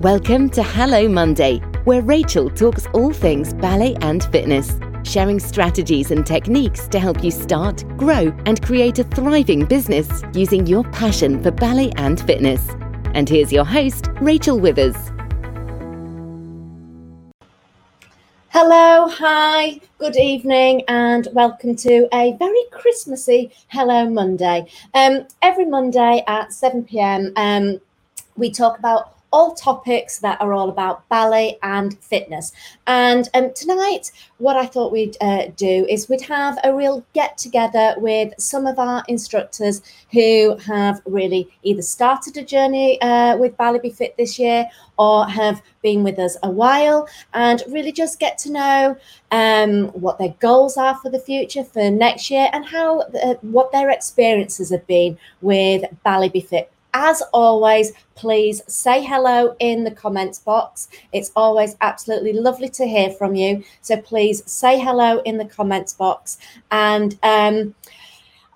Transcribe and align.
Welcome 0.00 0.48
to 0.52 0.62
Hello 0.62 1.10
Monday, 1.10 1.58
where 1.84 2.00
Rachel 2.00 2.48
talks 2.48 2.86
all 2.94 3.12
things 3.12 3.52
ballet 3.52 3.96
and 4.00 4.24
fitness, 4.32 4.78
sharing 5.04 5.38
strategies 5.38 6.10
and 6.10 6.24
techniques 6.26 6.88
to 6.88 6.98
help 6.98 7.22
you 7.22 7.30
start, 7.30 7.84
grow, 7.98 8.34
and 8.46 8.62
create 8.62 8.98
a 8.98 9.04
thriving 9.04 9.66
business 9.66 10.22
using 10.32 10.66
your 10.66 10.84
passion 10.84 11.42
for 11.42 11.50
ballet 11.50 11.92
and 11.96 12.18
fitness. 12.18 12.66
And 13.12 13.28
here's 13.28 13.52
your 13.52 13.66
host, 13.66 14.08
Rachel 14.22 14.58
Withers. 14.58 14.96
Hello, 18.48 19.06
hi, 19.06 19.82
good 19.98 20.16
evening, 20.16 20.82
and 20.88 21.28
welcome 21.34 21.76
to 21.76 22.08
a 22.14 22.32
very 22.38 22.64
Christmassy 22.72 23.52
Hello 23.68 24.08
Monday. 24.08 24.66
Um, 24.94 25.26
every 25.42 25.66
Monday 25.66 26.24
at 26.26 26.54
7 26.54 26.84
pm, 26.84 27.34
um, 27.36 27.82
we 28.38 28.50
talk 28.50 28.78
about 28.78 29.19
all 29.32 29.54
topics 29.54 30.18
that 30.18 30.40
are 30.40 30.52
all 30.52 30.68
about 30.68 31.08
ballet 31.08 31.58
and 31.62 31.98
fitness. 32.02 32.52
And 32.86 33.28
um, 33.34 33.52
tonight, 33.54 34.10
what 34.38 34.56
I 34.56 34.66
thought 34.66 34.92
we'd 34.92 35.16
uh, 35.20 35.48
do 35.56 35.86
is 35.88 36.08
we'd 36.08 36.22
have 36.22 36.58
a 36.64 36.74
real 36.74 37.04
get 37.12 37.38
together 37.38 37.94
with 37.98 38.32
some 38.38 38.66
of 38.66 38.78
our 38.78 39.04
instructors 39.08 39.82
who 40.12 40.56
have 40.58 41.00
really 41.04 41.48
either 41.62 41.82
started 41.82 42.36
a 42.36 42.44
journey 42.44 43.00
uh, 43.02 43.36
with 43.36 43.56
Ballet 43.56 43.80
Be 43.80 43.90
Fit 43.90 44.16
this 44.16 44.38
year 44.38 44.66
or 44.98 45.26
have 45.28 45.62
been 45.82 46.02
with 46.02 46.18
us 46.18 46.36
a 46.42 46.50
while 46.50 47.08
and 47.32 47.62
really 47.68 47.92
just 47.92 48.18
get 48.18 48.36
to 48.38 48.52
know 48.52 48.96
um, 49.30 49.86
what 49.88 50.18
their 50.18 50.34
goals 50.40 50.76
are 50.76 50.96
for 50.96 51.10
the 51.10 51.18
future 51.18 51.64
for 51.64 51.90
next 51.90 52.30
year 52.30 52.48
and 52.52 52.66
how 52.66 53.00
uh, 53.00 53.34
what 53.42 53.72
their 53.72 53.90
experiences 53.90 54.70
have 54.70 54.86
been 54.86 55.16
with 55.40 55.84
Ballet 56.02 56.28
Be 56.28 56.40
Fit 56.40 56.70
as 56.94 57.22
always, 57.32 57.92
please 58.14 58.62
say 58.66 59.04
hello 59.04 59.54
in 59.60 59.84
the 59.84 59.90
comments 59.90 60.38
box. 60.38 60.88
It's 61.12 61.30
always 61.36 61.76
absolutely 61.80 62.32
lovely 62.32 62.68
to 62.70 62.86
hear 62.86 63.10
from 63.10 63.34
you. 63.34 63.64
So 63.80 64.00
please 64.00 64.42
say 64.50 64.78
hello 64.78 65.20
in 65.20 65.38
the 65.38 65.44
comments 65.44 65.92
box. 65.94 66.38
And 66.70 67.18
um, 67.22 67.74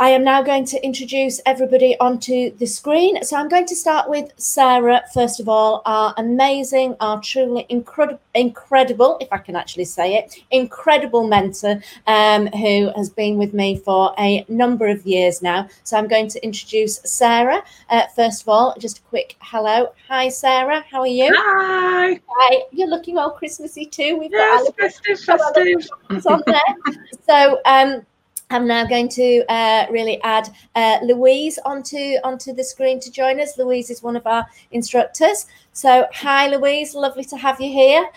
I 0.01 0.11
am 0.11 0.25
now 0.25 0.43
going 0.43 0.65
to 0.67 0.85
introduce 0.85 1.41
everybody 1.47 1.97
onto 2.01 2.51
the 2.57 2.67
screen. 2.67 3.23
So 3.23 3.37
I'm 3.37 3.49
going 3.49 3.67
to 3.67 3.77
start 3.77 4.11
with 4.11 4.33
Sarah, 4.37 5.03
first 5.15 5.39
of 5.39 5.49
all, 5.49 5.83
our 5.87 6.13
amazing, 6.17 6.97
our 6.99 7.21
truly 7.21 7.65
incredible, 7.69 8.21
incredible, 8.35 9.19
if 9.21 9.29
I 9.31 9.39
can 9.39 9.55
actually 9.55 9.85
say 9.85 10.17
it, 10.17 10.37
incredible 10.51 11.29
mentor 11.29 11.81
um, 12.09 12.49
who 12.49 12.91
has 12.97 13.09
been 13.09 13.39
with 13.39 13.55
me 13.55 13.77
for 13.77 14.13
a 14.19 14.45
number 14.49 14.89
of 14.89 15.07
years 15.07 15.43
now. 15.43 15.69
So 15.85 15.97
I'm 15.97 16.09
going 16.09 16.27
to 16.31 16.45
introduce 16.45 17.01
Sarah. 17.05 17.63
Uh, 17.89 18.07
first 18.17 18.43
of 18.43 18.49
all, 18.49 18.75
just 18.81 18.99
a 18.99 19.03
quick 19.03 19.37
hello. 19.43 19.93
Hi, 20.09 20.29
Sarah. 20.29 20.85
How 20.91 21.03
are 21.03 21.07
you? 21.07 21.33
Hi. 21.33 22.21
Hi. 22.27 22.63
You're 22.73 22.89
looking 22.89 23.17
all 23.17 23.31
Christmassy 23.31 23.87
too. 23.87 24.17
We've 24.19 24.33
yes, 24.33 24.65
got 24.65 24.77
festive, 24.77 25.21
festive. 25.21 26.27
on 26.27 26.43
there. 26.47 26.97
so, 27.29 27.61
um, 27.65 28.05
I'm 28.51 28.67
now 28.67 28.87
going 28.87 29.09
to 29.11 29.45
uh, 29.49 29.87
really 29.91 30.23
add 30.23 30.49
uh, 30.75 30.99
Louise 31.03 31.59
onto 31.65 32.17
onto 32.23 32.53
the 32.53 32.63
screen 32.63 33.01
to 33.01 33.11
join 33.11 33.41
us. 33.41 33.59
Louise 33.59 33.91
is 33.91 34.03
one 34.03 34.17
of 34.17 34.27
our 34.27 34.47
instructors. 34.71 35.47
So, 35.73 36.07
hi, 36.13 36.49
Louise. 36.49 36.95
Lovely 36.95 37.25
to 37.25 37.37
have 37.37 37.61
you 37.61 37.71
here. 37.71 38.09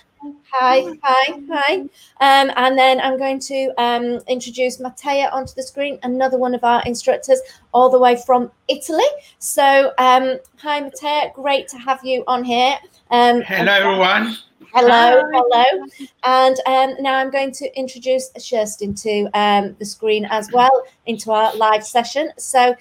Hi, 0.52 0.98
hi, 1.04 1.42
hi. 1.52 1.76
Um, 2.20 2.52
and 2.56 2.78
then 2.78 3.00
I'm 3.02 3.18
going 3.18 3.40
to 3.42 3.74
um, 3.78 4.20
introduce 4.28 4.78
Mattea 4.78 5.32
onto 5.32 5.54
the 5.54 5.64
screen, 5.64 6.00
another 6.04 6.38
one 6.38 6.56
of 6.56 6.64
our 6.64 6.84
instructors, 6.86 7.40
all 7.74 7.90
the 7.90 8.00
way 8.00 8.20
from 8.26 8.52
Italy. 8.68 9.06
So, 9.40 9.94
um, 9.98 10.40
hi, 10.58 10.82
Mattea. 10.82 11.34
Great 11.34 11.68
to 11.70 11.78
have 11.78 12.04
you 12.04 12.24
on 12.28 12.44
here. 12.44 12.78
Um, 13.12 13.42
Hello, 13.42 13.72
everyone. 13.72 14.38
Hello, 14.74 15.24
hello. 15.32 15.88
And 16.24 16.58
um, 16.66 17.02
now 17.02 17.16
I'm 17.16 17.32
going 17.32 17.52
to 17.54 17.78
introduce 17.78 18.30
Sherstin 18.34 19.02
to 19.02 19.30
um, 19.38 19.76
the 19.80 19.86
screen 19.86 20.26
as 20.26 20.52
well 20.52 20.84
into 21.06 21.32
our 21.32 21.56
live 21.56 21.86
session. 21.86 22.32
So, 22.38 22.76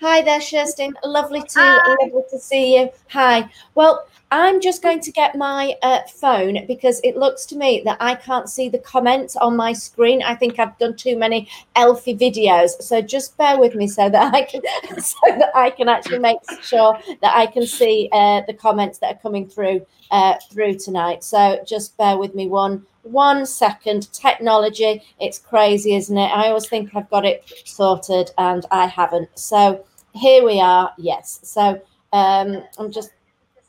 hi 0.00 0.22
there, 0.22 0.40
Sherstin. 0.40 0.92
Lovely 1.04 1.42
to 1.42 1.96
lovely 2.00 2.22
to 2.30 2.38
see 2.38 2.78
you. 2.78 2.90
Hi. 3.10 3.48
Well, 3.74 4.06
I'm 4.30 4.60
just 4.60 4.82
going 4.82 5.00
to 5.00 5.10
get 5.10 5.36
my 5.36 5.74
uh, 5.82 6.00
phone 6.02 6.66
because 6.66 7.00
it 7.02 7.16
looks 7.16 7.46
to 7.46 7.56
me 7.56 7.80
that 7.86 7.96
I 7.98 8.14
can't 8.14 8.48
see 8.48 8.68
the 8.68 8.78
comments 8.78 9.36
on 9.36 9.56
my 9.56 9.72
screen. 9.72 10.22
I 10.22 10.34
think 10.34 10.58
I've 10.58 10.76
done 10.76 10.96
too 10.96 11.16
many 11.16 11.48
Elfie 11.76 12.14
videos, 12.14 12.82
so 12.82 13.00
just 13.00 13.38
bear 13.38 13.58
with 13.58 13.74
me 13.74 13.88
so 13.88 14.10
that 14.10 14.34
I 14.34 14.42
can 14.42 14.60
so 15.00 15.18
that 15.26 15.50
I 15.54 15.70
can 15.70 15.88
actually 15.88 16.18
make 16.18 16.38
sure 16.60 16.98
that 17.22 17.36
I 17.36 17.46
can 17.46 17.66
see 17.66 18.10
uh, 18.12 18.42
the 18.46 18.52
comments 18.52 18.98
that 18.98 19.16
are 19.16 19.18
coming 19.18 19.48
through 19.48 19.86
uh, 20.10 20.34
through 20.50 20.74
tonight. 20.74 21.24
So 21.24 21.64
just 21.66 21.96
bear 21.96 22.18
with 22.18 22.34
me 22.34 22.48
one 22.48 22.84
one 23.04 23.46
second. 23.46 24.12
Technology, 24.12 25.02
it's 25.18 25.38
crazy, 25.38 25.94
isn't 25.94 26.18
it? 26.18 26.30
I 26.30 26.48
always 26.48 26.68
think 26.68 26.94
I've 26.94 27.08
got 27.08 27.24
it 27.24 27.50
sorted, 27.64 28.30
and 28.36 28.66
I 28.70 28.88
haven't. 28.88 29.30
So 29.38 29.86
here 30.12 30.44
we 30.44 30.60
are. 30.60 30.92
Yes. 30.98 31.40
So 31.44 31.80
um, 32.12 32.62
I'm 32.78 32.92
just 32.92 33.10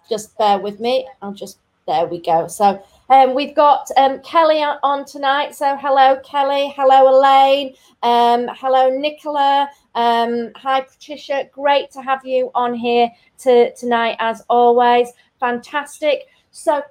just 0.09 0.37
bear 0.37 0.59
with 0.59 0.79
me. 0.79 1.07
I'll 1.21 1.33
just, 1.33 1.59
there 1.87 2.05
we 2.05 2.19
go. 2.21 2.47
So 2.47 2.83
um, 3.09 3.33
we've 3.33 3.55
got 3.55 3.89
um, 3.97 4.19
Kelly 4.19 4.61
on 4.63 5.05
tonight. 5.05 5.55
So 5.55 5.77
hello, 5.77 6.19
Kelly. 6.23 6.73
Hello, 6.75 7.17
Elaine. 7.17 7.75
Um, 8.03 8.47
hello, 8.53 8.89
Nicola. 8.89 9.69
Um, 9.95 10.51
hi, 10.55 10.81
Patricia. 10.81 11.49
Great 11.51 11.91
to 11.91 12.01
have 12.01 12.25
you 12.25 12.51
on 12.53 12.73
here 12.73 13.09
to, 13.39 13.73
tonight, 13.75 14.15
as 14.19 14.43
always. 14.49 15.09
Fantastic. 15.39 16.27
So 16.51 16.81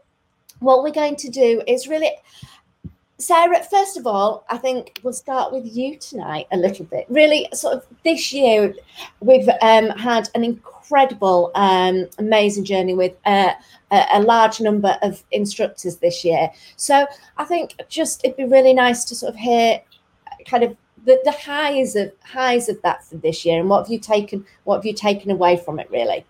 what 0.60 0.82
we're 0.82 0.90
going 0.90 1.16
to 1.16 1.28
do 1.28 1.62
is 1.66 1.86
really 1.86 2.10
Sarah, 3.20 3.64
first 3.64 3.96
of 3.96 4.06
all, 4.06 4.44
I 4.48 4.58
think 4.58 5.00
we'll 5.02 5.12
start 5.12 5.52
with 5.52 5.66
you 5.66 5.98
tonight 5.98 6.46
a 6.52 6.56
little 6.56 6.84
bit. 6.84 7.04
Really, 7.08 7.48
sort 7.52 7.74
of 7.74 7.84
this 8.04 8.32
year, 8.32 8.72
we've 9.18 9.48
um, 9.60 9.88
had 9.90 10.28
an 10.36 10.44
incredible, 10.44 11.50
um, 11.56 12.06
amazing 12.18 12.64
journey 12.64 12.94
with 12.94 13.14
uh, 13.26 13.54
a, 13.90 14.06
a, 14.12 14.22
large 14.22 14.60
number 14.60 14.96
of 15.02 15.24
instructors 15.32 15.96
this 15.96 16.24
year. 16.24 16.50
So 16.76 17.08
I 17.36 17.44
think 17.44 17.74
just 17.88 18.24
it'd 18.24 18.36
be 18.36 18.44
really 18.44 18.72
nice 18.72 19.04
to 19.06 19.16
sort 19.16 19.34
of 19.34 19.36
hear 19.40 19.82
kind 20.46 20.62
of 20.62 20.76
the, 21.04 21.20
the 21.24 21.32
highs 21.32 21.96
of 21.96 22.12
highs 22.22 22.68
of 22.68 22.80
that 22.82 23.04
for 23.04 23.16
this 23.16 23.44
year, 23.44 23.58
and 23.58 23.68
what 23.68 23.80
have 23.80 23.90
you 23.90 23.98
taken? 23.98 24.46
What 24.62 24.76
have 24.76 24.86
you 24.86 24.94
taken 24.94 25.32
away 25.32 25.56
from 25.56 25.80
it, 25.80 25.90
really? 25.90 26.24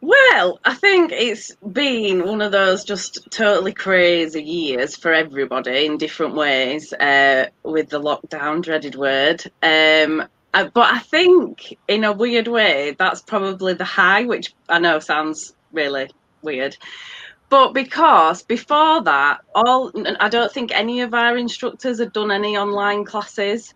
Well, 0.00 0.60
I 0.64 0.74
think 0.74 1.10
it's 1.10 1.54
been 1.56 2.24
one 2.24 2.42
of 2.42 2.52
those 2.52 2.84
just 2.84 3.30
totally 3.30 3.72
crazy 3.72 4.42
years 4.42 4.94
for 4.94 5.12
everybody 5.12 5.86
in 5.86 5.96
different 5.96 6.34
ways 6.34 6.92
uh, 6.92 7.46
with 7.62 7.88
the 7.88 8.00
lockdown, 8.00 8.62
dreaded 8.62 8.94
word. 8.94 9.42
Um, 9.62 10.28
uh, 10.52 10.68
but 10.72 10.92
I 10.92 10.98
think 10.98 11.78
in 11.88 12.04
a 12.04 12.12
weird 12.12 12.46
way, 12.46 12.94
that's 12.98 13.22
probably 13.22 13.72
the 13.74 13.84
high, 13.84 14.24
which 14.24 14.54
I 14.68 14.78
know 14.78 14.98
sounds 14.98 15.54
really 15.72 16.10
weird. 16.42 16.76
But 17.48 17.72
because 17.72 18.42
before 18.42 19.02
that, 19.02 19.40
all 19.54 19.92
I 20.20 20.28
don't 20.28 20.52
think 20.52 20.72
any 20.72 21.00
of 21.02 21.14
our 21.14 21.36
instructors 21.36 22.00
had 22.00 22.12
done 22.12 22.30
any 22.30 22.56
online 22.56 23.04
classes 23.04 23.72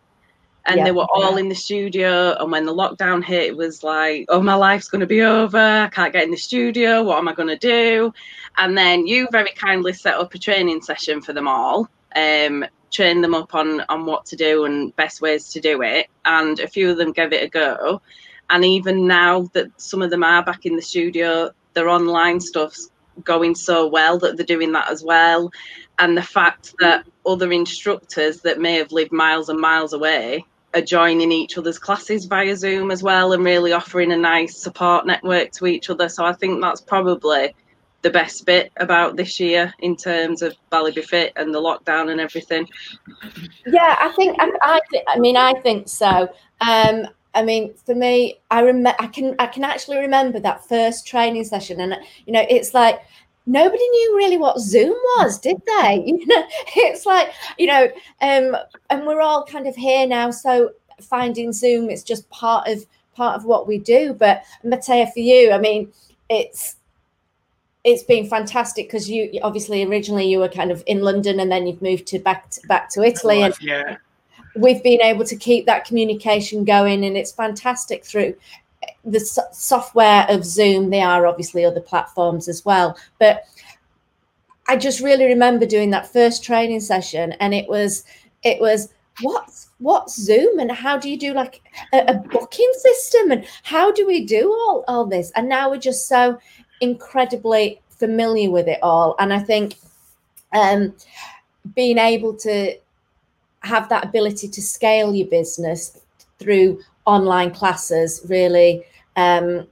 and 0.71 0.79
yeah. 0.79 0.85
they 0.85 0.93
were 0.93 1.07
all 1.13 1.37
in 1.37 1.49
the 1.49 1.55
studio. 1.55 2.37
And 2.39 2.53
when 2.53 2.65
the 2.65 2.73
lockdown 2.73 3.25
hit, 3.25 3.49
it 3.49 3.57
was 3.57 3.83
like, 3.83 4.27
oh, 4.29 4.41
my 4.41 4.55
life's 4.55 4.87
going 4.87 5.01
to 5.01 5.07
be 5.07 5.23
over. 5.23 5.59
I 5.59 5.89
can't 5.89 6.13
get 6.13 6.23
in 6.23 6.31
the 6.31 6.37
studio. 6.37 7.03
What 7.03 7.19
am 7.19 7.27
I 7.27 7.35
going 7.35 7.49
to 7.49 7.59
do? 7.59 8.15
And 8.57 8.79
then 8.79 9.05
you 9.05 9.27
very 9.33 9.51
kindly 9.51 9.93
set 9.93 10.15
up 10.15 10.33
a 10.33 10.39
training 10.39 10.83
session 10.83 11.23
for 11.23 11.33
them 11.33 11.49
all, 11.49 11.89
um, 12.15 12.65
train 12.93 13.21
them 13.21 13.35
up 13.35 13.53
on 13.53 13.81
on 13.89 14.07
what 14.07 14.27
to 14.27 14.37
do 14.37 14.65
and 14.65 14.95
best 14.95 15.21
ways 15.21 15.49
to 15.55 15.61
do 15.61 15.83
it. 15.83 16.07
And 16.25 16.61
a 16.61 16.69
few 16.69 16.89
of 16.89 16.99
them 16.99 17.11
gave 17.11 17.33
it 17.33 17.43
a 17.43 17.49
go. 17.49 18.01
And 18.49 18.65
even 18.65 19.09
now 19.09 19.51
that 19.55 19.69
some 19.81 20.03
of 20.03 20.11
them 20.11 20.23
are 20.23 20.45
back 20.45 20.67
in 20.67 20.77
the 20.77 20.83
studio, 20.83 21.51
their 21.75 21.89
online 21.89 22.39
stuff's 22.39 22.93
going 23.25 23.57
so 23.57 23.89
well 23.89 24.19
that 24.21 24.37
they're 24.37 24.47
doing 24.47 24.71
that 24.73 24.89
as 24.89 25.03
well. 25.03 25.51
And 25.99 26.17
the 26.17 26.23
fact 26.23 26.75
that 26.79 27.07
other 27.27 27.51
instructors 27.51 28.43
that 28.43 28.61
may 28.61 28.75
have 28.75 28.93
lived 28.93 29.13
miles 29.13 29.49
and 29.49 29.61
miles 29.61 29.93
away 29.93 30.47
are 30.75 30.81
joining 30.81 31.33
each 31.33 31.59
other's 31.59 31.79
classes 31.79 32.27
via 32.27 32.57
Zoom 32.57 32.91
as 32.91 33.03
well 33.03 33.33
and 33.33 33.45
really 33.45 33.73
offering 33.73 34.13
a 34.13 34.17
nice 34.17 34.57
support 34.57 35.07
network 35.07 35.51
to 35.53 35.67
each 35.67 35.91
other. 35.91 36.09
So 36.09 36.25
I 36.25 36.33
think 36.33 36.61
that's 36.61 36.81
probably 36.81 37.55
the 38.03 38.11
best 38.11 38.47
bit 38.47 38.73
about 38.79 39.17
this 39.17 39.39
year 39.39 39.75
in 39.81 39.97
terms 39.97 40.43
of 40.43 40.55
Ballet 40.71 40.93
Be 40.93 41.03
Fit 41.03 41.33
and 41.37 41.55
the 41.55 41.61
lockdown 41.61 42.11
and 42.11 42.21
everything. 42.21 42.67
Yeah, 43.67 43.97
I 44.01 44.13
think 44.13 44.37
I, 44.41 44.51
I, 44.63 44.81
th- 44.91 45.05
I 45.09 45.19
mean 45.19 45.37
I 45.37 45.55
think 45.55 45.89
so. 45.89 46.29
Um, 46.61 47.07
I 47.35 47.43
mean, 47.43 47.75
for 47.75 47.95
me, 47.95 48.41
I 48.51 48.61
remember 48.61 48.95
I 48.99 49.07
can 49.07 49.37
I 49.39 49.47
can 49.47 49.65
actually 49.65 49.99
remember 49.99 50.41
that 50.41 50.67
first 50.69 51.07
training 51.07 51.45
session, 51.45 51.81
and 51.81 51.97
you 52.27 52.33
know, 52.33 52.45
it's 52.49 52.75
like 52.75 53.01
nobody 53.51 53.89
knew 53.89 54.17
really 54.17 54.37
what 54.37 54.61
Zoom 54.61 54.95
was, 55.17 55.39
did 55.39 55.61
they? 55.67 56.05
You 56.11 56.27
know, 56.27 56.45
it's 56.77 57.07
like, 57.07 57.33
you 57.59 57.67
know, 57.67 57.85
um, 58.21 58.57
and 58.91 59.07
we're 59.07 59.21
all 59.21 59.45
kind 59.45 59.67
of 59.67 59.75
here 59.75 60.07
now. 60.07 60.31
So 60.31 60.71
finding 61.01 61.53
Zoom 61.53 61.89
it's 61.89 62.03
just 62.03 62.29
part 62.31 62.69
of 62.69 62.87
part 63.15 63.37
of 63.37 63.45
what 63.45 63.67
we 63.67 63.79
do. 63.79 64.15
But 64.15 64.45
Mattea, 64.65 65.13
for 65.13 65.21
you, 65.21 65.53
I 65.53 65.59
mean, 65.59 65.93
it's 66.29 66.77
it's 67.83 68.03
been 68.03 68.29
fantastic 68.29 68.87
because 68.87 69.09
you 69.09 69.41
obviously 69.43 69.83
originally 69.85 70.29
you 70.31 70.39
were 70.39 70.49
kind 70.49 70.71
of 70.71 70.83
in 70.87 71.01
London 71.01 71.41
and 71.41 71.51
then 71.51 71.67
you've 71.67 71.83
moved 71.83 72.07
to 72.09 72.19
back 72.19 72.51
to, 72.51 72.61
back 72.67 72.91
to 72.91 73.03
Italy 73.03 73.43
and 73.43 73.55
yeah 73.61 73.97
we've 74.57 74.83
been 74.83 75.01
able 75.01 75.25
to 75.25 75.37
keep 75.37 75.65
that 75.67 75.85
communication 75.85 76.65
going 76.65 77.05
and 77.05 77.17
it's 77.17 77.33
fantastic 77.33 78.05
through 78.05 78.35
the 79.05 79.21
so- 79.21 79.43
software 79.53 80.27
of 80.29 80.45
Zoom. 80.45 80.91
There 80.91 81.07
are 81.07 81.27
obviously 81.27 81.65
other 81.65 81.81
platforms 81.81 82.49
as 82.49 82.65
well, 82.65 82.97
but 83.19 83.45
I 84.69 84.77
just 84.77 85.01
really 85.01 85.25
remember 85.25 85.67
doing 85.67 85.91
that 85.91 86.13
first 86.13 86.45
training 86.45 86.81
session 86.81 87.33
and 87.41 87.53
it 87.53 87.69
was 87.69 88.05
it 88.45 88.61
was 88.61 88.89
what's 89.21 89.71
what's 89.79 90.21
Zoom 90.21 90.59
and 90.61 90.71
how 90.71 90.97
do 90.97 91.11
you 91.11 91.19
do 91.19 91.33
like 91.33 91.61
a, 91.93 92.05
a 92.07 92.15
booking 92.15 92.71
system 92.79 93.33
and 93.33 93.45
how 93.63 93.91
do 93.91 94.07
we 94.07 94.25
do 94.25 94.51
all, 94.51 94.85
all 94.87 95.07
this? 95.07 95.33
And 95.35 95.49
now 95.49 95.71
we're 95.71 95.79
just 95.79 96.07
so 96.07 96.39
incredibly 96.81 97.81
familiar 97.89 98.51
with 98.51 98.69
it 98.69 98.79
all. 98.83 99.17
And 99.19 99.33
I 99.33 99.41
think 99.41 99.77
um, 100.53 100.95
being 101.75 101.99
able 101.99 102.35
to 102.39 102.77
have 103.61 103.89
that 103.89 104.05
ability 104.05 104.49
to 104.49 104.63
scale 104.63 105.15
your 105.15 105.29
business 105.29 106.01
through 106.39 106.81
online 107.11 107.51
classes 107.51 108.25
really. 108.29 108.85
Um, 109.17 109.67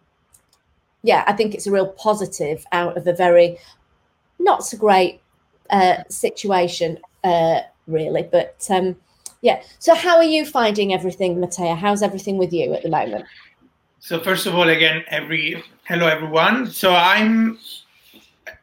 yeah 1.04 1.22
i 1.28 1.32
think 1.32 1.54
it's 1.54 1.68
a 1.68 1.70
real 1.70 1.86
positive 1.86 2.64
out 2.72 2.96
of 2.96 3.06
a 3.06 3.12
very 3.12 3.56
not 4.40 4.64
so 4.64 4.76
great 4.76 5.20
uh, 5.70 6.02
situation 6.08 6.98
uh, 7.22 7.60
really 7.86 8.22
but 8.32 8.66
um, 8.70 8.96
yeah. 9.40 9.62
So 9.78 9.94
how 9.94 10.16
are 10.16 10.24
you 10.24 10.44
finding 10.44 10.92
everything 10.92 11.36
matea? 11.36 11.76
How's 11.76 12.02
everything 12.02 12.38
with 12.38 12.52
you 12.52 12.74
at 12.74 12.82
the 12.82 12.88
moment? 12.88 13.24
So 14.00 14.20
first 14.20 14.46
of 14.46 14.54
all 14.54 14.68
again 14.68 15.04
every 15.08 15.62
hello 15.84 16.06
everyone. 16.06 16.70
So 16.70 16.92
i'm 16.92 17.58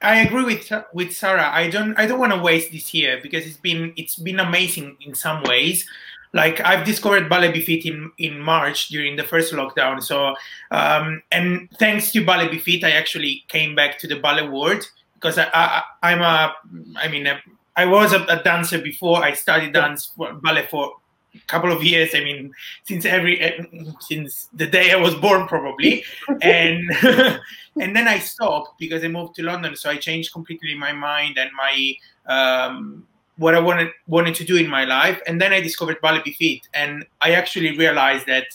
I 0.01 0.21
agree 0.21 0.43
with 0.43 0.71
with 0.93 1.13
Sarah. 1.13 1.49
I 1.51 1.69
don't 1.69 1.97
I 1.97 2.05
don't 2.05 2.19
want 2.19 2.33
to 2.33 2.41
waste 2.41 2.71
this 2.71 2.93
year 2.93 3.19
because 3.21 3.45
it's 3.45 3.57
been 3.57 3.93
it's 3.95 4.15
been 4.15 4.39
amazing 4.39 4.97
in 5.01 5.13
some 5.13 5.43
ways. 5.43 5.87
Like 6.35 6.59
I've 6.59 6.85
discovered 6.85 7.29
Ballet 7.29 7.53
Be 7.53 7.61
Fit 7.61 7.85
in 7.85 8.11
in 8.17 8.39
March 8.39 8.89
during 8.89 9.15
the 9.15 9.23
first 9.23 9.53
lockdown. 9.53 10.03
So 10.03 10.35
um, 10.69 11.23
and 11.31 11.69
thanks 11.79 12.11
to 12.11 12.25
Ballet 12.25 12.49
Be 12.49 12.59
Fit, 12.59 12.83
I 12.83 12.91
actually 12.91 13.45
came 13.47 13.73
back 13.73 13.97
to 13.99 14.07
the 14.07 14.17
ballet 14.17 14.45
world 14.45 14.83
because 15.13 15.37
I, 15.37 15.47
I 15.53 15.83
I'm 16.03 16.21
a 16.21 16.53
I 16.97 17.07
mean 17.07 17.25
a, 17.25 17.39
I 17.77 17.85
was 17.85 18.11
a, 18.11 18.21
a, 18.25 18.43
dancer 18.43 18.79
before. 18.79 19.23
I 19.23 19.31
studied 19.31 19.71
dance 19.71 20.11
for, 20.13 20.33
ballet 20.33 20.67
for 20.69 20.97
a 21.33 21.39
couple 21.47 21.69
of 21.69 21.83
years 21.83 22.15
i 22.15 22.23
mean 22.23 22.53
since 22.85 23.03
every 23.03 23.41
eh, 23.41 23.61
since 23.99 24.47
the 24.53 24.65
day 24.65 24.93
i 24.93 24.95
was 24.95 25.13
born 25.15 25.45
probably 25.49 26.01
and 26.41 26.89
and 27.81 27.93
then 27.93 28.07
i 28.07 28.17
stopped 28.17 28.79
because 28.79 29.03
i 29.03 29.07
moved 29.09 29.35
to 29.35 29.43
london 29.43 29.75
so 29.75 29.89
i 29.89 29.97
changed 29.97 30.31
completely 30.31 30.73
my 30.75 30.93
mind 30.93 31.37
and 31.37 31.51
my 31.53 31.93
um, 32.33 33.05
what 33.37 33.55
i 33.55 33.59
wanted 33.59 33.89
wanted 34.07 34.35
to 34.35 34.43
do 34.43 34.55
in 34.55 34.69
my 34.69 34.85
life 34.85 35.21
and 35.27 35.41
then 35.41 35.51
i 35.51 35.59
discovered 35.59 35.99
ballet 36.01 36.21
Be 36.23 36.31
Fit 36.33 36.67
and 36.73 37.05
i 37.21 37.31
actually 37.31 37.77
realized 37.77 38.25
that 38.27 38.45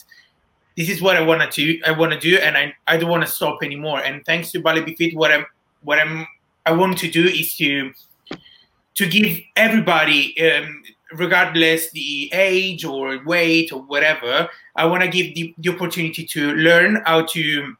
this 0.77 0.89
is 0.89 1.01
what 1.01 1.17
i 1.17 1.21
want 1.21 1.41
to 1.41 1.49
do 1.49 1.79
i 1.85 1.91
want 1.91 2.11
to 2.11 2.19
do 2.19 2.37
and 2.37 2.57
i, 2.57 2.73
I 2.87 2.97
don't 2.97 3.09
want 3.09 3.23
to 3.23 3.31
stop 3.31 3.59
anymore. 3.61 3.99
And 3.99 4.25
thanks 4.25 4.51
to 4.51 4.59
ballet 4.59 4.81
Be 4.81 4.95
Fit 4.95 5.15
what 5.15 5.31
i'm 5.31 5.45
what 5.83 5.99
i'm 5.99 6.27
i 6.65 6.71
want 6.71 6.97
to 6.99 7.11
do 7.11 7.25
is 7.25 7.55
to 7.57 7.91
to 8.95 9.07
give 9.07 9.39
everybody 9.55 10.39
um, 10.51 10.83
regardless 11.13 11.91
the 11.91 12.29
age 12.33 12.85
or 12.85 13.23
weight 13.25 13.71
or 13.71 13.81
whatever 13.81 14.49
i 14.75 14.85
want 14.85 15.03
to 15.03 15.09
give 15.09 15.35
the, 15.35 15.53
the 15.57 15.69
opportunity 15.69 16.25
to 16.25 16.53
learn 16.53 17.01
how 17.05 17.21
to 17.25 17.75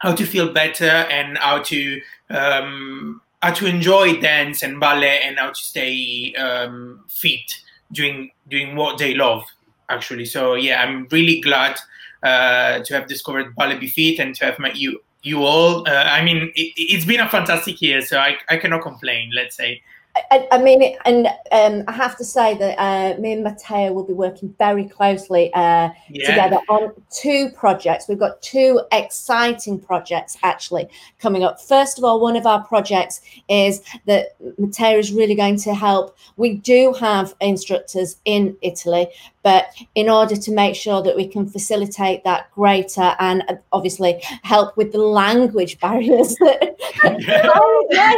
how 0.00 0.14
to 0.14 0.24
feel 0.24 0.52
better 0.52 0.84
and 0.84 1.36
how 1.38 1.58
to 1.62 2.00
um, 2.30 3.20
how 3.42 3.52
to 3.52 3.66
enjoy 3.66 4.20
dance 4.20 4.62
and 4.62 4.78
ballet 4.78 5.20
and 5.24 5.38
how 5.38 5.48
to 5.48 5.54
stay 5.54 6.34
um, 6.34 7.04
fit 7.08 7.60
doing 7.92 8.30
doing 8.48 8.76
what 8.76 8.98
they 8.98 9.14
love 9.14 9.44
actually. 9.88 10.24
So 10.24 10.54
yeah 10.54 10.82
i'm 10.82 11.06
really 11.10 11.40
glad 11.40 11.78
uh, 12.22 12.80
to 12.80 12.94
have 12.94 13.08
discovered 13.08 13.54
ballet 13.54 13.78
Be 13.78 13.88
Fit 13.88 14.18
and 14.18 14.34
to 14.36 14.44
have 14.44 14.58
met 14.58 14.76
you 14.76 15.02
you 15.22 15.42
all. 15.44 15.86
Uh, 15.88 16.04
i 16.04 16.22
mean 16.22 16.52
it, 16.54 16.94
has 16.94 17.04
been 17.04 17.20
a 17.20 17.28
fantastic 17.28 17.80
year 17.82 18.00
so 18.00 18.18
I, 18.18 18.36
I 18.48 18.56
cannot 18.56 18.82
complain 18.82 19.30
let's 19.34 19.56
say 19.56 19.82
I, 20.30 20.48
I 20.52 20.58
mean, 20.58 20.96
and 21.04 21.26
um, 21.52 21.84
I 21.88 21.92
have 21.92 22.16
to 22.18 22.24
say 22.24 22.56
that 22.56 22.78
uh, 22.78 23.20
me 23.20 23.32
and 23.32 23.44
Matteo 23.44 23.92
will 23.92 24.04
be 24.04 24.12
working 24.12 24.54
very 24.58 24.88
closely 24.88 25.52
uh, 25.54 25.90
yeah. 26.08 26.26
together 26.26 26.58
on 26.68 26.92
two 27.10 27.50
projects. 27.50 28.08
We've 28.08 28.18
got 28.18 28.40
two 28.42 28.80
exciting 28.92 29.80
projects 29.80 30.36
actually 30.42 30.88
coming 31.18 31.44
up. 31.44 31.60
First 31.60 31.98
of 31.98 32.04
all, 32.04 32.20
one 32.20 32.36
of 32.36 32.46
our 32.46 32.62
projects 32.64 33.20
is 33.48 33.82
that 34.06 34.36
Matteo 34.58 34.98
is 34.98 35.12
really 35.12 35.34
going 35.34 35.56
to 35.58 35.74
help. 35.74 36.16
We 36.36 36.54
do 36.54 36.92
have 36.94 37.34
instructors 37.40 38.16
in 38.24 38.56
Italy, 38.62 39.08
but 39.42 39.66
in 39.94 40.08
order 40.08 40.36
to 40.36 40.52
make 40.52 40.74
sure 40.74 41.02
that 41.02 41.16
we 41.16 41.26
can 41.26 41.48
facilitate 41.48 42.24
that 42.24 42.50
greater 42.52 43.14
and 43.18 43.42
uh, 43.48 43.54
obviously 43.72 44.20
help 44.42 44.76
with 44.76 44.92
the 44.92 44.98
language 44.98 45.78
barriers 45.80 46.34
that 46.36 46.76
yeah. 47.04 48.14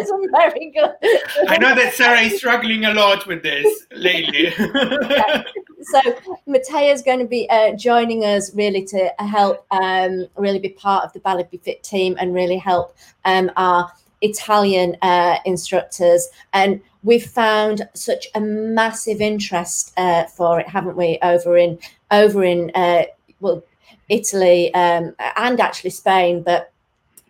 isn't 0.00 0.30
very 0.30 0.70
good. 0.70 0.87
I 1.48 1.58
know 1.58 1.74
that 1.74 1.94
Sarah 1.94 2.20
is 2.20 2.38
struggling 2.38 2.84
a 2.84 2.94
lot 2.94 3.26
with 3.26 3.42
this 3.42 3.86
lately. 3.92 4.52
So 5.90 6.00
Matea 6.46 6.92
is 6.92 7.02
going 7.02 7.20
to 7.20 7.24
be 7.24 7.48
uh, 7.48 7.72
joining 7.74 8.22
us 8.24 8.54
really 8.54 8.84
to 8.86 9.10
help 9.20 9.64
um, 9.70 10.26
really 10.36 10.58
be 10.58 10.70
part 10.70 11.04
of 11.04 11.12
the 11.14 11.20
Ballet 11.20 11.48
Fit 11.62 11.82
team 11.82 12.14
and 12.18 12.34
really 12.34 12.58
help 12.58 12.94
um, 13.24 13.50
our 13.56 13.90
Italian 14.20 14.96
uh, 15.00 15.36
instructors. 15.46 16.28
And 16.52 16.82
we've 17.04 17.24
found 17.24 17.88
such 17.94 18.26
a 18.34 18.40
massive 18.40 19.22
interest 19.22 19.92
uh, 19.96 20.24
for 20.24 20.60
it, 20.60 20.68
haven't 20.68 20.96
we? 20.96 21.18
Over 21.22 21.56
in 21.56 21.78
over 22.10 22.44
in 22.44 22.70
uh, 22.74 23.04
well, 23.40 23.62
Italy 24.10 24.74
um, 24.74 25.14
and 25.36 25.60
actually 25.60 25.90
Spain, 25.90 26.42
but. 26.42 26.72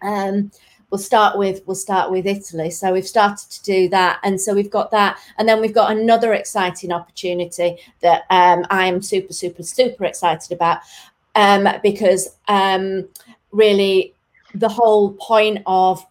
Um, 0.00 0.52
we'll 0.90 0.98
start 0.98 1.38
with 1.38 1.62
we'll 1.66 1.74
start 1.74 2.10
with 2.10 2.26
Italy. 2.26 2.70
So 2.70 2.92
we've 2.92 3.06
started 3.06 3.50
to 3.50 3.62
do 3.62 3.88
that, 3.90 4.20
and 4.22 4.40
so 4.40 4.54
we've 4.54 4.70
got 4.70 4.90
that, 4.90 5.18
and 5.38 5.48
then 5.48 5.60
we've 5.60 5.74
got 5.74 5.96
another 5.96 6.32
exciting 6.34 6.92
opportunity 6.92 7.78
that 8.00 8.22
um, 8.30 8.64
I 8.70 8.86
am 8.86 9.02
super 9.02 9.32
super 9.32 9.62
super 9.62 10.04
excited 10.04 10.52
about 10.52 10.78
um, 11.34 11.68
because 11.82 12.36
um, 12.48 13.08
really 13.52 14.14
the 14.54 14.68
whole 14.68 15.12
point 15.14 15.62
of 15.66 16.04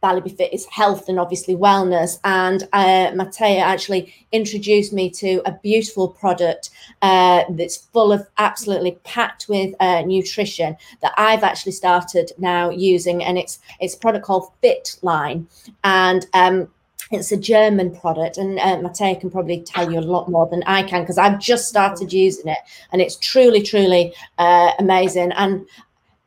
Ballet 0.00 0.20
Be 0.20 0.30
Fit 0.30 0.52
is 0.52 0.66
health 0.66 1.08
and 1.08 1.18
obviously 1.18 1.54
wellness. 1.54 2.18
And 2.24 2.64
uh, 2.72 3.10
Matea 3.12 3.60
actually 3.60 4.12
introduced 4.32 4.92
me 4.92 5.10
to 5.10 5.42
a 5.46 5.52
beautiful 5.62 6.08
product 6.08 6.70
uh, 7.02 7.44
that's 7.50 7.76
full 7.76 8.12
of 8.12 8.26
absolutely 8.38 8.98
packed 9.04 9.48
with 9.48 9.74
uh, 9.80 10.02
nutrition 10.02 10.76
that 11.02 11.12
I've 11.16 11.42
actually 11.42 11.72
started 11.72 12.32
now 12.38 12.70
using. 12.70 13.24
And 13.24 13.38
it's 13.38 13.60
it's 13.80 13.94
a 13.94 13.98
product 13.98 14.24
called 14.24 14.50
Fitline. 14.62 15.46
And 15.84 16.26
um, 16.34 16.68
it's 17.10 17.32
a 17.32 17.36
German 17.36 17.94
product, 17.94 18.36
and 18.36 18.58
uh, 18.58 18.76
Matea 18.76 19.18
can 19.18 19.30
probably 19.30 19.62
tell 19.62 19.90
you 19.90 19.98
a 19.98 20.00
lot 20.00 20.28
more 20.28 20.46
than 20.46 20.62
I 20.64 20.82
can 20.82 21.02
because 21.02 21.16
I've 21.16 21.38
just 21.40 21.66
started 21.66 22.12
using 22.12 22.48
it, 22.48 22.58
and 22.92 23.00
it's 23.00 23.16
truly, 23.16 23.62
truly 23.62 24.12
uh, 24.36 24.72
amazing. 24.78 25.32
And 25.32 25.66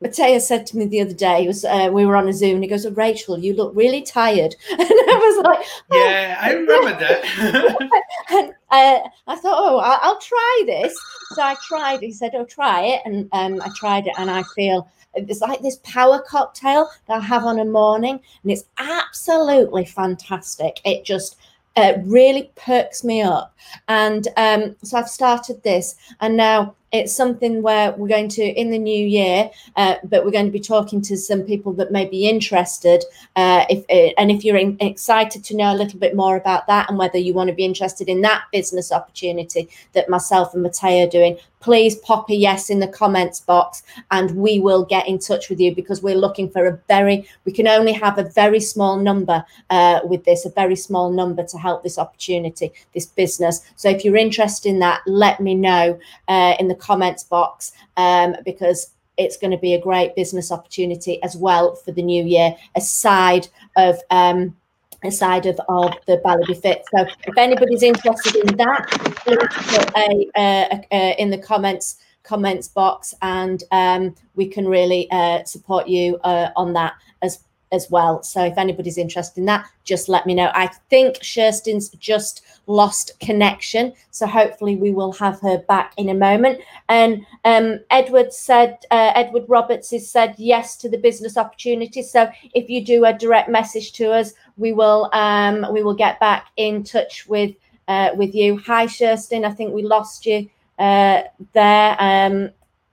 Matea 0.02 0.42
said 0.42 0.66
to 0.68 0.78
me 0.78 0.86
the 0.86 1.02
other 1.02 1.14
day, 1.14 1.46
was 1.46 1.64
uh, 1.64 1.90
we 1.92 2.06
were 2.06 2.16
on 2.16 2.28
a 2.28 2.34
Zoom, 2.34 2.56
and 2.56 2.64
he 2.64 2.70
goes, 2.70 2.86
oh, 2.86 2.92
"Rachel, 2.92 3.38
you 3.38 3.54
look 3.54 3.72
really 3.76 4.02
tired," 4.02 4.56
and 4.72 4.82
I 4.82 5.20
was 5.22 5.46
like, 5.46 5.60
oh. 5.92 5.98
"Yeah, 5.98 6.40
I 6.42 6.54
remember 6.54 6.92
that." 7.00 8.02
and 8.30 8.54
uh, 8.72 9.10
I 9.28 9.36
thought, 9.36 9.58
"Oh, 9.58 9.78
I'll, 9.78 10.00
I'll, 10.02 10.20
try 10.20 10.64
this." 10.66 11.00
So 11.34 11.42
I 11.44 11.56
tried. 11.68 12.02
He 12.02 12.12
said, 12.12 12.32
"Oh, 12.34 12.46
try 12.46 12.82
it," 12.82 13.02
and 13.06 13.30
um, 13.32 13.62
I 13.62 13.70
tried 13.76 14.08
it, 14.08 14.14
and 14.18 14.32
I 14.32 14.44
feel 14.56 14.90
it's 15.14 15.42
like 15.42 15.62
this 15.62 15.80
power 15.84 16.24
cocktail 16.28 16.90
that 17.08 17.18
I 17.18 17.20
have 17.20 17.44
on 17.44 17.60
a 17.60 17.66
morning, 17.66 18.20
and 18.44 18.52
it's 18.52 18.64
absolutely 18.80 19.86
fantastic. 19.86 20.80
It 20.84 21.06
just 21.06 21.38
uh, 21.76 21.94
really 22.04 22.52
perks 22.56 23.04
me 23.04 23.22
up, 23.22 23.56
and 23.88 24.28
um, 24.36 24.76
so 24.84 24.98
I've 24.98 25.10
started 25.10 25.62
this, 25.62 25.96
and 26.22 26.36
now 26.36 26.76
it's 26.92 27.14
something 27.14 27.62
where 27.62 27.92
we're 27.94 28.08
going 28.08 28.28
to 28.28 28.44
in 28.44 28.70
the 28.70 28.78
new 28.78 29.06
year 29.08 29.50
uh, 29.76 29.96
but 30.04 30.26
we're 30.26 30.32
going 30.32 30.46
to 30.46 30.52
be 30.52 30.60
talking 30.60 31.02
to 31.02 31.18
some 31.18 31.42
people 31.42 31.74
that 31.74 31.92
may 31.92 32.06
be 32.06 32.28
interested 32.28 33.04
uh, 33.36 33.66
if 33.70 33.80
uh, 33.90 34.14
and 34.20 34.32
if 34.32 34.44
you're 34.44 34.58
in, 34.58 34.78
excited 34.80 35.44
to 35.44 35.56
know 35.56 35.74
a 35.74 35.78
little 35.78 36.00
bit 36.00 36.16
more 36.16 36.36
about 36.36 36.68
that 36.68 36.90
and 36.90 36.98
whether 36.98 37.18
you 37.18 37.34
want 37.34 37.48
to 37.48 37.56
be 37.56 37.66
interested 37.66 38.10
in 38.10 38.22
that 38.22 38.44
business 38.52 38.92
opportunity 38.92 39.70
that 39.94 40.10
myself 40.10 40.54
and 40.54 40.66
Matea 40.66 41.08
are 41.08 41.10
doing 41.10 41.38
please 41.62 41.96
pop 41.98 42.30
a 42.30 42.36
yes 42.36 42.70
in 42.70 42.80
the 42.80 42.88
comments 42.88 43.40
box 43.40 43.84
and 44.10 44.32
we 44.32 44.60
will 44.60 44.84
get 44.84 45.08
in 45.08 45.20
touch 45.20 45.50
with 45.50 45.60
you 45.60 45.74
because 45.74 46.02
we're 46.02 46.16
looking 46.16 46.50
for 46.50 46.66
a 46.66 46.80
very 46.88 47.26
we 47.46 47.52
can 47.52 47.68
only 47.68 47.94
have 47.94 48.18
a 48.18 48.24
very 48.24 48.60
small 48.60 48.98
number 48.98 49.46
uh, 49.70 50.00
with 50.04 50.24
this 50.26 50.46
a 50.46 50.50
very 50.50 50.76
small 50.76 51.12
number 51.12 51.44
to 51.44 51.58
help 51.58 51.84
this 51.84 51.98
opportunity 51.98 52.72
this 52.94 53.06
business. 53.06 53.62
So 53.76 53.90
if 53.90 54.04
you're 54.04 54.18
interested 54.18 54.70
in 54.70 54.80
that 54.80 55.02
let 55.06 55.40
me 55.40 55.56
know 55.56 56.00
uh, 56.28 56.56
in 56.60 56.68
the 56.68 56.76
comments 56.82 57.24
box 57.24 57.72
um, 57.98 58.36
because 58.44 58.92
it's 59.18 59.38
going 59.38 59.52
to 59.52 59.58
be 59.58 59.76
a 59.76 59.82
great 59.82 60.16
business 60.16 60.52
opportunity 60.52 61.22
as 61.24 61.38
well 61.38 61.76
for 61.76 61.92
the 61.92 62.02
new 62.02 62.24
year, 62.24 62.56
aside 62.76 63.48
of 63.78 64.00
um, 64.10 64.56
aside 65.04 65.46
of, 65.46 65.60
of 65.68 65.94
the 66.08 66.18
Ballet 66.24 66.44
Be 66.48 66.54
Fit. 66.54 66.84
So 66.96 67.06
if 67.26 67.38
anybody's 67.38 67.84
interested 67.84 68.36
in 68.36 68.58
that, 68.58 68.88
put 69.26 69.98
a, 69.98 70.30
a, 70.38 70.88
a, 70.92 71.22
in 71.22 71.30
the 71.30 71.38
comments 71.38 71.98
comments 72.24 72.68
box 72.68 73.16
and 73.24 73.64
um, 73.72 74.16
we 74.36 74.48
can 74.48 74.68
really 74.68 75.10
uh, 75.12 75.44
support 75.44 75.88
you 75.88 76.18
uh, 76.24 76.50
on 76.56 76.74
that 76.74 76.94
as 77.22 77.44
as 77.72 77.90
well. 77.90 78.22
So 78.22 78.44
if 78.44 78.58
anybody's 78.58 78.98
interested 78.98 79.40
in 79.40 79.46
that, 79.46 79.66
just 79.86 80.10
let 80.10 80.26
me 80.26 80.34
know. 80.34 80.52
I 80.54 80.68
think 80.90 81.16
Sherston's 81.24 81.90
just 81.92 82.42
lost 82.68 83.20
connection, 83.20 83.94
so 84.12 84.28
hopefully 84.28 84.76
we 84.76 84.92
will 84.92 85.12
have 85.14 85.40
her 85.42 85.58
back 85.68 85.94
in 85.98 86.10
a 86.10 86.14
moment. 86.14 86.60
And 86.90 87.26
um, 87.44 87.80
Edward 87.90 88.34
said, 88.34 88.78
uh, 88.92 89.12
Edward 89.16 89.46
Roberts 89.48 89.92
has 89.92 90.10
said 90.10 90.36
yes 90.38 90.78
to 90.78 90.90
the 90.90 90.98
business 90.98 91.38
opportunity. 91.38 92.02
So 92.04 92.30
if 92.54 92.70
you 92.70 92.84
do 92.84 93.06
a 93.06 93.14
direct 93.14 93.50
message 93.50 93.94
to 93.94 94.12
us, 94.12 94.34
we 94.58 94.74
will 94.74 95.10
um, 95.14 95.66
we 95.74 95.84
will 95.84 95.96
get 95.96 96.20
back 96.20 96.48
in 96.58 96.84
touch 96.84 97.28
with 97.28 97.56
uh, 97.88 98.12
with 98.16 98.34
you. 98.34 98.58
Hi, 98.60 98.86
Sherstin. 98.86 99.46
I 99.46 99.52
think 99.52 99.74
we 99.74 99.84
lost 99.84 100.26
you 100.26 100.50
uh, 100.80 101.24
there. 101.54 101.96
Um, 102.00 102.52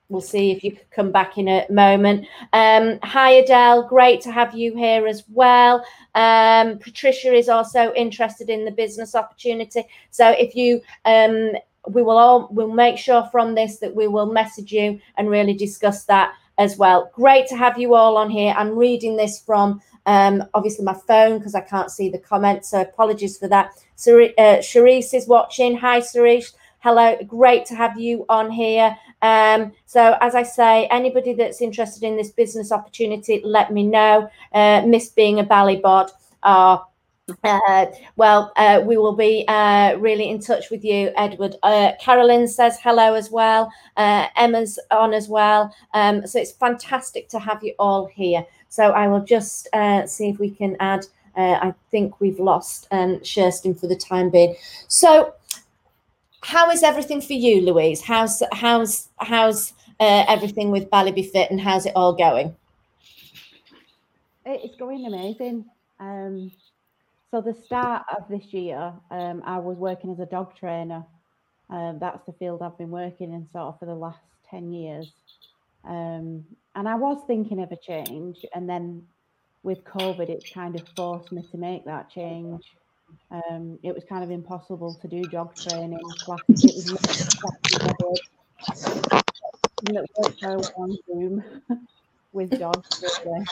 we'll 0.09 0.21
see 0.21 0.51
if 0.51 0.65
you 0.65 0.73
could 0.73 0.91
come 0.91 1.13
back 1.13 1.39
in 1.39 1.49
a 1.49 1.67
moment. 1.71 2.27
Um, 2.53 2.99
hi, 3.03 3.31
Adele. 3.33 3.87
Great 3.89 4.21
to 4.23 4.33
have 4.33 4.55
you 4.55 4.75
here 4.75 5.07
as 5.07 5.25
well. 5.29 5.85
Um, 6.15 6.79
Patricia 6.79 7.33
is 7.33 7.49
also 7.49 7.93
interested 7.95 8.49
in 8.49 8.65
the 8.65 8.71
business 8.71 9.15
opportunity. 9.15 9.85
So 10.11 10.31
if 10.31 10.55
you, 10.55 10.81
um, 11.05 11.53
we 11.91 12.03
will 12.03 12.19
all, 12.19 12.49
we'll 12.51 12.73
make 12.73 12.99
sure 12.99 13.29
from 13.31 13.55
this 13.55 13.79
that 13.79 13.95
we 13.95 14.09
will 14.09 14.33
message 14.33 14.73
you 14.73 15.01
and 15.17 15.29
really 15.29 15.55
discuss 15.55 16.05
that 16.05 16.33
as 16.57 16.77
well. 16.77 17.11
Great 17.15 17.47
to 17.49 17.57
have 17.57 17.79
you 17.79 17.95
all 17.95 18.17
on 18.17 18.31
here. 18.31 18.55
I'm 18.57 18.77
reading 18.77 19.17
this 19.17 19.41
from 19.41 19.81
um, 20.07 20.43
obviously 20.55 20.85
my 20.85 20.95
phone 21.07 21.39
because 21.39 21.55
I 21.55 21.61
can't 21.61 21.91
see 21.91 22.09
the 22.09 22.19
comments. 22.19 22.71
So 22.71 22.81
apologies 22.81 23.37
for 23.37 23.47
that. 23.49 23.73
So, 23.95 24.25
uh, 24.39 24.63
is 24.63 25.27
watching. 25.29 25.77
Hi, 25.77 26.01
Sharice. 26.01 26.53
Hello, 26.91 27.19
great 27.27 27.67
to 27.67 27.75
have 27.75 28.01
you 28.01 28.25
on 28.31 28.51
here. 28.51 28.97
Um, 29.21 29.73
so, 29.85 30.17
as 30.23 30.35
I 30.35 30.43
say, 30.43 30.87
anybody 30.87 31.35
that's 31.35 31.61
interested 31.61 32.03
in 32.03 32.17
this 32.17 32.31
business 32.31 32.73
opportunity, 32.73 33.43
let 33.45 33.71
me 33.75 33.83
know. 33.83 34.31
Uh, 34.55 34.81
Miss 34.87 35.11
being 35.11 35.39
a 35.39 35.45
Ballybod 35.45 36.09
are 36.43 36.87
uh, 37.45 37.87
well, 38.17 38.55
uh, 38.57 38.81
we 38.83 38.97
will 38.97 39.15
be 39.15 39.45
uh, 39.49 39.97
really 39.99 40.31
in 40.31 40.41
touch 40.41 40.71
with 40.71 40.83
you, 40.83 41.13
Edward. 41.15 41.57
Uh, 41.63 41.93
Carolyn 42.01 42.49
says 42.49 42.79
hello 42.83 43.13
as 43.13 43.31
well. 43.31 43.71
Uh, 43.99 44.29
Emma's 44.35 44.79
on 44.91 45.13
as 45.13 45.29
well. 45.29 45.75
Um, 45.93 46.27
so 46.27 46.41
it's 46.41 46.53
fantastic 46.53 47.29
to 47.29 47.39
have 47.39 47.63
you 47.63 47.75
all 47.79 48.07
here. 48.07 48.47
So 48.71 48.93
I 48.93 49.09
will 49.09 49.25
just 49.27 49.69
uh, 49.75 50.07
see 50.07 50.31
if 50.31 50.39
we 50.39 50.49
can 50.49 50.75
add. 50.81 51.05
I 51.37 51.73
think 51.93 52.19
we've 52.21 52.41
lost 52.41 52.89
um, 52.91 53.19
Sherstin 53.19 53.79
for 53.79 53.87
the 53.87 53.95
time 53.95 54.29
being. 54.29 54.57
So 54.89 55.35
how 56.43 56.71
is 56.71 56.83
everything 56.83 57.21
for 57.21 57.33
you, 57.33 57.61
Louise? 57.61 58.01
How's 58.01 58.43
how's 58.53 59.09
how's 59.19 59.73
uh, 60.01 60.25
everything 60.29 60.71
with 60.71 60.91
Ballet 60.91 61.13
Be 61.13 61.23
Fit 61.23 61.51
and 61.51 61.61
how's 61.61 61.87
it 61.87 61.93
all 61.97 62.13
going? 62.13 62.55
It's 64.47 64.77
going 64.77 65.05
amazing. 65.07 65.67
Um, 66.01 66.51
so 67.31 67.41
the 67.43 67.55
start 67.67 68.05
of 68.17 68.29
this 68.29 68.53
year, 68.53 68.93
um, 69.11 69.43
I 69.45 69.59
was 69.59 69.77
working 69.77 70.11
as 70.11 70.21
a 70.21 70.27
dog 70.27 70.57
trainer. 70.57 71.05
Um, 71.69 71.99
that's 72.01 72.25
the 72.25 72.33
field 72.33 72.63
I've 72.63 72.79
been 72.79 72.91
working 72.91 73.35
in 73.35 73.47
sort 73.53 73.67
of 73.67 73.79
for 73.79 73.87
the 73.87 73.95
last 73.95 74.21
ten 74.49 74.73
years. 74.73 75.13
Um, 75.85 76.45
and 76.75 76.89
I 76.89 76.95
was 76.95 77.23
thinking 77.27 77.63
of 77.63 77.73
a 77.73 77.77
change, 77.77 78.47
and 78.55 78.69
then 78.69 79.07
with 79.63 79.85
COVID, 79.85 80.29
it 80.31 80.45
kind 80.55 80.79
of 80.81 80.87
forced 80.97 81.33
me 81.33 81.43
to 81.51 81.59
make 81.59 81.85
that 81.85 82.11
change. 82.11 82.63
Um, 83.31 83.79
it 83.83 83.95
was 83.95 84.05
kind 84.09 84.25
of 84.25 84.31
impossible 84.31 84.99
to 85.03 85.09
do 85.09 85.27
jog 85.27 85.55
training 85.63 85.99
classes. 86.25 86.63
It 86.63 86.77
was 86.77 86.87
on 90.77 90.97
Zoom 91.07 91.45
with 92.33 92.59
dogs. 92.59 92.89
Really. 93.03 93.47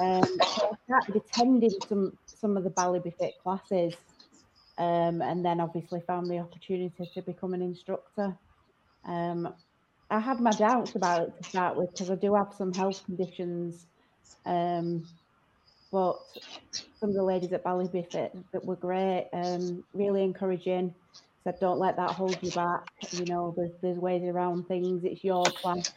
Um, 0.00 0.24
so 0.56 0.76
I 0.90 1.00
attending 1.14 1.74
some 1.88 2.18
some 2.26 2.56
of 2.56 2.64
the 2.64 2.70
Ballet 2.70 3.00
Be 3.00 3.14
Fit 3.18 3.34
classes, 3.42 3.94
um, 4.76 5.22
and 5.22 5.44
then 5.44 5.60
obviously 5.60 6.02
found 6.06 6.30
the 6.30 6.38
opportunity 6.38 7.08
to 7.14 7.22
become 7.22 7.54
an 7.54 7.62
instructor. 7.62 8.36
Um, 9.04 9.54
I 10.10 10.20
had 10.20 10.40
my 10.40 10.52
doubts 10.52 10.94
about 10.94 11.28
it 11.28 11.36
to 11.38 11.44
start 11.44 11.76
with 11.76 11.92
because 11.92 12.10
I 12.10 12.14
do 12.14 12.34
have 12.34 12.54
some 12.56 12.72
health 12.72 13.04
conditions 13.04 13.86
um, 14.46 15.06
but 15.90 16.18
some 17.00 17.10
of 17.10 17.14
the 17.14 17.22
ladies 17.22 17.52
at 17.52 17.64
Ballet 17.64 17.88
Be 17.88 18.06
Fit 18.10 18.36
that 18.52 18.64
were 18.64 18.76
great, 18.76 19.28
um, 19.32 19.84
really 19.94 20.22
encouraging. 20.22 20.94
Said, 21.44 21.60
don't 21.60 21.78
let 21.78 21.96
that 21.96 22.10
hold 22.10 22.36
you 22.42 22.50
back. 22.50 22.82
You 23.12 23.24
know, 23.26 23.54
there's 23.56 23.70
there's 23.80 23.98
ways 23.98 24.22
around 24.24 24.66
things. 24.66 25.04
It's 25.04 25.22
your 25.22 25.44
class. 25.44 25.92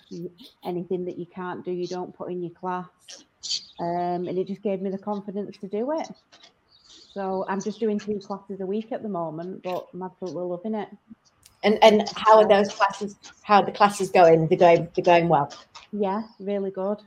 anything 0.64 1.06
that 1.06 1.18
you 1.18 1.26
can't 1.26 1.66
do, 1.66 1.72
you 1.72 1.88
don't 1.88 2.16
put 2.16 2.32
in 2.32 2.42
your 2.42 2.52
class. 2.52 2.88
Um, 3.80 4.28
and 4.28 4.38
it 4.38 4.48
just 4.48 4.62
gave 4.62 4.82
me 4.82 4.92
the 4.92 4.98
confidence 4.98 5.58
to 5.58 5.68
do 5.68 5.92
it. 6.00 6.08
So 7.14 7.44
I'm 7.50 7.62
just 7.62 7.80
doing 7.80 8.00
two 8.00 8.20
classes 8.20 8.62
a 8.62 8.66
week 8.66 8.92
at 8.92 9.04
the 9.04 9.10
moment, 9.10 9.64
but 9.64 9.88
I'm 9.94 10.04
absolutely 10.04 10.44
loving 10.44 10.76
it. 10.76 10.90
And 11.64 11.84
and 11.84 12.08
how 12.16 12.38
are 12.38 12.48
those 12.48 12.70
classes? 12.74 13.16
How 13.42 13.62
are 13.62 13.66
the 13.66 13.72
classes 13.72 14.10
going? 14.10 14.48
They're 14.48 14.58
going. 14.58 14.90
They're 14.96 15.04
going 15.04 15.28
well. 15.28 15.52
Yeah, 15.92 16.22
really 16.40 16.72
good. 16.72 17.00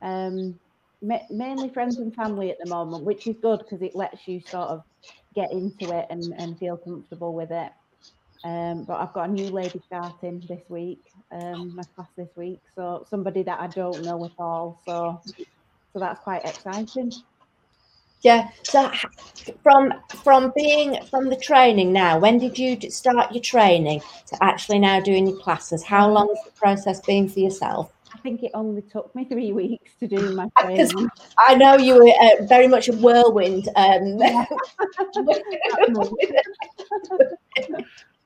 Um, 0.00 0.58
mainly 1.00 1.68
friends 1.68 1.98
and 1.98 2.14
family 2.14 2.50
at 2.50 2.58
the 2.62 2.68
moment, 2.68 3.04
which 3.04 3.26
is 3.26 3.36
good 3.40 3.60
because 3.60 3.82
it 3.82 3.94
lets 3.94 4.26
you 4.26 4.40
sort 4.40 4.68
of 4.68 4.82
get 5.34 5.52
into 5.52 5.96
it 5.96 6.06
and, 6.10 6.34
and 6.38 6.58
feel 6.58 6.76
comfortable 6.76 7.34
with 7.34 7.50
it. 7.50 7.72
Um, 8.44 8.84
but 8.84 9.00
I've 9.00 9.12
got 9.12 9.28
a 9.28 9.32
new 9.32 9.50
lady 9.50 9.80
starting 9.86 10.42
this 10.48 10.62
week, 10.68 11.02
um, 11.32 11.74
my 11.74 11.82
class 11.94 12.08
this 12.16 12.28
week. 12.36 12.60
So 12.76 13.06
somebody 13.10 13.42
that 13.42 13.58
I 13.60 13.66
don't 13.66 14.04
know 14.04 14.24
at 14.24 14.32
all. 14.38 14.80
So 14.86 15.20
so 15.92 15.98
that's 15.98 16.20
quite 16.20 16.44
exciting. 16.44 17.12
Yeah. 18.22 18.48
So 18.62 18.90
from 19.62 19.92
from 20.22 20.52
being 20.56 21.02
from 21.04 21.28
the 21.28 21.36
training 21.36 21.92
now, 21.92 22.18
when 22.18 22.38
did 22.38 22.58
you 22.58 22.78
start 22.90 23.32
your 23.32 23.42
training 23.42 24.00
to 24.26 24.38
actually 24.42 24.78
now 24.78 25.00
doing 25.00 25.26
your 25.26 25.38
classes? 25.38 25.82
How 25.84 26.08
long 26.08 26.28
has 26.28 26.44
the 26.44 26.52
process 26.52 27.00
been 27.00 27.28
for 27.28 27.40
yourself? 27.40 27.92
I 28.14 28.18
think 28.18 28.42
it 28.42 28.50
only 28.54 28.82
took 28.82 29.14
me 29.14 29.24
three 29.24 29.52
weeks 29.52 29.92
to 30.00 30.08
do 30.08 30.34
my 30.34 30.48
training. 30.60 31.08
I 31.46 31.54
know 31.54 31.76
you 31.76 31.94
were 31.94 32.08
uh, 32.08 32.46
very 32.46 32.66
much 32.66 32.88
a 32.88 32.92
whirlwind. 32.92 33.68
Um, 33.76 34.18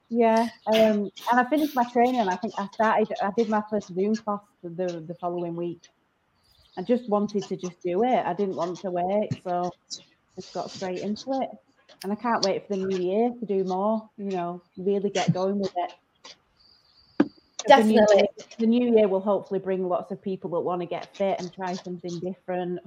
yeah, 0.08 0.48
um, 0.66 1.10
and 1.30 1.40
I 1.40 1.44
finished 1.48 1.74
my 1.74 1.84
training. 1.90 2.28
I 2.28 2.36
think 2.36 2.54
I 2.58 2.66
started. 2.68 3.12
I 3.22 3.30
did 3.36 3.48
my 3.48 3.62
first 3.70 3.94
Zoom 3.94 4.14
class 4.14 4.40
the 4.62 5.04
the 5.06 5.16
following 5.20 5.56
week. 5.56 5.82
I 6.76 6.82
just 6.82 7.08
wanted 7.08 7.44
to 7.44 7.56
just 7.56 7.82
do 7.82 8.04
it. 8.04 8.24
I 8.24 8.34
didn't 8.34 8.56
want 8.56 8.78
to 8.80 8.90
wait, 8.90 9.30
so 9.44 9.70
just 10.36 10.54
got 10.54 10.70
straight 10.70 11.00
into 11.00 11.32
it. 11.40 11.48
And 12.02 12.12
I 12.12 12.16
can't 12.16 12.44
wait 12.44 12.66
for 12.66 12.76
the 12.76 12.84
new 12.84 12.98
year 12.98 13.30
to 13.38 13.46
do 13.46 13.64
more. 13.64 14.08
You 14.16 14.30
know, 14.30 14.62
really 14.76 15.10
get 15.10 15.32
going 15.32 15.58
with 15.58 15.72
it. 15.76 15.92
Definitely. 17.66 17.96
The 17.96 18.14
new, 18.14 18.16
year, 18.16 18.26
the 18.58 18.66
new 18.66 18.96
year 18.96 19.08
will 19.08 19.20
hopefully 19.20 19.60
bring 19.60 19.88
lots 19.88 20.10
of 20.10 20.20
people 20.20 20.50
that 20.50 20.60
want 20.60 20.80
to 20.80 20.86
get 20.86 21.14
fit 21.16 21.40
and 21.40 21.52
try 21.52 21.74
something 21.74 22.18
different. 22.20 22.80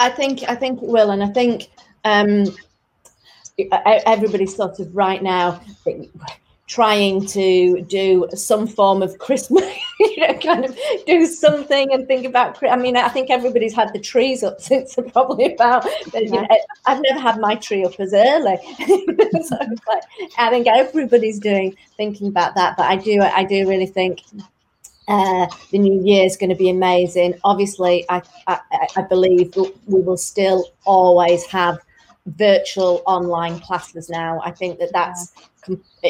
I 0.00 0.10
think 0.10 0.42
I 0.48 0.54
think 0.54 0.82
it 0.82 0.88
will, 0.88 1.10
and 1.10 1.22
I 1.22 1.28
think 1.28 1.68
um, 2.04 2.46
everybody's 4.06 4.54
sort 4.54 4.80
of 4.80 4.94
right 4.94 5.22
now 5.22 5.60
trying 6.66 7.24
to 7.24 7.80
do 7.82 8.26
some 8.34 8.66
form 8.66 9.00
of 9.00 9.18
Christmas, 9.18 9.64
you 10.00 10.26
know, 10.26 10.34
kind 10.38 10.64
of 10.64 10.76
do 11.06 11.26
something 11.26 11.92
and 11.92 12.06
think 12.08 12.26
about. 12.26 12.62
I 12.68 12.76
mean, 12.76 12.96
I 12.96 13.08
think 13.08 13.30
everybody's 13.30 13.74
had 13.74 13.92
the 13.92 14.00
trees 14.00 14.42
up 14.42 14.60
since 14.60 14.96
probably 15.12 15.54
about. 15.54 15.86
You 16.14 16.30
know, 16.30 16.48
I've 16.86 17.02
never 17.02 17.20
had 17.20 17.38
my 17.38 17.54
tree 17.54 17.84
up 17.84 17.98
as 18.00 18.12
early, 18.12 18.56
so 19.44 19.56
like, 19.58 20.02
I 20.38 20.50
think 20.50 20.66
everybody's 20.66 21.38
doing 21.38 21.76
thinking 21.96 22.28
about 22.28 22.54
that. 22.56 22.76
But 22.76 22.86
I 22.86 22.96
do, 22.96 23.20
I 23.20 23.44
do 23.44 23.68
really 23.68 23.86
think. 23.86 24.22
Uh, 25.08 25.46
the 25.70 25.78
new 25.78 26.04
year 26.04 26.24
is 26.24 26.36
going 26.36 26.50
to 26.50 26.56
be 26.56 26.68
amazing. 26.68 27.32
Obviously, 27.44 28.04
I, 28.08 28.20
I, 28.48 28.58
I 28.96 29.02
believe 29.02 29.54
we 29.86 30.00
will 30.00 30.16
still 30.16 30.64
always 30.84 31.46
have 31.46 31.78
virtual 32.26 33.02
online 33.06 33.60
classes 33.60 34.08
now. 34.08 34.40
I 34.44 34.50
think 34.50 34.78
that 34.78 34.92
that's 34.92 35.32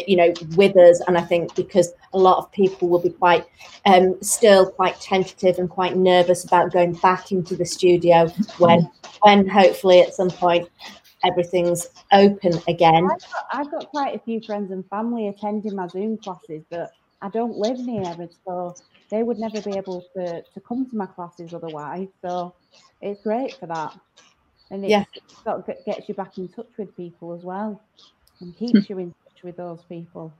you 0.06 0.16
know 0.16 0.32
with 0.56 0.76
us, 0.76 1.00
and 1.06 1.16
I 1.16 1.22
think 1.22 1.54
because 1.54 1.92
a 2.12 2.18
lot 2.18 2.38
of 2.38 2.50
people 2.52 2.88
will 2.88 3.00
be 3.00 3.10
quite 3.10 3.44
um, 3.84 4.16
still 4.22 4.70
quite 4.70 5.00
tentative 5.00 5.58
and 5.58 5.68
quite 5.68 5.96
nervous 5.96 6.44
about 6.44 6.72
going 6.72 6.94
back 6.94 7.32
into 7.32 7.56
the 7.56 7.64
studio 7.64 8.28
when 8.58 8.88
when 9.22 9.48
hopefully 9.48 10.00
at 10.00 10.14
some 10.14 10.30
point 10.30 10.68
everything's 11.24 11.88
open 12.12 12.52
again. 12.68 13.08
I've 13.10 13.20
got, 13.20 13.46
I've 13.52 13.70
got 13.70 13.88
quite 13.88 14.14
a 14.14 14.18
few 14.18 14.40
friends 14.40 14.70
and 14.70 14.86
family 14.88 15.28
attending 15.28 15.74
my 15.74 15.88
Zoom 15.88 16.18
classes, 16.18 16.62
but 16.70 16.92
I 17.22 17.28
don't 17.28 17.56
live 17.56 17.78
near, 17.78 18.04
and 18.04 18.30
so 18.46 18.74
they 19.10 19.22
would 19.22 19.38
never 19.38 19.60
be 19.62 19.76
able 19.76 20.04
to 20.14 20.42
to 20.42 20.60
come 20.60 20.88
to 20.90 20.96
my 20.96 21.06
classes 21.06 21.54
otherwise. 21.54 22.08
So 22.22 22.54
it's 23.00 23.22
great 23.22 23.54
for 23.54 23.66
that, 23.66 23.98
and 24.70 24.84
it 24.84 24.90
Yeah. 24.90 25.04
sort 25.44 25.68
of 25.68 25.84
gets 25.84 26.08
you 26.08 26.14
back 26.14 26.38
in 26.38 26.48
touch 26.48 26.70
with 26.78 26.96
people 26.96 27.32
as 27.32 27.42
well, 27.42 27.80
and 28.40 28.56
keeps 28.56 28.88
you 28.90 28.98
in 28.98 29.14
touch 29.24 29.42
with 29.42 29.56
those 29.56 29.82
people. 29.88 30.32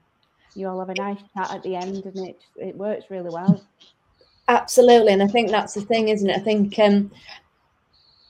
You 0.54 0.68
all 0.68 0.78
have 0.80 0.88
a 0.88 0.94
nice 0.94 1.20
chat 1.34 1.50
at 1.50 1.62
the 1.62 1.76
end, 1.76 2.04
and 2.04 2.28
it 2.28 2.38
it 2.56 2.76
works 2.76 3.10
really 3.10 3.30
well. 3.30 3.62
Absolutely, 4.48 5.12
and 5.12 5.22
I 5.22 5.26
think 5.28 5.50
that's 5.50 5.74
the 5.74 5.82
thing, 5.82 6.08
isn't 6.08 6.30
it? 6.30 6.36
I 6.36 6.40
think 6.40 6.78
um, 6.78 7.10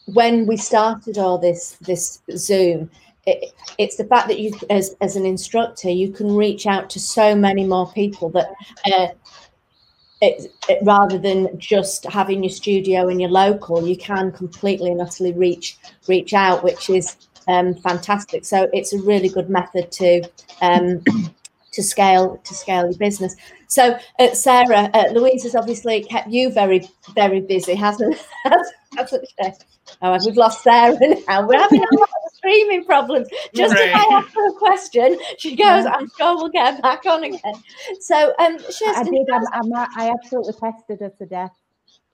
when 0.06 0.46
we 0.46 0.56
started 0.56 1.18
all 1.18 1.38
this 1.38 1.76
this 1.82 2.22
Zoom, 2.36 2.90
it, 3.26 3.52
it's 3.78 3.96
the 3.96 4.04
fact 4.06 4.28
that 4.28 4.40
you, 4.40 4.52
as 4.70 4.96
as 5.00 5.16
an 5.16 5.26
instructor, 5.26 5.90
you 5.90 6.10
can 6.10 6.34
reach 6.34 6.66
out 6.66 6.88
to 6.90 7.00
so 7.00 7.34
many 7.34 7.64
more 7.64 7.90
people 7.92 8.30
that. 8.30 8.48
Uh, 8.92 9.08
it, 10.20 10.52
it, 10.68 10.78
rather 10.82 11.18
than 11.18 11.58
just 11.58 12.04
having 12.04 12.42
your 12.42 12.50
studio 12.50 13.08
in 13.08 13.20
your 13.20 13.30
local, 13.30 13.86
you 13.86 13.96
can 13.96 14.32
completely 14.32 14.90
and 14.90 15.00
utterly 15.00 15.32
reach 15.32 15.78
reach 16.08 16.32
out, 16.32 16.64
which 16.64 16.88
is 16.88 17.16
um, 17.48 17.74
fantastic. 17.74 18.44
So 18.44 18.68
it's 18.72 18.92
a 18.92 18.98
really 19.02 19.28
good 19.28 19.50
method 19.50 19.92
to 19.92 20.22
um, 20.62 21.02
to 21.72 21.82
scale 21.82 22.40
to 22.44 22.54
scale 22.54 22.84
your 22.84 22.98
business. 22.98 23.36
So 23.68 23.98
uh, 24.18 24.32
Sarah, 24.32 24.88
uh, 24.94 25.10
Louise 25.12 25.42
has 25.42 25.54
obviously 25.54 26.02
kept 26.04 26.28
you 26.28 26.50
very 26.50 26.88
very 27.14 27.40
busy, 27.40 27.74
hasn't 27.74 28.16
hasn't 28.96 29.26
she? 29.28 29.50
Oh, 30.02 30.18
we've 30.24 30.36
lost 30.36 30.62
Sarah 30.62 30.96
now. 31.28 31.46
We're 31.46 31.60
having 31.60 31.80
a 31.80 31.98
lot 31.98 32.08
of 32.46 32.52
streaming 32.52 32.84
problems. 32.84 33.28
Just 33.54 33.74
Right. 33.74 33.88
if 33.88 33.94
I 33.96 34.14
ask 34.14 34.34
her 34.34 34.48
a 34.48 34.52
question, 34.54 35.18
she 35.38 35.56
goes, 35.56 35.86
"I'm 35.86 36.08
sure 36.18 36.36
we'll 36.36 36.48
get 36.48 36.74
her 36.76 36.82
back 36.82 37.04
on 37.06 37.24
again." 37.24 37.54
So, 38.00 38.28
um, 38.38 38.56
I 38.56 38.56
Kirsten, 38.58 39.12
did. 39.12 39.26
I'm, 39.32 39.44
I'm, 39.52 39.72
I 39.96 40.10
absolutely 40.10 40.52
pestered 40.54 41.00
her 41.00 41.10
to 41.18 41.26
death. 41.26 41.52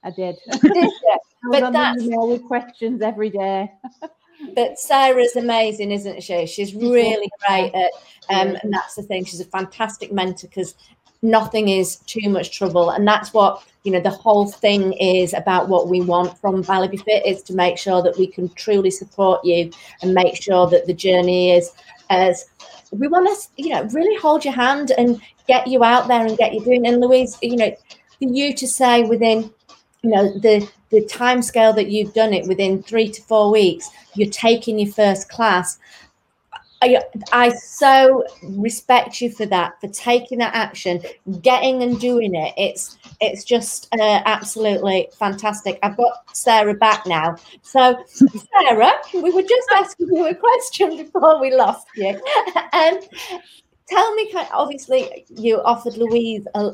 I 0.05 0.11
did. 0.11 0.37
did 0.63 0.75
you? 0.75 0.81
I 1.45 1.49
was 1.49 1.61
But 1.61 1.63
on 1.65 1.73
that's- 1.73 2.03
email 2.03 2.29
with 2.29 2.45
questions 2.45 3.03
every 3.03 3.31
day. 3.31 3.71
But 4.57 4.77
Sarah's 4.79 5.37
amazing, 5.37 5.93
isn't 5.93 6.21
she? 6.23 6.47
She's 6.47 6.75
really 6.75 7.31
great 7.47 7.73
at, 7.75 7.91
um, 8.29 8.57
and 8.63 8.73
that's 8.73 8.97
the 8.97 9.03
thing. 9.05 9.25
She's 9.25 9.39
a 9.41 9.45
fantastic 9.45 10.11
mentor 10.13 10.49
because 10.49 10.75
nothing 11.23 11.69
is 11.69 11.97
too 12.07 12.29
much 12.29 12.57
trouble, 12.57 12.91
and 12.91 13.07
that's 13.07 13.33
what 13.33 13.63
you 13.85 13.93
know. 13.93 14.01
The 14.01 14.11
whole 14.11 14.51
thing 14.51 14.93
is 14.95 15.35
about 15.35 15.69
what 15.69 15.89
we 15.89 16.01
want 16.01 16.39
from 16.39 16.63
Ballet 16.63 16.97
Fit 16.97 17.27
is 17.27 17.43
to 17.45 17.55
make 17.55 17.79
sure 17.79 18.03
that 18.03 18.19
we 18.19 18.27
can 18.27 18.49
truly 18.51 18.91
support 18.91 19.45
you 19.45 19.71
and 20.03 20.15
make 20.15 20.41
sure 20.41 20.69
that 20.69 20.87
the 20.87 20.95
journey 20.95 21.53
is 21.53 21.71
as 22.11 22.45
we 22.91 23.09
want 23.09 23.29
to, 23.29 23.63
you 23.63 23.71
know, 23.71 23.85
really 23.85 24.17
hold 24.19 24.45
your 24.45 24.55
hand 24.55 24.93
and 24.99 25.21
get 25.49 25.67
you 25.67 25.83
out 25.83 26.09
there 26.09 26.27
and 26.27 26.37
get 26.37 26.53
you 26.53 26.63
doing. 26.63 26.87
And 26.87 27.01
Louise, 27.01 27.39
you 27.41 27.57
know, 27.57 27.75
for 28.19 28.29
you 28.29 28.55
to 28.55 28.69
say 28.69 29.03
within 29.03 29.51
you 30.03 30.11
know 30.11 30.39
the 30.41 30.69
the 30.91 31.05
time 31.07 31.43
scale 31.43 31.73
that 31.73 31.91
you've 31.91 32.13
done 32.13 32.33
it 32.33 32.47
within 32.47 32.83
three 32.83 33.11
to 33.11 33.23
four 33.23 33.51
weeks 33.51 33.89
you're 34.15 34.31
taking 34.31 34.79
your 34.79 34.93
first 34.93 35.29
class 35.29 35.79
I, 36.83 37.01
I 37.33 37.51
so 37.51 38.25
respect 38.43 39.21
you 39.21 39.31
for 39.31 39.47
that 39.47 39.81
for 39.81 39.87
taking 39.89 40.39
that 40.39 40.53
action 40.53 41.01
getting 41.41 41.81
and 41.83 41.99
doing 42.01 42.35
it. 42.35 42.53
It's 42.57 42.99
it's 43.21 43.45
just 43.45 43.87
uh, 43.95 44.23
absolutely 44.25 45.09
fantastic. 45.17 45.79
I've 45.85 45.97
got 45.97 46.37
sarah 46.37 46.75
back 46.75 47.07
now. 47.07 47.37
So 47.63 48.05
sarah 48.09 48.95
we 49.15 49.31
were 49.31 49.43
just 49.43 49.69
asking 49.73 50.09
you 50.09 50.27
a 50.27 50.35
question 50.35 50.97
before 50.97 51.41
we 51.41 51.55
lost 51.55 51.87
you. 51.95 52.21
Um, 52.75 52.99
tell 53.87 54.15
me 54.15 54.33
obviously 54.53 55.27
you 55.37 55.61
offered 55.63 55.97
louise 55.97 56.47
a, 56.55 56.71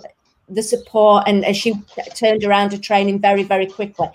the 0.48 0.62
support 0.62 1.24
and 1.26 1.44
as 1.44 1.56
she 1.56 1.74
turned 2.14 2.44
around 2.44 2.70
to 2.70 2.78
training 2.78 3.20
very 3.20 3.42
very 3.42 3.66
quickly. 3.66 4.08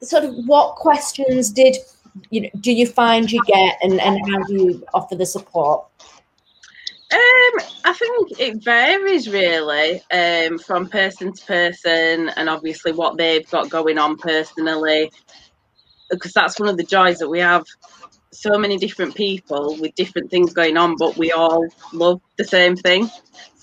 Sort 0.00 0.24
of 0.24 0.34
what 0.46 0.76
questions 0.76 1.50
did 1.50 1.76
you 2.30 2.42
know 2.42 2.48
do 2.60 2.72
you 2.72 2.86
find 2.86 3.30
you 3.30 3.40
get 3.46 3.78
and, 3.82 4.00
and 4.00 4.18
how 4.30 4.42
do 4.44 4.54
you 4.54 4.86
offer 4.94 5.14
the 5.14 5.26
support 5.26 5.86
Um, 7.10 7.54
I 7.84 7.94
think 7.94 8.38
it 8.38 8.62
varies 8.62 9.30
really 9.30 10.02
um, 10.12 10.58
from 10.58 10.90
person 10.90 11.32
to 11.32 11.46
person, 11.46 12.28
and 12.36 12.50
obviously 12.50 12.92
what 12.92 13.16
they've 13.16 13.48
got 13.48 13.70
going 13.70 13.96
on 13.96 14.18
personally. 14.18 15.10
Because 16.10 16.32
that's 16.32 16.60
one 16.60 16.68
of 16.68 16.76
the 16.76 16.84
joys 16.84 17.18
that 17.18 17.30
we 17.30 17.38
have. 17.38 17.64
So 18.30 18.58
many 18.58 18.76
different 18.76 19.14
people 19.14 19.78
with 19.80 19.94
different 19.94 20.30
things 20.30 20.52
going 20.52 20.76
on, 20.76 20.96
but 20.98 21.16
we 21.16 21.32
all 21.32 21.66
love 21.94 22.20
the 22.36 22.44
same 22.44 22.76
thing. 22.76 23.10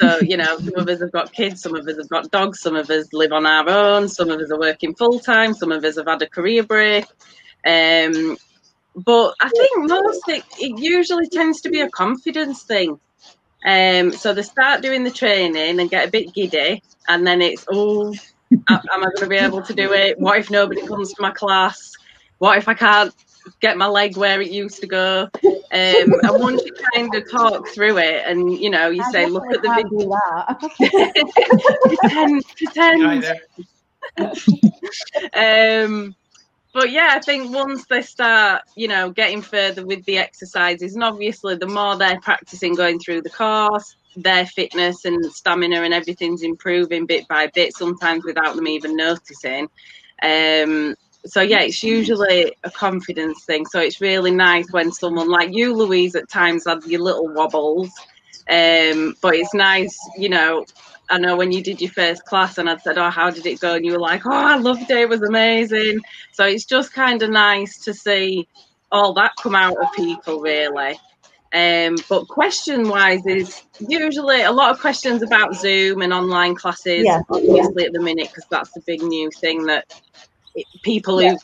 So 0.02 0.19
you 0.22 0.38
know, 0.38 0.58
some 0.58 0.78
of 0.78 0.89
us 0.89 1.02
have 1.02 1.12
got 1.12 1.32
kids, 1.32 1.62
some 1.62 1.76
of 1.76 1.88
us 1.88 1.98
have 1.98 2.10
got 2.10 2.32
dogs, 2.32 2.62
some 2.62 2.76
of 2.76 2.89
us 2.89 3.13
live 3.13 3.32
on 3.32 3.46
our 3.46 3.69
own, 3.69 4.10
some 4.10 4.32
of 4.32 4.39
us 4.39 4.50
are 4.50 4.60
working 4.60 4.96
full 4.96 5.19
time, 5.19 5.54
some 5.54 5.72
of 5.72 5.86
us 5.86 5.98
have 5.98 6.08
had 6.08 6.24
a 6.24 6.28
career 6.28 6.63
break. 6.63 7.06
Um, 7.65 8.38
but 8.95 9.36
I 9.41 9.49
think 9.49 9.89
most 9.89 10.28
it, 10.30 10.43
it 10.60 10.80
usually 10.80 11.28
tends 11.28 11.62
to 11.62 11.69
be 11.69 11.82
a 11.82 11.89
confidence 11.89 12.63
thing. 12.63 12.99
Um, 13.65 14.12
so 14.12 14.34
they 14.34 14.43
start 14.43 14.82
doing 14.82 15.04
the 15.04 15.12
training 15.12 15.80
and 15.80 15.89
get 15.89 16.08
a 16.08 16.12
bit 16.12 16.34
giddy, 16.34 16.82
and 17.08 17.25
then 17.25 17.41
it's 17.41 17.65
oh, 17.71 18.13
am 18.69 18.82
I 18.89 18.97
going 18.97 19.15
to 19.17 19.28
be 19.28 19.38
able 19.38 19.62
to 19.63 19.73
do 19.73 19.91
it? 19.93 20.19
What 20.19 20.39
if 20.39 20.51
nobody 20.51 20.86
comes 20.86 21.13
to 21.13 21.21
my 21.21 21.32
class? 21.32 21.91
What 22.38 22.58
if 22.58 22.67
I 22.67 22.75
can't 22.75 23.13
get 23.60 23.78
my 23.78 23.88
leg 23.88 24.17
where 24.17 24.39
it 24.41 24.51
used 24.51 24.82
to 24.82 24.88
go? 24.88 25.30
Um, 25.43 25.62
and 25.71 26.39
once 26.39 26.63
you 26.63 26.73
kind 26.93 27.13
of 27.15 27.30
talk 27.30 27.67
through 27.69 27.97
it, 27.97 28.23
and 28.28 28.54
you 28.54 28.69
know, 28.69 28.89
you 28.89 29.04
I 29.04 29.12
say, 29.12 29.25
look 29.25 29.45
at 29.51 29.62
the 29.62 29.67
can't 29.67 29.89
do 29.89 29.97
that. 30.10 30.60
video, 30.80 31.82
pretend, 31.88 32.45
pretend. 32.56 33.41
Um 35.36 36.15
but 36.76 36.92
yeah 36.92 37.14
i 37.14 37.20
think 37.20 37.52
once 37.52 37.86
they 37.88 38.04
start 38.04 38.62
you 38.76 38.88
know 38.88 39.10
getting 39.10 39.42
further 39.42 39.84
with 39.84 40.06
the 40.06 40.20
exercises 40.20 40.94
and 40.94 41.04
obviously 41.04 41.56
the 41.56 41.68
more 41.68 41.98
they're 41.98 42.22
practicing 42.22 42.76
going 42.76 43.00
through 43.00 43.22
the 43.24 43.30
course 43.32 43.96
their 44.16 44.46
fitness 44.46 45.06
and 45.06 45.26
stamina 45.32 45.82
and 45.82 45.94
everything's 45.94 46.44
improving 46.44 47.06
bit 47.06 47.28
by 47.28 47.48
bit 47.48 47.76
sometimes 47.76 48.24
without 48.24 48.56
them 48.56 48.68
even 48.68 48.96
noticing. 48.96 49.70
Um 50.22 50.96
so 51.26 51.42
yeah 51.42 51.62
it's 51.62 51.84
usually 51.84 52.56
a 52.64 52.72
confidence 52.72 53.44
thing. 53.46 53.66
So 53.66 53.80
it's 53.80 54.00
really 54.00 54.32
nice 54.32 54.72
when 54.72 54.92
someone 54.92 55.30
like 55.30 55.54
you 55.54 55.74
louise 55.74 56.16
at 56.16 56.30
times 56.30 56.66
had 56.68 56.84
your 56.86 57.02
little 57.02 57.28
wobbles. 57.28 57.90
Um 58.50 59.16
but 59.22 59.36
it's 59.36 59.54
nice 59.54 59.98
you 60.18 60.30
know 60.30 60.66
I 61.10 61.18
know 61.18 61.36
when 61.36 61.52
you 61.52 61.62
did 61.62 61.82
your 61.82 61.91
first 61.91 62.26
class 62.26 62.58
and 62.58 62.70
I'd 62.70 62.82
said, 62.82 62.98
Oh, 62.98 63.10
how 63.10 63.30
did 63.30 63.46
it 63.46 63.60
go? 63.60 63.76
And 63.76 63.86
you 63.86 63.94
were 63.94 64.00
like, 64.00 64.26
Oh, 64.26 64.32
I 64.32 64.58
loved 64.58 64.89
it. 64.89 64.98
It 64.98 65.10
was 65.10 65.22
amazing. 65.22 66.02
So 66.32 66.46
it's 66.46 66.65
just 66.65 66.94
kind 66.94 67.22
of 67.22 67.30
nice 67.30 67.78
to 67.86 67.94
see 67.94 68.48
all 68.91 69.13
that 69.13 69.32
come 69.41 69.56
out 69.56 69.78
of 69.82 69.91
people, 69.94 70.39
really. 70.39 71.00
Um, 71.54 71.96
but 72.10 72.28
question 72.28 72.89
wise, 72.89 73.26
is 73.26 73.63
usually 73.80 74.41
a 74.41 74.52
lot 74.52 74.72
of 74.72 74.80
questions 74.80 75.22
about 75.22 75.56
Zoom 75.56 76.02
and 76.02 76.12
online 76.12 76.56
classes, 76.56 77.06
Yeah. 77.06 77.22
obviously, 77.30 77.86
at 77.86 77.94
the 77.94 78.02
minute, 78.02 78.28
because 78.28 78.46
that's 78.50 78.72
the 78.72 78.82
big 78.82 79.02
new 79.02 79.30
thing 79.32 79.65
that 79.68 79.86
people 80.84 81.20
who, 81.20 81.38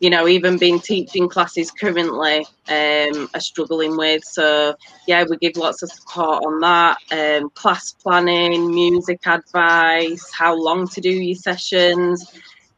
you 0.00 0.10
know, 0.10 0.28
even 0.28 0.58
been 0.58 0.80
teaching 0.80 1.28
classes 1.28 1.70
currently 1.70 2.46
um, 2.68 3.28
are 3.34 3.40
struggling 3.40 3.96
with. 3.96 4.24
So, 4.24 4.76
yeah, 5.06 5.24
we 5.28 5.36
give 5.38 5.56
lots 5.56 5.82
of 5.82 5.90
support 5.90 6.44
on 6.44 6.60
that. 6.60 6.98
Um, 7.10 7.50
class 7.50 7.92
planning, 7.92 8.74
music 8.74 9.26
advice, 9.26 10.30
how 10.32 10.54
long 10.54 10.88
to 10.88 11.00
do 11.00 11.10
your 11.10 11.36
sessions, 11.36 12.32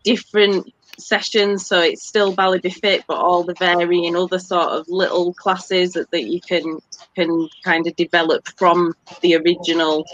different 0.04 0.72
sessions. 0.98 1.66
So 1.66 1.80
it's 1.80 2.06
still 2.06 2.32
Ballet 2.32 2.60
Fit, 2.60 3.04
but 3.06 3.16
all 3.16 3.42
the 3.44 3.54
varying 3.54 4.16
other 4.16 4.38
sort 4.38 4.68
of 4.68 4.86
little 4.88 5.34
classes 5.34 5.92
that, 5.92 6.10
that 6.10 6.24
you 6.24 6.40
can 6.40 6.80
can 7.14 7.48
kind 7.64 7.86
of 7.86 7.96
develop 7.96 8.48
from 8.56 8.94
the 9.20 9.36
original 9.36 10.06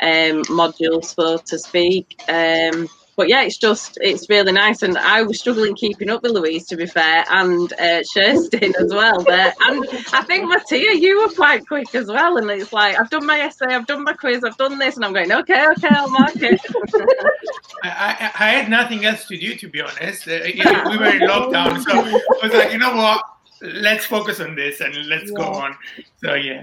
um, 0.00 0.44
modules, 0.44 1.14
so 1.14 1.38
to 1.38 1.58
speak. 1.58 2.20
Um, 2.28 2.88
but 3.18 3.28
yeah, 3.28 3.42
it's 3.42 3.56
just 3.56 3.98
it's 4.00 4.30
really 4.30 4.52
nice, 4.52 4.82
and 4.82 4.96
I 4.96 5.22
was 5.22 5.40
struggling 5.40 5.74
keeping 5.74 6.08
up 6.08 6.22
with 6.22 6.30
Louise, 6.30 6.68
to 6.68 6.76
be 6.76 6.86
fair, 6.86 7.24
and 7.28 7.72
uh, 7.72 8.02
Kirstin 8.14 8.76
as 8.76 8.94
well. 8.94 9.24
There, 9.24 9.52
and 9.66 9.84
I 10.12 10.22
think 10.22 10.48
Mattia, 10.48 10.96
you 10.96 11.20
were 11.20 11.34
quite 11.34 11.66
quick 11.66 11.92
as 11.96 12.06
well. 12.06 12.36
And 12.36 12.48
it's 12.48 12.72
like 12.72 12.96
I've 12.96 13.10
done 13.10 13.26
my 13.26 13.40
essay, 13.40 13.74
I've 13.74 13.88
done 13.88 14.04
my 14.04 14.12
quiz, 14.12 14.44
I've 14.44 14.56
done 14.56 14.78
this, 14.78 14.94
and 14.94 15.04
I'm 15.04 15.12
going 15.12 15.32
okay, 15.32 15.66
okay, 15.72 15.88
I'll 15.90 16.08
mark 16.08 16.36
it. 16.36 16.60
I, 17.82 17.88
I, 17.88 18.32
I 18.38 18.50
had 18.50 18.70
nothing 18.70 19.04
else 19.04 19.26
to 19.26 19.36
do, 19.36 19.56
to 19.56 19.68
be 19.68 19.80
honest. 19.80 20.28
Uh, 20.28 20.44
you 20.44 20.62
know, 20.62 20.84
we 20.88 20.96
were 20.96 21.06
in 21.06 21.22
lockdown, 21.22 21.82
so 21.82 21.98
I 21.98 22.46
was 22.46 22.52
like, 22.52 22.70
you 22.70 22.78
know 22.78 22.94
what? 22.94 23.24
Let's 23.60 24.06
focus 24.06 24.38
on 24.38 24.54
this 24.54 24.80
and 24.80 24.94
let's 25.08 25.32
go 25.32 25.42
on. 25.42 25.76
So 26.22 26.34
yeah, 26.34 26.62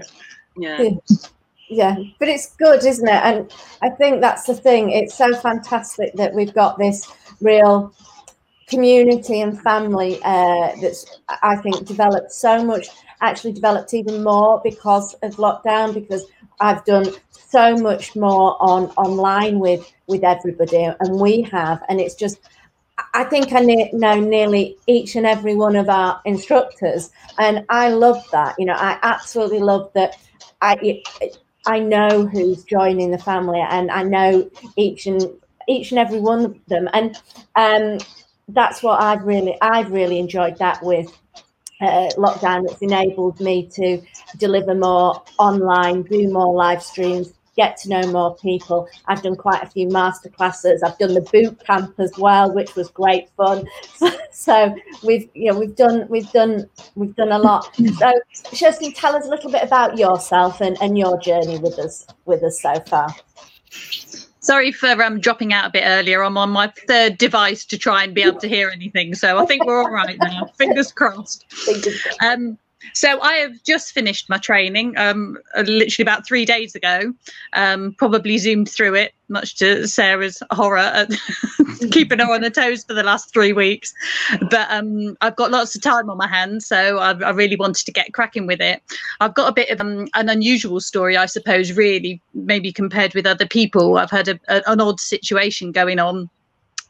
yeah, 0.56 0.88
yeah 1.68 1.96
but 2.18 2.28
it's 2.28 2.54
good 2.56 2.84
isn't 2.84 3.08
it 3.08 3.22
and 3.24 3.52
i 3.82 3.90
think 3.90 4.20
that's 4.20 4.44
the 4.44 4.54
thing 4.54 4.90
it's 4.90 5.14
so 5.14 5.34
fantastic 5.34 6.12
that 6.14 6.32
we've 6.32 6.54
got 6.54 6.78
this 6.78 7.10
real 7.40 7.92
community 8.68 9.40
and 9.40 9.60
family 9.62 10.18
uh, 10.24 10.70
that's 10.80 11.20
i 11.42 11.56
think 11.56 11.84
developed 11.86 12.32
so 12.32 12.64
much 12.64 12.88
actually 13.20 13.52
developed 13.52 13.94
even 13.94 14.22
more 14.22 14.60
because 14.62 15.14
of 15.22 15.36
lockdown 15.36 15.94
because 15.94 16.26
I've 16.60 16.84
done 16.84 17.06
so 17.30 17.76
much 17.76 18.16
more 18.16 18.56
on 18.60 18.86
online 18.96 19.58
with 19.58 19.90
with 20.06 20.24
everybody, 20.24 20.84
and 20.84 21.20
we 21.20 21.42
have, 21.42 21.82
and 21.88 22.00
it's 22.00 22.14
just. 22.14 22.38
I 23.12 23.24
think 23.24 23.52
I 23.52 23.60
know 23.60 24.18
nearly 24.20 24.78
each 24.86 25.16
and 25.16 25.26
every 25.26 25.54
one 25.54 25.76
of 25.76 25.90
our 25.90 26.18
instructors, 26.24 27.10
and 27.38 27.62
I 27.68 27.90
love 27.90 28.24
that. 28.32 28.54
You 28.58 28.64
know, 28.64 28.72
I 28.74 28.98
absolutely 29.02 29.58
love 29.60 29.90
that. 29.94 30.16
I 30.62 31.02
I 31.66 31.80
know 31.80 32.26
who's 32.26 32.62
joining 32.64 33.10
the 33.10 33.18
family, 33.18 33.60
and 33.60 33.90
I 33.90 34.02
know 34.02 34.50
each 34.76 35.06
and 35.06 35.22
each 35.68 35.90
and 35.90 35.98
every 35.98 36.20
one 36.20 36.44
of 36.44 36.56
them, 36.66 36.88
and 36.92 37.16
um, 37.56 37.98
that's 38.48 38.82
what 38.82 39.00
I've 39.02 39.24
really 39.24 39.56
I've 39.60 39.90
really 39.90 40.18
enjoyed 40.18 40.58
that 40.58 40.82
with 40.82 41.12
uh, 41.80 42.08
lockdown. 42.16 42.70
It's 42.70 42.82
enabled 42.82 43.40
me 43.40 43.68
to 43.74 44.00
deliver 44.38 44.74
more 44.74 45.22
online, 45.38 46.02
do 46.04 46.30
more 46.30 46.54
live 46.54 46.82
streams, 46.82 47.32
get 47.56 47.76
to 47.78 47.88
know 47.88 48.02
more 48.12 48.36
people. 48.36 48.88
I've 49.06 49.22
done 49.22 49.36
quite 49.36 49.62
a 49.62 49.66
few 49.66 49.88
master 49.88 50.28
classes. 50.28 50.82
I've 50.82 50.98
done 50.98 51.14
the 51.14 51.20
boot 51.20 51.64
camp 51.66 51.94
as 51.98 52.12
well, 52.18 52.52
which 52.52 52.74
was 52.74 52.88
great 52.88 53.28
fun. 53.36 53.66
So, 54.38 54.76
we've 55.02 55.30
you 55.32 55.50
know 55.50 55.58
we've 55.58 55.74
done 55.74 56.06
we've 56.10 56.30
done 56.30 56.68
we've 56.94 57.16
done 57.16 57.32
a 57.32 57.38
lot. 57.38 57.74
So 57.74 58.12
Kirsty, 58.54 58.92
tell 58.92 59.16
us 59.16 59.24
a 59.24 59.30
little 59.30 59.50
bit 59.50 59.62
about 59.62 59.96
yourself 59.96 60.60
and, 60.60 60.76
and 60.82 60.98
your 60.98 61.18
journey 61.18 61.58
with 61.58 61.78
us 61.78 62.06
with 62.26 62.42
us 62.42 62.60
so 62.60 62.74
far. 62.80 63.08
Sorry 64.46 64.70
for 64.70 65.02
um, 65.02 65.18
dropping 65.18 65.52
out 65.52 65.66
a 65.66 65.70
bit 65.70 65.82
earlier. 65.84 66.22
I'm 66.22 66.38
on 66.38 66.50
my 66.50 66.72
third 66.86 67.18
device 67.18 67.64
to 67.64 67.76
try 67.76 68.04
and 68.04 68.14
be 68.14 68.22
able 68.22 68.38
to 68.38 68.48
hear 68.48 68.68
anything. 68.68 69.14
So 69.14 69.38
I 69.38 69.46
think 69.46 69.64
we're 69.64 69.82
all 69.82 69.90
right 69.90 70.16
now. 70.20 70.44
Fingers 70.58 70.92
crossed. 70.92 71.46
Um, 72.22 72.56
so 72.94 73.20
I 73.20 73.34
have 73.34 73.62
just 73.64 73.92
finished 73.92 74.28
my 74.28 74.38
training, 74.38 74.96
um, 74.96 75.38
uh, 75.56 75.62
literally 75.62 76.04
about 76.04 76.26
three 76.26 76.44
days 76.44 76.74
ago. 76.74 77.12
Um, 77.54 77.94
probably 77.98 78.38
zoomed 78.38 78.68
through 78.68 78.94
it, 78.94 79.14
much 79.28 79.56
to 79.56 79.86
Sarah's 79.86 80.42
horror, 80.50 80.78
at 80.78 81.10
keeping 81.90 82.18
her 82.18 82.32
on 82.32 82.42
her 82.42 82.50
toes 82.50 82.84
for 82.84 82.94
the 82.94 83.02
last 83.02 83.32
three 83.32 83.52
weeks. 83.52 83.92
But 84.50 84.70
um, 84.70 85.16
I've 85.20 85.36
got 85.36 85.50
lots 85.50 85.74
of 85.74 85.82
time 85.82 86.10
on 86.10 86.16
my 86.16 86.28
hands, 86.28 86.66
so 86.66 86.98
I, 86.98 87.10
I, 87.20 87.30
really 87.30 87.56
wanted 87.56 87.84
to 87.86 87.92
get 87.92 88.12
cracking 88.12 88.46
with 88.46 88.60
it. 88.60 88.82
I've 89.20 89.34
got 89.34 89.48
a 89.48 89.52
bit 89.52 89.70
of 89.70 89.80
um, 89.80 90.08
an 90.14 90.28
unusual 90.28 90.80
story, 90.80 91.16
I 91.16 91.26
suppose, 91.26 91.76
really, 91.76 92.20
maybe 92.34 92.72
compared 92.72 93.14
with 93.14 93.26
other 93.26 93.46
people. 93.46 93.98
I've 93.98 94.10
had 94.10 94.28
a, 94.28 94.40
a, 94.48 94.62
an 94.66 94.80
odd 94.80 95.00
situation 95.00 95.72
going 95.72 95.98
on 95.98 96.30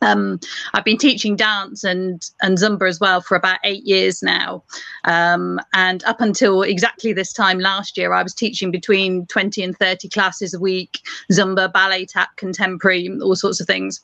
um, 0.02 0.40
I've 0.74 0.85
been 0.85 0.98
teaching 0.98 1.37
dance 1.37 1.85
and 1.85 2.28
and 2.42 2.59
Zumba 2.59 2.88
as 2.88 3.00
well 3.00 3.20
for 3.20 3.37
about 3.37 3.59
eight 3.64 3.85
years 3.85 4.22
now, 4.22 4.62
um, 5.04 5.61
and 5.74 6.04
up 6.04 6.20
until 6.20 6.62
exactly 6.62 7.12
this 7.12 7.32
time 7.32 7.59
last 7.59 7.96
year, 7.96 8.12
I 8.12 8.22
was 8.22 8.35
teaching 8.35 8.70
between 8.70 9.26
twenty 9.26 9.62
and 9.62 9.76
thirty 9.76 10.09
classes 10.09 10.54
a 10.54 10.61
week, 10.61 11.00
Zumba, 11.32 11.72
ballet, 11.72 12.06
tap, 12.06 12.37
contemporary, 12.37 13.09
all 13.22 13.37
sorts 13.37 13.61
of 13.61 13.66
things, 13.66 14.00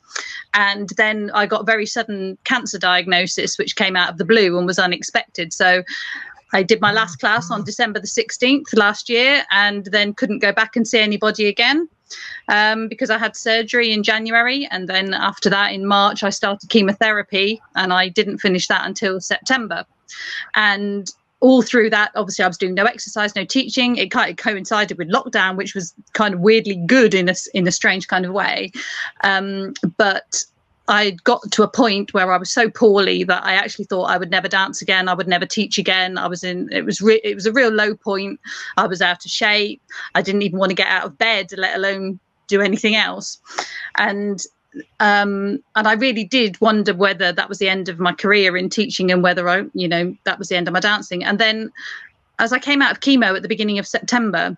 and 0.54 0.90
then 0.96 1.30
I 1.34 1.46
got 1.46 1.62
a 1.62 1.64
very 1.64 1.86
sudden 1.86 2.38
cancer 2.44 2.78
diagnosis, 2.78 3.58
which 3.58 3.76
came 3.76 3.96
out 3.96 4.10
of 4.10 4.18
the 4.18 4.24
blue 4.24 4.56
and 4.56 4.66
was 4.66 4.78
unexpected. 4.78 5.52
So 5.52 5.82
I 6.52 6.62
did 6.62 6.80
my 6.80 6.92
last 6.92 7.16
class 7.16 7.50
on 7.50 7.64
December 7.64 8.00
the 8.00 8.06
16th 8.06 8.76
last 8.76 9.08
year 9.08 9.44
and 9.50 9.86
then 9.86 10.14
couldn't 10.14 10.40
go 10.40 10.52
back 10.52 10.76
and 10.76 10.86
see 10.86 10.98
anybody 10.98 11.46
again 11.46 11.88
um, 12.48 12.88
because 12.88 13.10
I 13.10 13.18
had 13.18 13.36
surgery 13.36 13.92
in 13.92 14.02
January. 14.02 14.68
And 14.70 14.88
then 14.88 15.14
after 15.14 15.48
that, 15.50 15.72
in 15.72 15.86
March, 15.86 16.22
I 16.22 16.30
started 16.30 16.68
chemotherapy 16.70 17.60
and 17.74 17.92
I 17.92 18.08
didn't 18.08 18.38
finish 18.38 18.68
that 18.68 18.86
until 18.86 19.20
September. 19.20 19.84
And 20.54 21.10
all 21.40 21.60
through 21.60 21.90
that, 21.90 22.12
obviously, 22.14 22.44
I 22.44 22.48
was 22.48 22.56
doing 22.56 22.74
no 22.74 22.84
exercise, 22.84 23.34
no 23.34 23.44
teaching. 23.44 23.96
It 23.96 24.12
kind 24.12 24.30
of 24.30 24.36
coincided 24.36 24.96
with 24.96 25.10
lockdown, 25.10 25.56
which 25.56 25.74
was 25.74 25.92
kind 26.12 26.34
of 26.34 26.40
weirdly 26.40 26.76
good 26.86 27.14
in 27.14 27.28
a 27.28 27.34
in 27.52 27.66
a 27.66 27.72
strange 27.72 28.06
kind 28.06 28.24
of 28.24 28.32
way. 28.32 28.70
Um, 29.24 29.74
but 29.96 30.44
I 30.88 31.12
got 31.24 31.50
to 31.52 31.62
a 31.62 31.68
point 31.68 32.12
where 32.12 32.32
I 32.32 32.36
was 32.36 32.50
so 32.50 32.68
poorly 32.68 33.24
that 33.24 33.44
I 33.44 33.54
actually 33.54 33.84
thought 33.84 34.10
I 34.10 34.18
would 34.18 34.30
never 34.30 34.48
dance 34.48 34.82
again. 34.82 35.08
I 35.08 35.14
would 35.14 35.28
never 35.28 35.46
teach 35.46 35.78
again. 35.78 36.18
I 36.18 36.26
was 36.26 36.42
in 36.42 36.68
it 36.72 36.84
was 36.84 37.00
re- 37.00 37.20
it 37.22 37.34
was 37.34 37.46
a 37.46 37.52
real 37.52 37.70
low 37.70 37.94
point. 37.94 38.40
I 38.76 38.86
was 38.86 39.00
out 39.00 39.24
of 39.24 39.30
shape. 39.30 39.80
I 40.14 40.22
didn't 40.22 40.42
even 40.42 40.58
want 40.58 40.70
to 40.70 40.76
get 40.76 40.88
out 40.88 41.04
of 41.04 41.18
bed, 41.18 41.50
let 41.56 41.76
alone 41.76 42.18
do 42.48 42.60
anything 42.60 42.96
else. 42.96 43.40
And 43.96 44.44
um, 45.00 45.62
and 45.76 45.86
I 45.86 45.92
really 45.92 46.24
did 46.24 46.60
wonder 46.60 46.94
whether 46.94 47.30
that 47.32 47.48
was 47.48 47.58
the 47.58 47.68
end 47.68 47.88
of 47.88 47.98
my 47.98 48.12
career 48.12 48.56
in 48.56 48.68
teaching 48.68 49.10
and 49.10 49.22
whether 49.22 49.48
I, 49.48 49.64
you 49.74 49.86
know, 49.86 50.16
that 50.24 50.38
was 50.38 50.48
the 50.48 50.56
end 50.56 50.66
of 50.66 50.74
my 50.74 50.80
dancing. 50.80 51.22
And 51.22 51.38
then 51.38 51.70
as 52.38 52.52
I 52.52 52.58
came 52.58 52.82
out 52.82 52.90
of 52.90 53.00
chemo 53.00 53.36
at 53.36 53.42
the 53.42 53.48
beginning 53.48 53.78
of 53.78 53.86
September, 53.86 54.56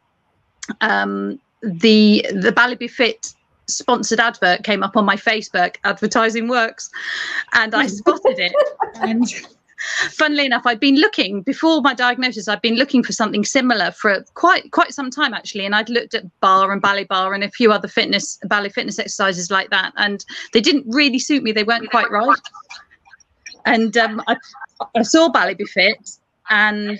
um, 0.80 1.40
the 1.62 2.26
the 2.32 2.52
Ballet 2.52 2.76
Be 2.76 2.88
Fit 2.88 3.34
sponsored 3.66 4.20
advert 4.20 4.62
came 4.64 4.82
up 4.82 4.96
on 4.96 5.04
my 5.04 5.16
Facebook, 5.16 5.76
advertising 5.84 6.48
works, 6.48 6.90
and 7.52 7.74
I 7.74 7.86
spotted 7.86 8.38
it. 8.38 8.54
And 8.96 9.26
funnily 10.10 10.46
enough, 10.46 10.62
I'd 10.66 10.80
been 10.80 10.96
looking 10.96 11.42
before 11.42 11.80
my 11.80 11.94
diagnosis. 11.94 12.48
I'd 12.48 12.62
been 12.62 12.76
looking 12.76 13.02
for 13.02 13.12
something 13.12 13.44
similar 13.44 13.90
for 13.90 14.24
quite 14.34 14.70
quite 14.70 14.92
some 14.92 15.10
time 15.10 15.34
actually, 15.34 15.66
and 15.66 15.74
I'd 15.74 15.88
looked 15.88 16.14
at 16.14 16.24
bar 16.40 16.72
and 16.72 16.80
ballet 16.80 17.04
bar 17.04 17.34
and 17.34 17.44
a 17.44 17.50
few 17.50 17.72
other 17.72 17.88
fitness 17.88 18.38
ballet 18.44 18.70
fitness 18.70 18.98
exercises 18.98 19.50
like 19.50 19.70
that, 19.70 19.92
and 19.96 20.24
they 20.52 20.60
didn't 20.60 20.86
really 20.88 21.18
suit 21.18 21.42
me. 21.42 21.52
They 21.52 21.64
weren't 21.64 21.90
quite 21.90 22.10
right. 22.10 22.40
And 23.66 23.96
um, 23.96 24.22
I, 24.26 24.36
I 24.94 25.02
saw 25.02 25.30
Ballet 25.30 25.54
Be 25.54 25.64
Fit, 25.64 26.18
and 26.50 26.98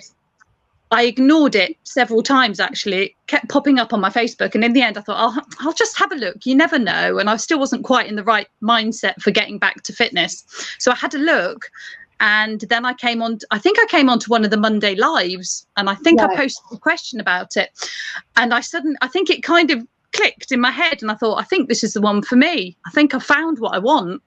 I 0.95 1.03
ignored 1.03 1.55
it 1.55 1.75
several 1.83 2.23
times 2.23 2.57
actually. 2.61 3.07
It 3.07 3.11
kept 3.27 3.49
popping 3.49 3.79
up 3.79 3.91
on 3.91 3.99
my 3.99 4.09
Facebook. 4.09 4.55
And 4.55 4.63
in 4.63 4.71
the 4.71 4.81
end, 4.81 4.97
I 4.97 5.01
thought, 5.01 5.19
I'll, 5.19 5.45
I'll 5.59 5.73
just 5.73 5.99
have 5.99 6.09
a 6.13 6.15
look. 6.15 6.45
You 6.45 6.55
never 6.55 6.79
know. 6.79 7.17
And 7.17 7.29
I 7.29 7.35
still 7.35 7.59
wasn't 7.59 7.83
quite 7.83 8.07
in 8.07 8.15
the 8.15 8.23
right 8.23 8.47
mindset 8.63 9.21
for 9.21 9.31
getting 9.31 9.59
back 9.59 9.83
to 9.83 9.93
fitness. 9.93 10.45
So 10.79 10.93
I 10.93 10.95
had 10.95 11.13
a 11.13 11.17
look. 11.17 11.69
And 12.21 12.61
then 12.61 12.85
I 12.85 12.93
came 12.93 13.21
on, 13.21 13.39
I 13.51 13.59
think 13.59 13.77
I 13.77 13.85
came 13.87 14.09
on 14.09 14.19
to 14.19 14.29
one 14.29 14.45
of 14.45 14.51
the 14.51 14.57
Monday 14.57 14.95
lives 14.95 15.67
and 15.75 15.89
I 15.89 15.95
think 15.95 16.21
I 16.21 16.33
posted 16.33 16.77
a 16.77 16.79
question 16.79 17.19
about 17.19 17.57
it. 17.57 17.71
And 18.37 18.53
I 18.53 18.61
suddenly, 18.61 18.95
I 19.01 19.09
think 19.09 19.29
it 19.29 19.43
kind 19.43 19.71
of 19.71 19.85
clicked 20.13 20.53
in 20.53 20.61
my 20.61 20.71
head 20.71 21.01
and 21.01 21.11
I 21.11 21.15
thought, 21.15 21.41
I 21.41 21.43
think 21.43 21.67
this 21.67 21.83
is 21.83 21.91
the 21.91 21.99
one 21.99 22.21
for 22.21 22.37
me. 22.37 22.77
I 22.85 22.89
think 22.91 23.13
I 23.13 23.19
found 23.19 23.59
what 23.59 23.75
I 23.75 23.79
want 23.79 24.21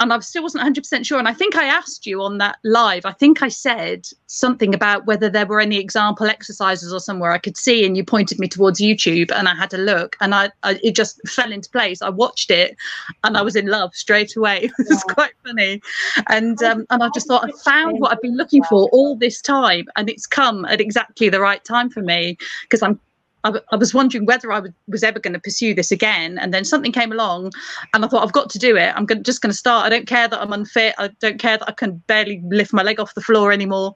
and 0.00 0.12
I 0.12 0.18
still 0.20 0.44
wasn't 0.44 0.64
100% 0.64 1.04
sure. 1.04 1.18
And 1.18 1.26
I 1.26 1.34
think 1.34 1.56
I 1.56 1.64
asked 1.64 2.06
you 2.06 2.22
on 2.22 2.38
that 2.38 2.58
live, 2.62 3.04
I 3.04 3.12
think 3.12 3.42
I 3.42 3.48
said 3.48 4.06
something 4.26 4.72
about 4.72 5.06
whether 5.06 5.28
there 5.28 5.46
were 5.46 5.60
any 5.60 5.78
example 5.78 6.26
exercises 6.26 6.92
or 6.92 7.00
somewhere 7.00 7.32
I 7.32 7.38
could 7.38 7.56
see. 7.56 7.84
And 7.84 7.96
you 7.96 8.04
pointed 8.04 8.38
me 8.38 8.46
towards 8.46 8.80
YouTube 8.80 9.32
and 9.32 9.48
I 9.48 9.54
had 9.54 9.74
a 9.74 9.78
look 9.78 10.16
and 10.20 10.34
I, 10.34 10.50
I 10.62 10.78
it 10.84 10.94
just 10.94 11.20
fell 11.28 11.50
into 11.50 11.68
place. 11.70 12.00
I 12.00 12.10
watched 12.10 12.50
it 12.50 12.76
and 13.24 13.36
I 13.36 13.42
was 13.42 13.56
in 13.56 13.66
love 13.66 13.94
straight 13.94 14.36
away. 14.36 14.70
it 14.78 14.86
was 14.88 15.02
quite 15.02 15.32
funny. 15.44 15.82
And, 16.28 16.62
um, 16.62 16.86
and 16.90 17.02
I 17.02 17.08
just 17.12 17.26
thought 17.26 17.44
I 17.44 17.50
found 17.64 17.98
what 17.98 18.12
I've 18.12 18.22
been 18.22 18.36
looking 18.36 18.62
for 18.64 18.88
all 18.90 19.16
this 19.16 19.40
time 19.40 19.86
and 19.96 20.08
it's 20.08 20.26
come 20.26 20.64
at 20.66 20.80
exactly 20.80 21.28
the 21.28 21.40
right 21.40 21.64
time 21.64 21.90
for 21.90 22.02
me 22.02 22.38
because 22.62 22.82
I'm 22.82 23.00
I, 23.44 23.60
I 23.70 23.76
was 23.76 23.94
wondering 23.94 24.26
whether 24.26 24.52
I 24.52 24.62
was 24.88 25.02
ever 25.02 25.18
going 25.18 25.34
to 25.34 25.40
pursue 25.40 25.74
this 25.74 25.92
again. 25.92 26.38
And 26.38 26.52
then 26.52 26.64
something 26.64 26.92
came 26.92 27.12
along 27.12 27.52
and 27.94 28.04
I 28.04 28.08
thought, 28.08 28.24
I've 28.24 28.32
got 28.32 28.50
to 28.50 28.58
do 28.58 28.76
it. 28.76 28.92
I'm 28.96 29.06
gonna, 29.06 29.22
just 29.22 29.40
going 29.40 29.52
to 29.52 29.56
start. 29.56 29.86
I 29.86 29.88
don't 29.88 30.06
care 30.06 30.28
that 30.28 30.40
I'm 30.40 30.52
unfit. 30.52 30.94
I 30.98 31.08
don't 31.20 31.38
care 31.38 31.58
that 31.58 31.68
I 31.68 31.72
can 31.72 31.96
barely 32.06 32.42
lift 32.46 32.72
my 32.72 32.82
leg 32.82 33.00
off 33.00 33.14
the 33.14 33.20
floor 33.20 33.52
anymore. 33.52 33.94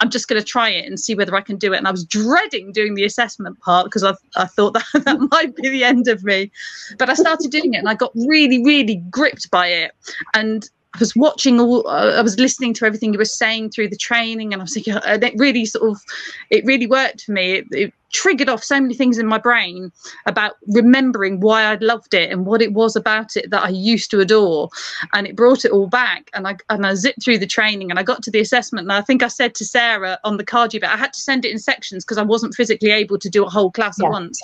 I'm 0.00 0.10
just 0.10 0.28
going 0.28 0.40
to 0.40 0.46
try 0.46 0.70
it 0.70 0.86
and 0.86 0.98
see 0.98 1.14
whether 1.14 1.34
I 1.34 1.40
can 1.40 1.56
do 1.56 1.72
it. 1.72 1.78
And 1.78 1.88
I 1.88 1.92
was 1.92 2.04
dreading 2.04 2.72
doing 2.72 2.94
the 2.94 3.04
assessment 3.04 3.60
part 3.60 3.86
because 3.86 4.04
I, 4.04 4.14
I 4.36 4.46
thought 4.46 4.72
that 4.94 5.04
that 5.04 5.28
might 5.30 5.54
be 5.56 5.68
the 5.68 5.84
end 5.84 6.08
of 6.08 6.24
me. 6.24 6.50
But 6.98 7.10
I 7.10 7.14
started 7.14 7.50
doing 7.50 7.74
it 7.74 7.78
and 7.78 7.88
I 7.88 7.94
got 7.94 8.12
really, 8.14 8.62
really 8.64 8.96
gripped 9.10 9.50
by 9.50 9.68
it. 9.68 9.92
And 10.34 10.68
I 10.94 10.98
was 10.98 11.14
watching 11.14 11.60
all, 11.60 11.86
uh, 11.86 12.16
I 12.16 12.22
was 12.22 12.38
listening 12.38 12.74
to 12.74 12.84
everything 12.84 13.12
you 13.12 13.18
were 13.18 13.24
saying 13.24 13.70
through 13.70 13.88
the 13.88 13.96
training, 13.96 14.52
and 14.52 14.60
I 14.60 14.64
was 14.64 14.74
thinking, 14.74 14.94
and 14.94 15.22
it 15.22 15.34
really 15.36 15.64
sort 15.64 15.88
of, 15.88 16.02
it 16.50 16.64
really 16.64 16.88
worked 16.88 17.22
for 17.22 17.32
me. 17.32 17.52
It, 17.52 17.66
it 17.70 17.94
triggered 18.10 18.48
off 18.48 18.62
so 18.62 18.80
many 18.80 18.94
things 18.94 19.18
in 19.18 19.26
my 19.26 19.38
brain 19.38 19.92
about 20.26 20.56
remembering 20.68 21.40
why 21.40 21.64
I 21.64 21.76
loved 21.76 22.14
it 22.14 22.30
and 22.30 22.46
what 22.46 22.62
it 22.62 22.72
was 22.72 22.96
about 22.96 23.36
it 23.36 23.50
that 23.50 23.62
I 23.62 23.68
used 23.68 24.10
to 24.10 24.20
adore, 24.20 24.68
and 25.12 25.26
it 25.26 25.36
brought 25.36 25.64
it 25.64 25.72
all 25.72 25.86
back. 25.86 26.30
And 26.34 26.46
I 26.46 26.56
and 26.68 26.86
I 26.86 26.94
zipped 26.94 27.22
through 27.22 27.38
the 27.38 27.46
training, 27.46 27.90
and 27.90 27.98
I 27.98 28.02
got 28.02 28.22
to 28.24 28.30
the 28.30 28.40
assessment, 28.40 28.84
and 28.84 28.92
I 28.92 29.00
think 29.00 29.22
I 29.22 29.28
said 29.28 29.54
to 29.56 29.64
Sarah 29.64 30.18
on 30.24 30.36
the 30.36 30.44
cardio 30.44 30.80
bit, 30.80 30.84
I 30.84 30.96
had 30.96 31.12
to 31.12 31.20
send 31.20 31.44
it 31.44 31.52
in 31.52 31.58
sections 31.58 32.04
because 32.04 32.18
I 32.18 32.22
wasn't 32.22 32.54
physically 32.54 32.90
able 32.90 33.18
to 33.18 33.28
do 33.28 33.44
a 33.44 33.50
whole 33.50 33.70
class 33.70 33.96
yeah. 33.98 34.06
at 34.06 34.12
once. 34.12 34.40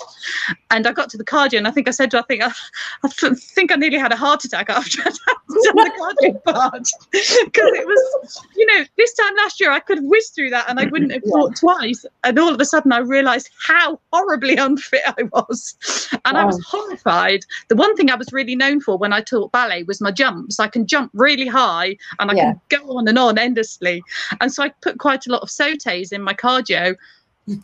And 0.71 0.87
I 0.87 0.91
got 0.91 1.09
to 1.11 1.17
the 1.17 1.25
cardio, 1.25 1.57
and 1.57 1.67
I 1.67 1.71
think 1.71 1.87
I 1.87 1.91
said 1.91 2.11
to, 2.11 2.19
I 2.19 2.23
think 2.23 2.43
I, 2.43 2.51
I 3.03 3.09
think 3.09 3.71
I 3.71 3.75
nearly 3.75 3.97
had 3.97 4.11
a 4.11 4.17
heart 4.17 4.43
attack 4.45 4.69
after 4.69 5.01
I'd 5.05 5.13
done 5.63 5.75
the 5.75 5.91
cardio 5.99 6.43
part 6.53 6.87
because 7.45 7.71
it 7.73 7.87
was, 7.87 8.43
you 8.55 8.65
know, 8.65 8.85
this 8.97 9.13
time 9.13 9.35
last 9.37 9.59
year 9.59 9.71
I 9.71 9.79
could 9.79 9.97
have 9.97 10.05
whizzed 10.05 10.35
through 10.35 10.49
that 10.51 10.69
and 10.69 10.79
I 10.79 10.85
wouldn't 10.85 11.11
have 11.11 11.23
thought 11.23 11.55
twice. 11.55 12.05
And 12.23 12.37
all 12.39 12.53
of 12.53 12.59
a 12.59 12.65
sudden 12.65 12.91
I 12.91 12.99
realised 12.99 13.49
how 13.65 13.99
horribly 14.11 14.55
unfit 14.57 15.01
I 15.05 15.23
was, 15.23 15.75
and 16.25 16.35
wow. 16.35 16.41
I 16.41 16.45
was 16.45 16.63
horrified. 16.65 17.45
The 17.69 17.75
one 17.75 17.95
thing 17.95 18.09
I 18.09 18.15
was 18.15 18.31
really 18.31 18.55
known 18.55 18.81
for 18.81 18.97
when 18.97 19.13
I 19.13 19.21
taught 19.21 19.51
ballet 19.51 19.83
was 19.83 20.01
my 20.01 20.11
jumps. 20.11 20.59
I 20.59 20.67
can 20.67 20.85
jump 20.87 21.11
really 21.13 21.47
high 21.47 21.97
and 22.19 22.31
I 22.31 22.35
yeah. 22.35 22.53
can 22.69 22.85
go 22.85 22.97
on 22.97 23.07
and 23.07 23.17
on 23.17 23.37
endlessly. 23.37 24.03
And 24.41 24.51
so 24.53 24.63
I 24.63 24.69
put 24.81 24.99
quite 24.99 25.27
a 25.27 25.31
lot 25.31 25.41
of 25.41 25.49
sautés 25.49 26.11
in 26.11 26.21
my 26.21 26.33
cardio 26.33 26.95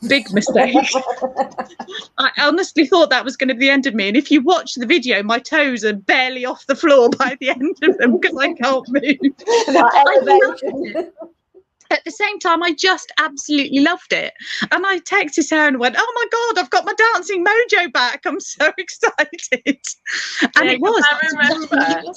Big 0.08 0.32
mistake. 0.32 0.76
I 2.18 2.32
honestly 2.40 2.88
thought 2.88 3.10
that 3.10 3.26
was 3.26 3.36
going 3.36 3.50
to 3.50 3.54
be 3.54 3.66
the 3.66 3.70
end 3.70 3.86
of 3.86 3.94
me. 3.94 4.08
And 4.08 4.16
if 4.16 4.32
you 4.32 4.42
watch 4.42 4.76
the 4.76 4.86
video, 4.86 5.22
my 5.24 5.40
toes 5.40 5.84
are 5.84 5.94
barely 5.94 6.46
off 6.46 6.66
the 6.68 6.76
floor 6.76 7.10
by 7.10 7.36
the 7.42 7.50
end 7.50 7.78
of 7.84 7.98
them 7.98 8.18
because 8.18 8.38
I 8.38 8.54
can't 8.54 8.88
move. 8.88 9.04
I 9.68 10.16
loved 11.94 12.00
at 12.00 12.06
the 12.06 12.12
same 12.12 12.40
time, 12.40 12.64
I 12.64 12.74
just 12.74 13.12
absolutely 13.20 13.80
loved 13.80 14.14
it. 14.14 14.34
And 14.72 14.86
I 14.86 15.00
texted 15.00 15.44
Sarah 15.44 15.68
and 15.68 15.80
went, 15.80 15.96
Oh 15.98 16.14
my 16.16 16.26
God, 16.32 16.62
I've 16.64 16.70
got 16.70 16.86
my 16.86 16.94
dancing 16.94 17.46
mojo 17.46 17.92
back. 17.94 18.22
I'm 18.26 18.40
so 18.40 18.72
excited. 18.78 19.80
And 20.56 20.70
Yeah, 20.70 20.74
it 20.74 20.82
was. 20.82 21.04
I 21.12 21.28
remember. 21.32 22.14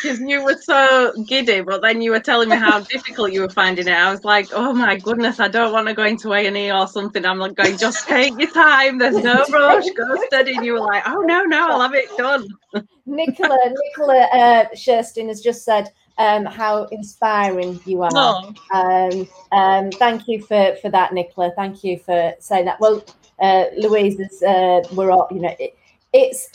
Because 0.00 0.20
you 0.20 0.44
were 0.44 0.56
so 0.62 1.12
giddy, 1.26 1.60
but 1.60 1.82
then 1.82 2.00
you 2.02 2.12
were 2.12 2.20
telling 2.20 2.48
me 2.48 2.56
how 2.56 2.80
difficult 2.90 3.32
you 3.32 3.40
were 3.40 3.48
finding 3.48 3.88
it. 3.88 3.92
I 3.92 4.12
was 4.12 4.22
like, 4.22 4.48
"Oh 4.52 4.72
my 4.72 4.96
goodness, 4.96 5.40
I 5.40 5.48
don't 5.48 5.72
want 5.72 5.88
to 5.88 5.94
go 5.94 6.04
into 6.04 6.32
A 6.32 6.46
and 6.46 6.56
E 6.56 6.70
or 6.70 6.86
something." 6.86 7.26
I'm 7.26 7.40
like, 7.40 7.56
going, 7.56 7.76
"Just 7.76 8.06
take 8.06 8.32
your 8.38 8.50
time. 8.52 8.98
There's 8.98 9.16
no 9.16 9.44
rush. 9.52 9.90
Go 9.90 10.04
steady." 10.28 10.54
And 10.54 10.64
you 10.64 10.74
were 10.74 10.80
like, 10.82 11.02
"Oh 11.04 11.22
no, 11.22 11.42
no, 11.42 11.68
I'll 11.68 11.80
have 11.80 11.94
it 11.94 12.16
done." 12.16 12.46
Nicola, 13.06 13.58
Nicola 13.74 14.28
uh, 14.32 14.64
Sherston 14.76 15.26
has 15.26 15.40
just 15.40 15.64
said 15.64 15.90
um, 16.18 16.44
how 16.44 16.84
inspiring 16.84 17.80
you 17.84 18.02
are. 18.02 18.10
Oh, 18.14 18.54
Um, 18.72 19.28
um, 19.52 19.90
thank 19.92 20.28
you 20.28 20.42
for, 20.42 20.76
for 20.80 20.90
that, 20.90 21.12
Nicola. 21.12 21.52
Thank 21.56 21.84
you 21.84 21.98
for 21.98 22.34
saying 22.38 22.66
that. 22.66 22.80
Well, 22.80 23.04
uh, 23.40 23.64
Louise, 23.76 24.18
is, 24.20 24.42
uh, 24.42 24.82
we're 24.94 25.10
all, 25.10 25.28
you 25.30 25.40
know, 25.40 25.54
it, 25.58 25.76
it's 26.12 26.48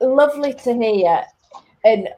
lovely 0.00 0.52
to 0.54 0.74
hear. 0.74 1.24
And 1.84 2.08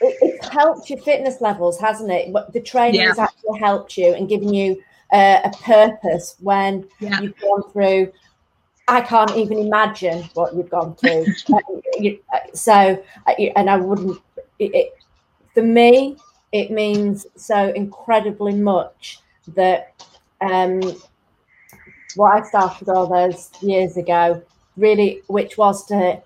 it, 0.00 0.16
it's 0.22 0.48
helped 0.48 0.88
your 0.88 0.98
fitness 1.00 1.40
levels, 1.40 1.78
hasn't 1.78 2.10
it? 2.10 2.28
What- 2.30 2.52
The 2.52 2.60
training 2.60 3.00
Yeah. 3.00 3.08
has 3.08 3.18
actually 3.18 3.58
helped 3.58 3.96
you 3.98 4.14
and 4.14 4.28
given 4.28 4.52
you 4.54 4.82
uh, 5.12 5.40
a 5.44 5.50
purpose 5.62 6.36
when 6.40 6.88
yeah. 7.00 7.20
you've 7.20 7.38
gone 7.38 7.70
through. 7.70 8.12
I 8.88 9.00
can't 9.02 9.36
even 9.36 9.58
imagine 9.58 10.24
what 10.34 10.54
you've 10.54 10.70
gone 10.70 10.94
through. 10.96 11.26
Uh, 11.52 11.58
you- 11.98 12.20
uh, 12.32 12.38
so, 12.54 13.02
uh, 13.26 13.32
and 13.56 13.68
I 13.68 13.76
wouldn't. 13.76 14.18
It, 14.58 14.94
for 15.54 15.62
me, 15.62 16.16
it 16.52 16.70
means 16.70 17.26
so 17.36 17.72
incredibly 17.74 18.54
much 18.54 19.20
that 19.48 20.06
um, 20.40 20.80
what 22.14 22.42
I 22.42 22.46
started 22.46 22.88
all 22.88 23.06
those 23.06 23.50
years 23.62 23.96
ago, 23.96 24.42
really, 24.76 25.22
which 25.28 25.56
was 25.56 25.86
to 25.86 26.20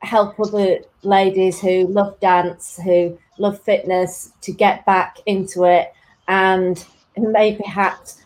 help 0.00 0.38
other 0.38 0.78
ladies 1.02 1.60
who 1.60 1.86
love 1.88 2.18
dance, 2.20 2.78
who 2.82 3.18
love 3.38 3.60
fitness, 3.62 4.32
to 4.42 4.52
get 4.52 4.84
back 4.86 5.18
into 5.26 5.64
it, 5.64 5.92
and 6.28 6.84
who 7.16 7.32
may 7.32 7.56
perhaps 7.56 8.22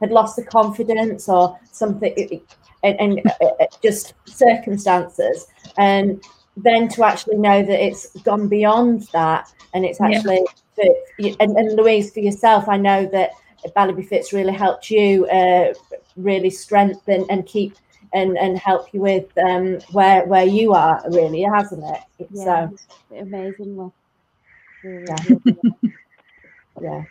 had 0.00 0.10
lost 0.10 0.36
the 0.36 0.44
confidence 0.44 1.28
or 1.28 1.58
something, 1.72 2.40
and, 2.82 3.00
and 3.00 3.32
uh, 3.40 3.66
just 3.82 4.14
circumstances, 4.26 5.46
and 5.76 6.22
then 6.62 6.88
to 6.88 7.04
actually 7.04 7.36
know 7.36 7.62
that 7.62 7.84
it's 7.84 8.10
gone 8.22 8.48
beyond 8.48 9.08
that, 9.12 9.52
and 9.74 9.84
it's 9.84 10.00
Yeah. 10.00 10.06
actually 10.08 10.44
for, 10.74 10.84
and, 11.18 11.56
and 11.56 11.76
Louise 11.76 12.12
for 12.12 12.20
yourself, 12.20 12.68
I 12.68 12.76
know 12.76 13.06
that 13.12 13.30
Ballet 13.74 13.94
Be 13.94 14.02
Fit's 14.02 14.32
really 14.32 14.52
helped 14.52 14.90
you 14.90 15.26
uh, 15.26 15.74
really 16.16 16.50
strengthen 16.50 17.26
and 17.30 17.46
keep 17.46 17.76
and 18.12 18.36
and 18.38 18.58
help 18.58 18.92
you 18.92 19.00
with 19.00 19.26
um, 19.38 19.78
where 19.92 20.24
where 20.26 20.44
you 20.44 20.72
are 20.72 21.02
really, 21.10 21.42
hasn't 21.42 21.84
it? 21.84 22.28
Yeah, 22.32 22.68
So 22.70 22.76
amazingly. 23.16 23.90
Really, 24.82 25.04
Yeah. 25.06 25.16
really. 25.28 25.42
yeah, 26.82 27.02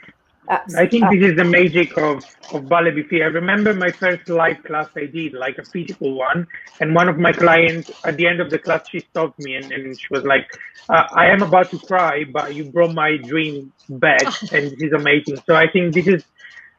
I 0.76 0.88
think 0.88 1.10
this 1.10 1.24
is 1.32 1.36
the 1.36 1.44
magic 1.44 1.98
of, 1.98 2.24
of 2.54 2.68
Ballet 2.68 2.92
Be 2.92 3.04
Fit. 3.04 3.22
I 3.22 3.26
remember 3.26 3.74
my 3.74 3.92
first 3.92 4.30
live 4.30 4.64
class 4.64 4.88
I 4.96 5.06
did, 5.06 5.34
like 5.34 5.58
a 5.60 5.64
physical 5.66 6.16
one. 6.18 6.48
And 6.80 6.96
one 6.96 7.08
of 7.08 7.18
my 7.18 7.34
clients, 7.34 7.92
at 8.04 8.18
the 8.18 8.28
end 8.28 8.40
of 8.42 8.50
the 8.50 8.58
class, 8.60 8.88
she 8.90 9.00
stopped 9.00 9.40
me 9.40 9.56
and, 9.56 9.72
and 9.72 10.00
she 10.00 10.08
was 10.12 10.24
like, 10.24 10.48
uh, 10.90 11.04
I 11.16 11.28
am 11.28 11.44
about 11.44 11.70
to 11.72 11.80
cry, 11.80 12.24
but 12.26 12.56
you 12.56 12.66
brought 12.72 12.94
my 12.94 13.18
dream 13.18 13.72
back. 13.90 14.24
And 14.52 14.72
this 14.72 14.82
is 14.82 14.94
amazing. 14.94 15.38
So 15.46 15.56
I 15.56 15.68
think 15.70 15.94
this 15.94 16.08
is 16.08 16.24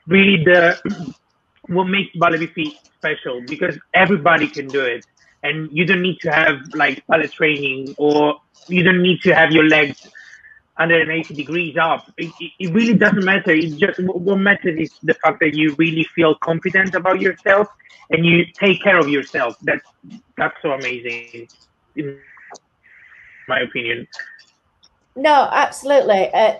really 0.06 0.44
the 0.44 0.78
what 1.68 1.84
makes 1.84 2.10
Ballet 2.16 2.38
Be 2.38 2.46
Fit 2.48 2.74
special 2.96 3.42
because 3.46 3.78
everybody 3.94 4.48
can 4.48 4.68
do 4.68 4.80
it. 4.82 5.06
And 5.42 5.68
you 5.72 5.86
don't 5.86 6.02
need 6.02 6.18
to 6.20 6.30
have 6.32 6.56
like 6.74 7.06
ballet 7.06 7.28
training 7.28 7.94
or 7.98 8.36
you 8.68 8.82
don't 8.82 9.02
need 9.02 9.20
to 9.22 9.34
have 9.34 9.52
your 9.52 9.64
legs 9.64 10.08
180 10.80 11.34
degrees 11.34 11.76
up. 11.76 12.10
It, 12.16 12.32
it, 12.58 12.72
really 12.72 12.94
doesn't 12.94 13.24
matter. 13.24 13.50
It 13.50 13.76
just 13.76 14.00
what 14.00 14.20
what 14.20 14.38
matters 14.38 14.78
is 14.80 14.98
the 15.02 15.12
fact 15.14 15.40
that 15.40 15.54
you 15.54 15.74
really 15.78 16.04
feel 16.16 16.34
confident 16.36 16.94
about 16.94 17.20
yourself 17.20 17.68
and 18.10 18.24
you 18.24 18.46
take 18.58 18.82
care 18.82 18.98
of 18.98 19.08
yourself. 19.08 19.56
That's 19.62 19.86
that's 20.38 20.56
so 20.62 20.72
amazing, 20.72 21.48
in 21.96 22.18
my 23.46 23.60
opinion. 23.60 24.08
no, 25.16 25.48
absolutely. 25.52 26.32
Uh, 26.32 26.54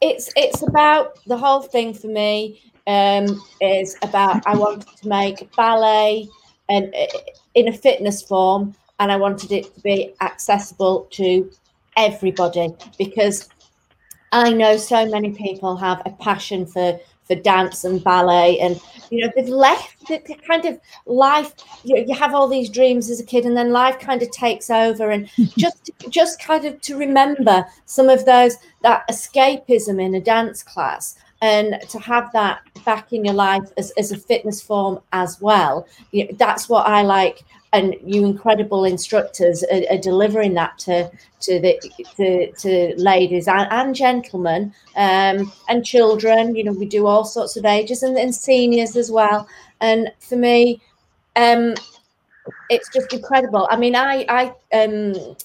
it's 0.00 0.30
it's 0.36 0.62
about 0.62 1.18
the 1.26 1.36
whole 1.36 1.62
thing 1.62 1.94
for 1.94 2.08
me. 2.08 2.62
Um, 2.86 3.40
is 3.60 3.96
about 4.02 4.46
I 4.46 4.56
wanted 4.56 4.88
to 5.02 5.08
make 5.08 5.54
ballet 5.56 6.28
and 6.68 6.92
uh, 6.94 7.18
in 7.54 7.68
a 7.68 7.72
fitness 7.72 8.22
form, 8.22 8.74
and 9.00 9.10
I 9.10 9.16
wanted 9.16 9.50
it 9.50 9.74
to 9.74 9.80
be 9.80 10.14
accessible 10.20 11.08
to 11.10 11.50
everybody 11.96 12.74
because 12.98 13.48
I 14.32 14.52
know 14.52 14.76
so 14.76 15.06
many 15.06 15.30
people 15.30 15.76
have 15.76 16.02
a 16.06 16.10
passion 16.10 16.66
for 16.66 16.98
for 17.24 17.34
dance 17.36 17.84
and 17.84 18.02
ballet, 18.02 18.58
and 18.58 18.80
you 19.10 19.20
know 19.20 19.32
they've 19.36 19.48
left 19.48 20.08
the, 20.08 20.18
kind 20.46 20.64
of 20.64 20.80
life. 21.06 21.54
You, 21.84 21.96
know, 21.96 22.04
you 22.08 22.14
have 22.14 22.34
all 22.34 22.48
these 22.48 22.68
dreams 22.68 23.10
as 23.10 23.20
a 23.20 23.24
kid, 23.24 23.44
and 23.44 23.56
then 23.56 23.72
life 23.72 23.98
kind 24.00 24.22
of 24.22 24.30
takes 24.30 24.70
over, 24.70 25.10
and 25.10 25.28
just 25.56 25.90
just 26.08 26.42
kind 26.42 26.64
of 26.64 26.80
to 26.80 26.96
remember 26.96 27.64
some 27.84 28.08
of 28.08 28.24
those 28.24 28.56
that 28.82 29.06
escapism 29.08 30.02
in 30.02 30.14
a 30.14 30.20
dance 30.20 30.62
class. 30.62 31.16
And 31.40 31.80
to 31.88 31.98
have 31.98 32.30
that 32.34 32.60
back 32.84 33.12
in 33.12 33.24
your 33.24 33.34
life 33.34 33.68
as, 33.76 33.90
as 33.98 34.12
a 34.12 34.16
fitness 34.16 34.62
form 34.62 35.00
as 35.12 35.40
well, 35.40 35.88
you 36.12 36.24
know, 36.24 36.30
that's 36.38 36.68
what 36.68 36.86
I 36.86 37.02
like. 37.02 37.42
And 37.74 37.96
you 38.04 38.24
incredible 38.26 38.84
instructors 38.84 39.64
are, 39.64 39.82
are 39.90 39.98
delivering 39.98 40.54
that 40.54 40.78
to 40.80 41.10
to 41.40 41.60
the 41.60 41.80
to, 42.16 42.52
to 42.52 42.94
ladies 42.96 43.48
and, 43.48 43.66
and 43.72 43.94
gentlemen 43.94 44.74
um, 44.96 45.50
and 45.68 45.84
children. 45.84 46.54
You 46.54 46.64
know, 46.64 46.72
we 46.72 46.86
do 46.86 47.06
all 47.06 47.24
sorts 47.24 47.56
of 47.56 47.64
ages 47.64 48.02
and, 48.02 48.18
and 48.18 48.34
seniors 48.34 48.94
as 48.96 49.10
well. 49.10 49.48
And 49.80 50.12
for 50.20 50.36
me, 50.36 50.82
um, 51.36 51.74
it's 52.68 52.90
just 52.92 53.12
incredible. 53.12 53.66
I 53.70 53.76
mean, 53.76 53.96
I 53.96 54.26
I 54.28 54.52
um, 54.76 55.36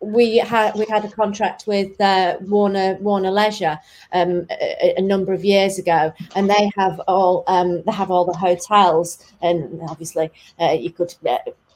we 0.00 0.38
had 0.38 0.74
we 0.74 0.86
had 0.86 1.04
a 1.04 1.10
contract 1.10 1.66
with 1.66 2.00
uh, 2.00 2.38
Warner 2.40 2.96
Warner 3.00 3.30
Leisure 3.30 3.78
um, 4.12 4.46
a, 4.50 4.94
a 4.96 5.02
number 5.02 5.32
of 5.32 5.44
years 5.44 5.78
ago, 5.78 6.12
and 6.34 6.48
they 6.48 6.70
have 6.76 7.00
all 7.06 7.44
um, 7.46 7.82
they 7.84 7.92
have 7.92 8.10
all 8.10 8.24
the 8.24 8.36
hotels, 8.36 9.18
and 9.42 9.80
obviously 9.88 10.30
uh, 10.60 10.72
you 10.72 10.90
could 10.90 11.14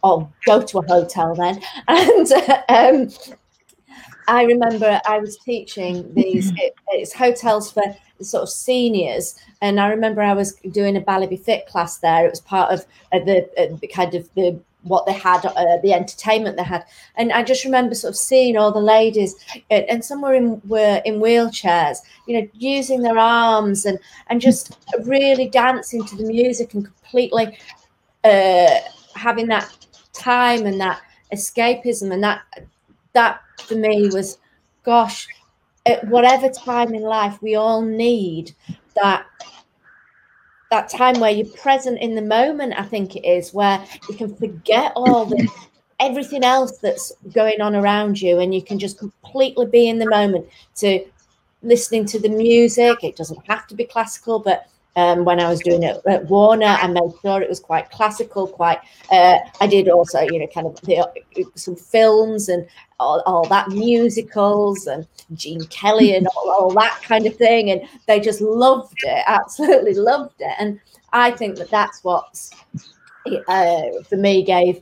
all 0.04 0.32
go 0.44 0.62
to 0.62 0.78
a 0.78 0.86
hotel 0.86 1.34
then, 1.34 1.60
and 1.88 2.32
um, 2.68 3.10
I 4.28 4.44
remember 4.44 5.00
I 5.06 5.18
was 5.18 5.36
teaching 5.38 6.12
these 6.14 6.52
it, 6.56 6.74
it's 6.88 7.12
hotels 7.12 7.72
for 7.72 7.82
sort 8.20 8.42
of 8.42 8.48
seniors, 8.48 9.34
and 9.60 9.80
I 9.80 9.88
remember 9.88 10.22
I 10.22 10.34
was 10.34 10.54
doing 10.70 10.96
a 10.96 11.00
Ballet 11.00 11.26
Be 11.26 11.36
Fit 11.36 11.66
class 11.66 11.98
there. 11.98 12.26
It 12.26 12.30
was 12.30 12.40
part 12.40 12.72
of 12.72 12.86
uh, 13.12 13.18
the, 13.20 13.48
uh, 13.58 13.86
kind 13.88 14.14
of 14.14 14.28
the 14.34 14.60
what 14.82 15.06
they 15.06 15.14
had, 15.14 15.46
uh, 15.46 15.78
the 15.82 15.94
entertainment 15.94 16.58
they 16.58 16.62
had, 16.62 16.84
and 17.16 17.32
I 17.32 17.42
just 17.42 17.64
remember 17.64 17.94
sort 17.94 18.10
of 18.10 18.16
seeing 18.16 18.58
all 18.58 18.70
the 18.70 18.80
ladies, 18.80 19.34
uh, 19.70 19.74
and 19.88 20.04
some 20.04 20.20
were 20.20 20.34
in 20.34 20.60
were 20.66 21.00
in 21.04 21.20
wheelchairs, 21.20 21.98
you 22.26 22.38
know, 22.40 22.48
using 22.52 23.02
their 23.02 23.18
arms 23.18 23.86
and 23.86 23.98
and 24.28 24.40
just 24.40 24.76
really 25.04 25.48
dancing 25.48 26.04
to 26.04 26.16
the 26.16 26.24
music 26.24 26.74
and 26.74 26.84
completely 26.84 27.58
uh, 28.24 28.78
having 29.14 29.46
that 29.48 29.83
time 30.14 30.66
and 30.66 30.80
that 30.80 31.00
escapism 31.32 32.12
and 32.12 32.22
that 32.22 32.42
that 33.12 33.40
for 33.66 33.74
me 33.74 34.08
was, 34.08 34.38
gosh, 34.84 35.28
at 35.86 36.06
whatever 36.08 36.48
time 36.48 36.94
in 36.94 37.02
life 37.02 37.40
we 37.42 37.54
all 37.54 37.82
need 37.82 38.54
that 38.94 39.26
that 40.70 40.88
time 40.88 41.20
where 41.20 41.30
you're 41.30 41.46
present 41.56 42.00
in 42.00 42.14
the 42.14 42.22
moment 42.22 42.72
i 42.78 42.82
think 42.82 43.14
it 43.14 43.24
is 43.24 43.52
where 43.52 43.84
you 44.08 44.16
can 44.16 44.34
forget 44.34 44.92
all 44.96 45.26
the 45.26 45.48
everything 46.00 46.44
else 46.44 46.78
that's 46.78 47.12
going 47.32 47.60
on 47.60 47.74
around 47.74 48.20
you 48.20 48.38
and 48.40 48.54
you 48.54 48.62
can 48.62 48.78
just 48.78 48.98
completely 48.98 49.66
be 49.66 49.88
in 49.88 49.98
the 49.98 50.08
moment 50.08 50.46
to 50.74 51.04
listening 51.62 52.04
to 52.04 52.18
the 52.18 52.28
music. 52.28 53.02
It 53.02 53.16
doesn't 53.16 53.46
have 53.46 53.66
to 53.68 53.74
be 53.74 53.84
classical 53.84 54.38
but 54.38 54.66
um, 54.96 55.24
when 55.24 55.40
I 55.40 55.48
was 55.48 55.60
doing 55.60 55.82
it 55.82 56.00
at 56.06 56.26
Warner, 56.26 56.66
I 56.66 56.86
made 56.86 57.10
sure 57.20 57.42
it 57.42 57.48
was 57.48 57.60
quite 57.60 57.90
classical. 57.90 58.46
Quite, 58.46 58.78
uh, 59.10 59.38
I 59.60 59.66
did 59.66 59.88
also, 59.88 60.20
you 60.20 60.38
know, 60.38 60.46
kind 60.46 60.66
of 60.66 60.80
the, 60.82 61.04
some 61.56 61.74
films 61.74 62.48
and 62.48 62.66
all, 63.00 63.20
all, 63.26 63.44
that 63.48 63.70
musicals 63.70 64.86
and 64.86 65.06
Gene 65.34 65.64
Kelly 65.66 66.14
and 66.14 66.28
all, 66.28 66.50
all, 66.50 66.70
that 66.74 67.00
kind 67.02 67.26
of 67.26 67.34
thing. 67.36 67.70
And 67.70 67.82
they 68.06 68.20
just 68.20 68.40
loved 68.40 68.98
it, 69.02 69.24
absolutely 69.26 69.94
loved 69.94 70.40
it. 70.40 70.54
And 70.58 70.80
I 71.12 71.32
think 71.32 71.56
that 71.56 71.70
that's 71.70 72.04
what 72.04 72.50
uh, 73.48 73.82
for 74.08 74.16
me 74.16 74.42
gave. 74.42 74.80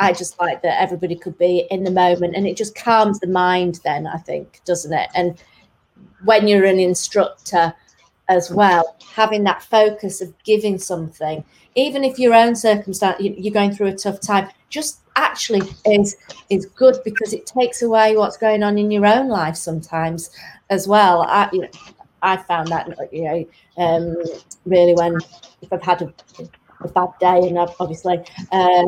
I 0.00 0.12
just 0.12 0.40
like 0.40 0.62
that 0.62 0.82
everybody 0.82 1.14
could 1.14 1.38
be 1.38 1.68
in 1.70 1.84
the 1.84 1.92
moment, 1.92 2.34
and 2.34 2.44
it 2.44 2.56
just 2.56 2.74
calms 2.74 3.20
the 3.20 3.28
mind. 3.28 3.78
Then 3.84 4.06
I 4.06 4.18
think, 4.18 4.60
doesn't 4.64 4.92
it? 4.92 5.08
And 5.14 5.40
when 6.24 6.48
you're 6.48 6.64
an 6.64 6.80
instructor 6.80 7.72
as 8.30 8.50
well, 8.50 8.96
having 9.14 9.42
that 9.44 9.60
focus 9.60 10.22
of 10.22 10.32
giving 10.44 10.78
something, 10.78 11.44
even 11.74 12.04
if 12.04 12.18
your 12.18 12.32
own 12.32 12.54
circumstance 12.54 13.20
you're 13.20 13.52
going 13.52 13.72
through 13.72 13.88
a 13.88 13.94
tough 13.94 14.20
time, 14.20 14.48
just 14.70 15.00
actually 15.16 15.62
is 15.84 16.16
is 16.48 16.64
good 16.66 16.96
because 17.04 17.32
it 17.32 17.44
takes 17.44 17.82
away 17.82 18.16
what's 18.16 18.36
going 18.36 18.62
on 18.62 18.78
in 18.78 18.90
your 18.90 19.04
own 19.04 19.28
life 19.28 19.56
sometimes 19.56 20.30
as 20.70 20.86
well. 20.86 21.22
I 21.22 21.50
you 21.52 21.62
know, 21.62 21.68
I 22.22 22.36
found 22.36 22.68
that 22.68 22.88
you 23.12 23.24
know 23.24 23.46
um, 23.76 24.16
really 24.64 24.94
when 24.94 25.18
if 25.60 25.72
I've 25.72 25.82
had 25.82 26.02
a, 26.02 26.14
a 26.82 26.88
bad 26.88 27.08
day 27.20 27.48
and 27.48 27.58
I've 27.58 27.74
obviously 27.80 28.20
uh, 28.52 28.86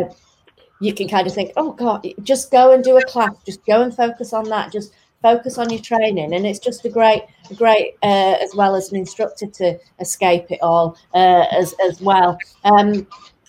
you 0.81 0.95
can 0.95 1.09
kind 1.09 1.27
of 1.27 1.35
think, 1.35 1.53
oh 1.57 1.73
God, 1.73 2.07
just 2.23 2.51
go 2.51 2.73
and 2.73 2.83
do 2.83 2.97
a 2.97 3.05
class, 3.05 3.33
just 3.45 3.65
go 3.67 3.83
and 3.83 3.95
focus 3.95 4.33
on 4.33 4.45
that, 4.51 4.73
just 4.73 4.93
focus 5.23 5.59
on 5.59 5.71
your 5.71 5.81
training, 5.81 6.35
and 6.35 6.47
it's 6.47 6.59
just 6.59 6.85
a 6.85 6.89
great, 6.89 7.23
great 7.57 7.95
uh, 8.03 8.37
as 8.41 8.55
well 8.55 8.75
as 8.75 8.91
an 8.91 8.99
instructor 8.99 9.47
to 9.47 9.79
escape 10.01 10.51
it 10.51 10.61
all 10.63 10.97
uh, 11.15 11.47
as 11.51 11.75
as 11.85 12.01
well. 12.01 12.37
Um, 12.65 13.07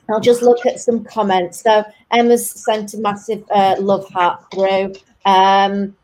I'll 0.09 0.19
just 0.19 0.41
look 0.41 0.65
at 0.65 0.79
some 0.79 1.03
comments. 1.03 1.61
So 1.61 1.83
Emma's 2.11 2.49
sent 2.49 2.93
a 2.93 2.97
massive 2.97 3.43
uh, 3.51 3.75
love 3.79 4.07
heart 4.09 4.43
through. 4.51 4.93
Um, 5.25 5.95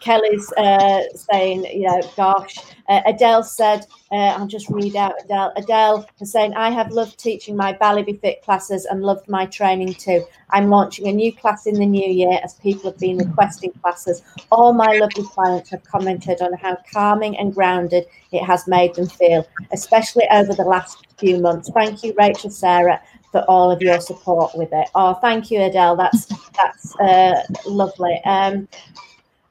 Kelly's 0.00 0.52
uh, 0.54 1.02
saying, 1.14 1.64
you 1.64 1.86
know, 1.86 2.00
gosh. 2.16 2.56
Uh, 2.88 3.00
Adele 3.06 3.42
said, 3.42 3.86
uh, 4.12 4.34
I'll 4.36 4.46
just 4.46 4.68
read 4.68 4.94
out 4.94 5.14
Adele. 5.24 5.52
Adele 5.56 6.06
is 6.20 6.30
saying, 6.30 6.54
I 6.54 6.70
have 6.70 6.92
loved 6.92 7.18
teaching 7.18 7.56
my 7.56 7.72
Ballet 7.72 8.04
Be 8.04 8.14
Fit 8.14 8.42
classes 8.42 8.84
and 8.84 9.02
loved 9.02 9.28
my 9.28 9.46
training 9.46 9.94
too. 9.94 10.24
I'm 10.50 10.68
launching 10.68 11.08
a 11.08 11.12
new 11.12 11.32
class 11.32 11.66
in 11.66 11.74
the 11.74 11.86
new 11.86 12.08
year 12.08 12.38
as 12.44 12.54
people 12.54 12.90
have 12.90 12.98
been 12.98 13.18
requesting 13.18 13.72
classes. 13.82 14.22
All 14.52 14.72
my 14.72 14.98
lovely 14.98 15.24
clients 15.24 15.70
have 15.70 15.82
commented 15.84 16.40
on 16.40 16.52
how 16.54 16.76
calming 16.92 17.36
and 17.38 17.52
grounded 17.52 18.06
it 18.32 18.44
has 18.44 18.66
made 18.68 18.94
them 18.94 19.08
feel, 19.08 19.46
especially 19.72 20.24
over 20.30 20.54
the 20.54 20.62
last 20.62 21.06
few 21.18 21.40
months. 21.40 21.70
Thank 21.74 22.04
you, 22.04 22.14
Rachel, 22.16 22.50
Sarah, 22.50 23.00
for 23.32 23.40
all 23.42 23.70
of 23.70 23.82
your 23.82 24.00
support 24.00 24.56
with 24.56 24.72
it. 24.72 24.88
Oh, 24.94 25.14
thank 25.14 25.50
you, 25.50 25.62
Adele. 25.62 25.96
That's 25.96 26.26
that's 26.52 26.96
uh, 27.00 27.42
lovely. 27.66 28.20
Um, 28.24 28.68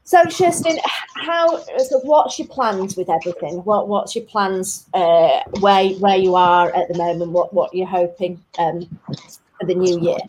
so, 0.06 0.24
Kirsten, 0.26 0.78
how? 1.15 1.58
So, 1.80 2.00
what's 2.04 2.38
your 2.39 2.48
plans 2.48 2.96
with 2.96 3.10
everything? 3.10 3.63
What 3.63 3.88
What's 3.88 4.15
your 4.15 4.26
plans? 4.26 4.86
Uh, 4.94 5.41
where 5.60 5.89
Where 5.96 6.15
you 6.15 6.36
are 6.36 6.74
at 6.74 6.88
the 6.88 6.98
moment? 6.98 7.32
What 7.32 7.54
What 7.54 7.74
you're 7.74 7.88
hoping 7.88 8.39
um, 8.60 8.88
for 9.60 9.65
the 9.65 9.76
new 9.76 10.00
year? 10.00 10.20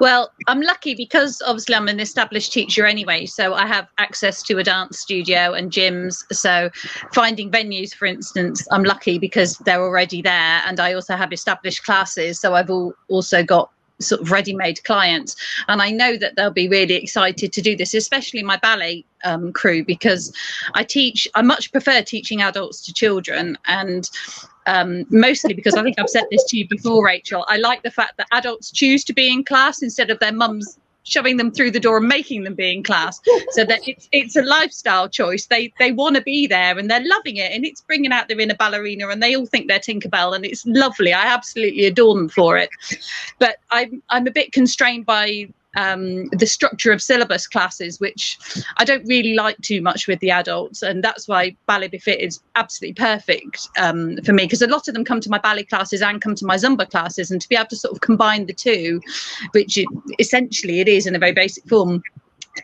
Well, 0.00 0.32
I'm 0.48 0.62
lucky 0.62 0.94
because 0.94 1.42
obviously 1.46 1.74
I'm 1.74 1.86
an 1.86 2.00
established 2.00 2.52
teacher 2.52 2.86
anyway, 2.86 3.26
so 3.26 3.52
I 3.52 3.66
have 3.66 3.86
access 3.98 4.42
to 4.44 4.56
a 4.56 4.64
dance 4.64 4.98
studio 4.98 5.52
and 5.52 5.70
gyms. 5.70 6.24
So, 6.32 6.70
finding 7.12 7.50
venues, 7.50 7.94
for 7.94 8.06
instance, 8.06 8.66
I'm 8.72 8.82
lucky 8.82 9.18
because 9.18 9.58
they're 9.58 9.82
already 9.82 10.22
there, 10.22 10.62
and 10.66 10.80
I 10.80 10.94
also 10.94 11.16
have 11.16 11.32
established 11.32 11.84
classes. 11.84 12.40
So, 12.40 12.54
I've 12.54 12.70
all, 12.70 12.94
also 13.08 13.44
got 13.44 13.70
sort 14.00 14.20
of 14.20 14.30
ready-made 14.30 14.82
clients 14.84 15.36
and 15.68 15.82
i 15.82 15.90
know 15.90 16.16
that 16.16 16.36
they'll 16.36 16.50
be 16.50 16.68
really 16.68 16.94
excited 16.94 17.52
to 17.52 17.62
do 17.62 17.76
this 17.76 17.94
especially 17.94 18.42
my 18.42 18.56
ballet 18.56 19.04
um, 19.24 19.52
crew 19.52 19.84
because 19.84 20.32
i 20.74 20.82
teach 20.82 21.28
i 21.34 21.42
much 21.42 21.70
prefer 21.72 22.02
teaching 22.02 22.42
adults 22.42 22.84
to 22.84 22.92
children 22.92 23.56
and 23.66 24.10
um, 24.66 25.04
mostly 25.10 25.54
because 25.54 25.74
I 25.74 25.82
think 25.82 25.98
I've 25.98 26.08
said 26.08 26.24
this 26.30 26.44
to 26.44 26.56
you 26.56 26.68
before, 26.68 27.04
Rachel. 27.04 27.44
I 27.48 27.56
like 27.56 27.82
the 27.82 27.90
fact 27.90 28.18
that 28.18 28.28
adults 28.30 28.70
choose 28.70 29.04
to 29.04 29.12
be 29.12 29.32
in 29.32 29.42
class 29.42 29.82
instead 29.82 30.10
of 30.10 30.18
their 30.20 30.32
mums 30.32 30.78
shoving 31.04 31.36
them 31.36 31.50
through 31.50 31.70
the 31.70 31.80
door 31.80 31.98
and 31.98 32.08
making 32.08 32.44
them 32.44 32.54
be 32.54 32.72
in 32.72 32.82
class. 32.82 33.20
So 33.50 33.64
that 33.64 33.80
it's 33.86 34.08
it's 34.12 34.36
a 34.36 34.42
lifestyle 34.42 35.08
choice. 35.08 35.46
They 35.46 35.72
they 35.78 35.92
want 35.92 36.16
to 36.16 36.22
be 36.22 36.46
there 36.46 36.78
and 36.78 36.90
they're 36.90 37.06
loving 37.06 37.36
it. 37.36 37.52
And 37.52 37.64
it's 37.64 37.80
bringing 37.80 38.12
out 38.12 38.28
their 38.28 38.40
inner 38.40 38.54
ballerina 38.54 39.08
and 39.08 39.22
they 39.22 39.34
all 39.34 39.46
think 39.46 39.68
they're 39.68 39.78
tinkerbell 39.78 40.34
and 40.34 40.44
it's 40.44 40.66
lovely. 40.66 41.12
I 41.12 41.26
absolutely 41.26 41.86
adore 41.86 42.14
them 42.14 42.28
for 42.28 42.56
it. 42.56 42.70
But 43.38 43.56
i'm 43.70 44.02
i'm 44.10 44.26
a 44.26 44.30
bit 44.30 44.52
constrained 44.52 45.06
by 45.06 45.48
um, 45.76 46.26
the 46.28 46.46
structure 46.46 46.92
of 46.92 47.02
syllabus 47.02 47.46
classes, 47.46 48.00
which 48.00 48.38
I 48.76 48.84
don't 48.84 49.06
really 49.06 49.34
like 49.34 49.56
too 49.58 49.80
much 49.80 50.08
with 50.08 50.20
the 50.20 50.30
adults. 50.30 50.82
And 50.82 51.02
that's 51.02 51.28
why 51.28 51.56
Ballet 51.66 51.88
Be 51.88 51.98
Fit 51.98 52.20
is 52.20 52.40
absolutely 52.56 52.94
perfect 52.94 53.68
um, 53.78 54.18
for 54.24 54.32
me 54.32 54.44
because 54.44 54.62
a 54.62 54.66
lot 54.66 54.88
of 54.88 54.94
them 54.94 55.04
come 55.04 55.20
to 55.20 55.30
my 55.30 55.38
ballet 55.38 55.64
classes 55.64 56.02
and 56.02 56.20
come 56.20 56.34
to 56.34 56.46
my 56.46 56.56
Zumba 56.56 56.88
classes. 56.90 57.30
And 57.30 57.40
to 57.40 57.48
be 57.48 57.56
able 57.56 57.68
to 57.68 57.76
sort 57.76 57.94
of 57.94 58.00
combine 58.00 58.46
the 58.46 58.52
two, 58.52 59.00
which 59.52 59.78
it, 59.78 59.86
essentially 60.18 60.80
it 60.80 60.88
is 60.88 61.06
in 61.06 61.14
a 61.14 61.18
very 61.18 61.32
basic 61.32 61.68
form, 61.68 62.02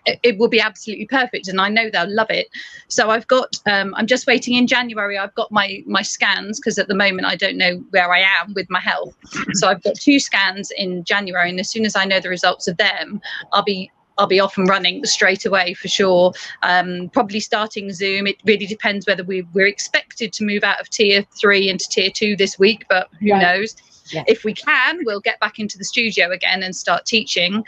it, 0.06 0.38
will 0.38 0.48
be 0.48 0.60
absolutely 0.60 1.06
perfect 1.06 1.48
and 1.48 1.60
i 1.60 1.68
know 1.68 1.88
they'll 1.90 2.12
love 2.14 2.30
it 2.30 2.48
so 2.88 3.10
i've 3.10 3.26
got 3.26 3.56
um, 3.66 3.94
i'm 3.96 4.06
just 4.06 4.26
waiting 4.26 4.54
in 4.54 4.66
january 4.66 5.16
i've 5.18 5.34
got 5.34 5.50
my 5.50 5.82
my 5.86 6.02
scans 6.02 6.58
because 6.58 6.78
at 6.78 6.88
the 6.88 6.94
moment 6.94 7.26
i 7.26 7.36
don't 7.36 7.56
know 7.56 7.82
where 7.90 8.12
i 8.12 8.20
am 8.20 8.52
with 8.54 8.68
my 8.70 8.80
health 8.80 9.14
so 9.52 9.68
i've 9.68 9.82
got 9.82 9.94
two 9.94 10.18
scans 10.18 10.70
in 10.76 11.04
january 11.04 11.50
and 11.50 11.60
as 11.60 11.70
soon 11.70 11.84
as 11.84 11.96
i 11.96 12.04
know 12.04 12.20
the 12.20 12.28
results 12.28 12.68
of 12.68 12.76
them 12.76 13.20
i'll 13.52 13.64
be 13.64 13.90
I'll 14.18 14.26
be 14.26 14.40
off 14.40 14.56
and 14.56 14.68
running 14.68 15.04
straight 15.04 15.44
away 15.44 15.74
for 15.74 15.88
sure. 15.88 16.32
Um, 16.62 17.10
probably 17.12 17.40
starting 17.40 17.92
Zoom. 17.92 18.26
It 18.26 18.36
really 18.44 18.66
depends 18.66 19.06
whether 19.06 19.24
we, 19.24 19.42
we're 19.52 19.66
expected 19.66 20.32
to 20.34 20.44
move 20.44 20.64
out 20.64 20.80
of 20.80 20.88
tier 20.88 21.24
three 21.38 21.68
into 21.68 21.88
tier 21.88 22.10
two 22.10 22.36
this 22.36 22.58
week, 22.58 22.86
but 22.88 23.08
who 23.20 23.32
right. 23.32 23.42
knows? 23.42 23.76
Yeah. 24.10 24.24
if 24.26 24.44
we 24.44 24.54
can, 24.54 25.00
we'll 25.04 25.20
get 25.20 25.40
back 25.40 25.58
into 25.58 25.78
the 25.78 25.84
studio 25.84 26.30
again 26.30 26.62
and 26.62 26.74
start 26.74 27.06
teaching 27.06 27.64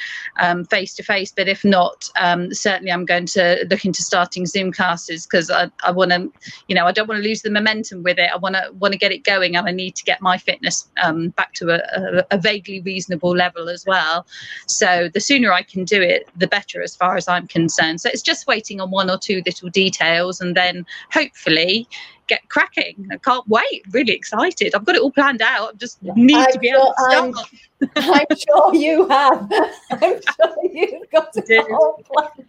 face 0.71 0.95
to 0.95 1.03
face. 1.03 1.33
But 1.35 1.49
if 1.49 1.65
not, 1.65 2.09
um, 2.21 2.53
certainly 2.53 2.93
I'm 2.93 3.05
going 3.05 3.27
to 3.27 3.67
look 3.71 3.85
into 3.85 4.03
starting 4.03 4.47
Zoom 4.47 4.73
classes 4.73 5.27
because 5.27 5.51
I, 5.51 5.71
I 5.85 5.91
want 5.91 6.11
to, 6.11 6.31
you 6.69 6.75
know, 6.75 6.87
I 6.87 6.93
don't 6.93 7.09
want 7.09 7.23
to 7.23 7.29
lose 7.29 7.43
the 7.43 7.51
momentum 7.51 8.03
with 8.03 8.19
it. 8.19 8.31
I 8.33 8.37
want 8.37 8.55
to 8.55 8.71
want 8.79 8.93
to 8.93 8.99
get 8.99 9.13
it 9.13 9.25
going, 9.25 9.57
and 9.57 9.67
I 9.67 9.73
need 9.73 9.97
to 9.97 10.05
get 10.05 10.21
my 10.21 10.39
fitness 10.39 10.89
um, 11.03 11.29
back 11.31 11.55
to 11.55 11.71
a, 11.71 12.21
a, 12.21 12.37
a 12.37 12.39
vaguely 12.39 12.81
reasonable 12.81 13.35
level 13.35 13.69
as 13.69 13.85
well. 13.87 14.27
So 14.67 15.09
the 15.13 15.21
sooner 15.21 15.53
I 15.53 15.63
can 15.63 15.85
do 15.85 16.01
it, 16.01 16.29
the 16.37 16.47
better, 16.47 16.83
as 16.83 16.97
far 16.97 17.17
as 17.17 17.29
I'm 17.29 17.47
concerned. 17.47 18.01
So 18.01 18.11
it's 18.13 18.23
just 18.23 18.47
waiting 18.47 18.81
on 18.81 18.91
one 18.91 19.11
or 19.11 19.19
two 19.19 19.43
little 19.47 19.71
details, 19.71 20.41
and 20.41 20.57
then 20.57 20.87
hopefully 21.13 21.89
get 22.29 22.49
cracking. 22.49 23.09
I 23.11 23.17
can't 23.17 23.47
wait. 23.49 23.83
Really 23.91 24.13
excited. 24.13 24.75
I've 24.75 24.85
got 24.85 24.95
it 24.95 25.03
all 25.03 25.11
planned 25.11 25.43
out. 25.43 25.75
I 25.75 25.77
just 25.77 26.03
need 26.03 26.37
I'm 26.37 26.53
to 26.53 26.59
be 26.59 26.69
sure, 26.69 26.77
able 26.77 26.95
to 26.97 27.35
start. 27.35 27.97
I'm, 27.97 28.31
I'm 28.31 28.37
sure 28.37 28.75
you 28.75 29.09
have. 29.09 29.51
I'm 29.91 30.01
sure 30.01 30.57
you've 30.73 31.11
got 31.11 31.31
it 31.35 31.67
all 31.71 32.03
planned. 32.05 32.49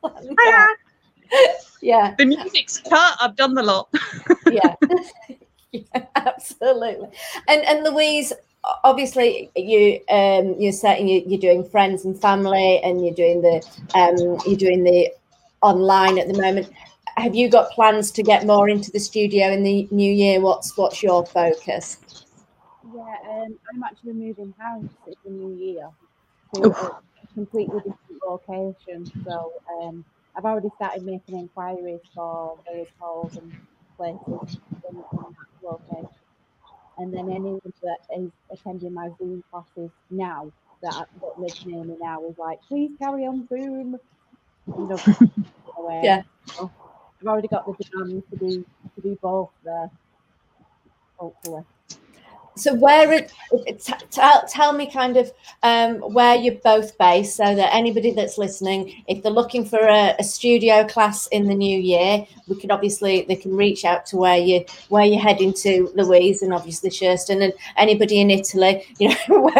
planned 0.00 0.76
yeah. 1.80 2.14
The 2.18 2.24
music's 2.24 2.78
cut. 2.78 3.16
I've 3.20 3.36
done 3.36 3.54
the 3.54 3.62
lot. 3.62 3.88
yeah. 4.50 4.74
yeah. 5.72 6.06
Absolutely. 6.16 7.08
And 7.46 7.62
and 7.64 7.84
Louise, 7.84 8.32
obviously 8.84 9.50
you 9.56 10.00
um 10.08 10.56
you're 10.58 10.72
setting 10.72 11.08
you, 11.08 11.22
you're 11.26 11.40
doing 11.40 11.68
friends 11.68 12.04
and 12.04 12.20
family 12.20 12.80
and 12.82 13.04
you're 13.04 13.14
doing 13.14 13.42
the 13.42 13.64
um 13.94 14.38
you're 14.46 14.56
doing 14.56 14.84
the 14.84 15.10
online 15.62 16.18
at 16.18 16.28
the 16.28 16.40
moment 16.40 16.70
have 17.20 17.34
you 17.34 17.48
got 17.48 17.70
plans 17.72 18.10
to 18.12 18.22
get 18.22 18.46
more 18.46 18.68
into 18.68 18.90
the 18.90 19.00
studio 19.00 19.48
in 19.48 19.62
the 19.62 19.88
new 19.90 20.12
year? 20.12 20.40
What's 20.40 20.76
what's 20.76 21.02
your 21.02 21.26
focus? 21.26 21.98
Yeah, 22.94 23.16
um, 23.30 23.58
I'm 23.72 23.82
actually 23.82 24.14
moving 24.14 24.54
house 24.58 24.84
in 25.06 25.14
the 25.24 25.30
new 25.30 25.54
year 25.54 25.88
to 26.54 26.70
a 26.70 27.34
completely 27.34 27.78
different 27.78 28.22
location. 28.26 29.10
So 29.24 29.52
um, 29.80 30.04
I've 30.36 30.44
already 30.44 30.70
started 30.76 31.04
making 31.04 31.38
inquiries 31.38 32.00
for 32.14 32.58
various 32.66 32.88
halls 32.98 33.36
and 33.36 33.52
places 33.96 34.58
in, 34.88 34.96
in 34.96 35.02
that 35.12 35.62
location. 35.62 36.08
And 36.98 37.12
then 37.14 37.30
anyone 37.30 37.60
that 37.82 37.98
is 38.16 38.30
attending 38.50 38.94
my 38.94 39.10
Zoom 39.18 39.44
classes 39.50 39.90
now 40.10 40.50
that, 40.82 41.08
that 41.20 41.40
lives 41.40 41.64
near 41.66 41.84
me 41.84 41.96
now 42.00 42.24
is 42.26 42.38
like, 42.38 42.60
please 42.68 42.90
carry 42.98 43.24
on 43.24 43.46
Zoom. 43.48 43.98
You 44.66 44.88
know, 44.88 44.98
yeah. 46.02 46.22
I've 47.20 47.26
already 47.26 47.48
got 47.48 47.66
the 47.66 47.84
demand 47.84 48.22
to 48.30 48.36
do 48.36 48.64
to 48.94 49.00
do 49.00 49.18
both 49.20 49.50
there. 49.64 49.90
Hopefully. 51.16 51.64
So 52.58 52.74
where 52.74 53.12
it, 53.12 53.32
t- 53.78 53.92
tell, 54.10 54.44
tell 54.48 54.72
me 54.72 54.90
kind 54.90 55.16
of 55.16 55.32
um, 55.62 55.96
where 56.12 56.34
you're 56.34 56.56
both 56.56 56.98
based 56.98 57.36
so 57.36 57.54
that 57.54 57.72
anybody 57.72 58.12
that's 58.12 58.36
listening, 58.36 59.04
if 59.06 59.22
they're 59.22 59.32
looking 59.32 59.64
for 59.64 59.78
a, 59.78 60.14
a, 60.18 60.24
studio 60.24 60.84
class 60.84 61.28
in 61.28 61.46
the 61.46 61.54
new 61.54 61.78
year, 61.78 62.26
we 62.48 62.56
can 62.56 62.70
obviously 62.70 63.24
they 63.28 63.36
can 63.36 63.54
reach 63.54 63.84
out 63.84 64.06
to 64.06 64.16
where 64.16 64.38
you 64.38 64.64
where 64.88 65.04
you're 65.04 65.20
heading 65.20 65.52
to, 65.54 65.90
Louise, 65.94 66.42
and 66.42 66.52
obviously 66.52 66.90
Kirsten, 66.90 67.42
and 67.42 67.52
anybody 67.76 68.20
in 68.20 68.30
Italy, 68.30 68.84
you 68.98 69.08
know, 69.08 69.14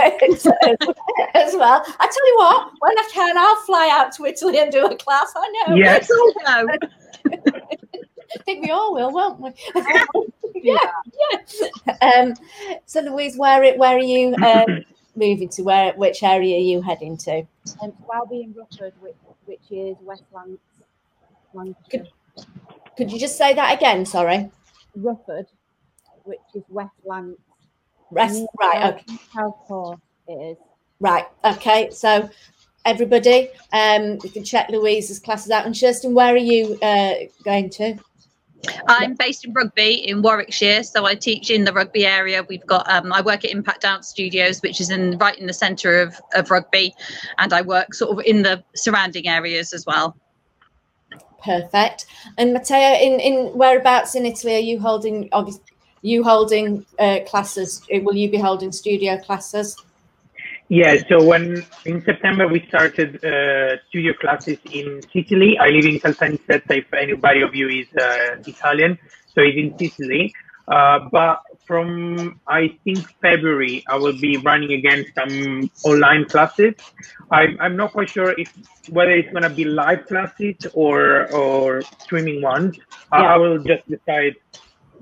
as 1.34 1.54
well. 1.54 1.84
I 2.00 2.06
tell 2.06 2.26
you 2.26 2.34
what, 2.36 2.72
when 2.80 2.98
I 2.98 3.08
can, 3.12 3.38
I'll 3.38 3.56
fly 3.64 3.88
out 3.92 4.12
to 4.16 4.24
Italy 4.24 4.58
and 4.58 4.72
do 4.72 4.86
a 4.86 4.96
class. 4.96 5.32
I 5.36 5.64
know. 5.68 5.76
Yes, 5.76 6.10
I 7.26 8.38
think 8.44 8.64
we 8.64 8.70
all 8.70 8.94
will, 8.94 9.10
won't 9.12 9.40
we? 9.40 9.50
yeah, 10.54 10.78
yeah. 11.86 11.96
Um, 12.00 12.34
so 12.86 13.00
Louise, 13.00 13.36
where 13.36 13.76
where 13.76 13.96
are 13.96 14.00
you 14.00 14.34
um, 14.36 14.84
moving 15.16 15.48
to? 15.50 15.62
Where 15.62 15.92
which 15.94 16.22
area 16.22 16.56
are 16.56 16.60
you 16.60 16.82
heading 16.82 17.16
to? 17.18 17.40
Um, 17.40 17.46
so 17.80 17.94
I'll 18.12 18.26
be 18.26 18.42
in 18.42 18.54
Rufford, 18.54 18.94
which, 19.00 19.16
which 19.46 19.70
is 19.70 19.96
West 20.02 20.24
Lancs, 20.32 20.60
Lancashire. 21.54 21.76
Could, 21.90 22.08
could 22.96 23.12
you 23.12 23.18
just 23.18 23.36
say 23.36 23.54
that 23.54 23.74
again? 23.76 24.04
Sorry. 24.06 24.50
Rufford, 24.94 25.46
which 26.24 26.40
is 26.54 26.64
West 26.68 26.94
Lancs. 27.04 27.40
Rest, 28.10 28.46
right. 28.58 28.94
Okay. 28.94 29.18
South 29.34 29.56
Coast 29.66 30.00
it 30.28 30.32
is. 30.32 30.56
Right. 31.00 31.26
Okay. 31.44 31.90
So 31.90 32.28
everybody, 32.84 33.48
um, 33.72 34.18
you 34.22 34.30
can 34.30 34.44
check 34.44 34.68
Louise's 34.70 35.18
classes 35.18 35.50
out. 35.50 35.66
And 35.66 35.78
Kirsten, 35.78 36.14
where 36.14 36.34
are 36.34 36.36
you 36.36 36.78
uh, 36.80 37.14
going 37.44 37.70
to? 37.70 37.98
I'm 38.88 39.14
based 39.14 39.44
in 39.44 39.52
Rugby 39.52 40.08
in 40.08 40.20
Warwickshire, 40.20 40.82
so 40.82 41.06
I 41.06 41.14
teach 41.14 41.50
in 41.50 41.64
the 41.64 41.72
rugby 41.72 42.04
area. 42.04 42.42
We've 42.48 42.66
got 42.66 42.90
um, 42.90 43.12
I 43.12 43.20
work 43.20 43.44
at 43.44 43.50
Impact 43.50 43.82
Dance 43.82 44.08
Studios, 44.08 44.60
which 44.62 44.80
is 44.80 44.90
in 44.90 45.16
right 45.18 45.38
in 45.38 45.46
the 45.46 45.52
centre 45.52 46.00
of, 46.00 46.20
of 46.34 46.50
rugby, 46.50 46.92
and 47.38 47.52
I 47.52 47.62
work 47.62 47.94
sort 47.94 48.18
of 48.18 48.24
in 48.26 48.42
the 48.42 48.62
surrounding 48.74 49.28
areas 49.28 49.72
as 49.72 49.86
well. 49.86 50.16
Perfect. 51.42 52.06
And 52.36 52.52
Matteo, 52.52 52.76
in 52.76 53.20
in 53.20 53.56
whereabouts 53.56 54.16
in 54.16 54.26
Italy 54.26 54.56
are 54.56 54.58
you 54.58 54.80
holding? 54.80 55.28
Obviously, 55.32 55.62
you 56.02 56.24
holding 56.24 56.84
uh, 56.98 57.20
classes? 57.26 57.86
Will 57.90 58.16
you 58.16 58.30
be 58.30 58.38
holding 58.38 58.72
studio 58.72 59.18
classes? 59.18 59.76
Yeah, 60.68 60.96
so 61.08 61.24
when 61.24 61.64
in 61.86 62.04
September 62.04 62.46
we 62.46 62.64
started 62.68 63.24
uh, 63.24 63.78
studio 63.88 64.12
classes 64.20 64.58
in 64.70 65.00
Sicily. 65.12 65.56
I 65.58 65.68
live 65.70 65.86
in 65.86 65.98
Caltanissetta, 65.98 66.76
if 66.76 66.92
anybody 66.92 67.40
of 67.40 67.54
you 67.54 67.68
is 67.68 67.88
uh, 67.98 68.36
Italian, 68.46 68.98
so 69.34 69.40
it's 69.40 69.56
in 69.56 69.78
Sicily. 69.78 70.34
Uh, 70.68 71.08
but 71.10 71.40
from 71.66 72.38
I 72.46 72.76
think 72.84 72.98
February, 73.22 73.82
I 73.88 73.96
will 73.96 74.18
be 74.20 74.36
running 74.36 74.72
again 74.72 75.06
some 75.14 75.70
online 75.84 76.26
classes. 76.26 76.74
I'm, 77.30 77.56
I'm 77.60 77.74
not 77.74 77.92
quite 77.92 78.10
sure 78.10 78.38
if 78.38 78.52
whether 78.90 79.12
it's 79.12 79.32
gonna 79.32 79.48
be 79.48 79.64
live 79.64 80.06
classes 80.06 80.56
or 80.74 81.32
or 81.32 81.80
streaming 82.00 82.42
ones. 82.42 82.76
Yeah. 83.10 83.34
I 83.34 83.36
will 83.38 83.58
just 83.64 83.88
decide 83.88 84.36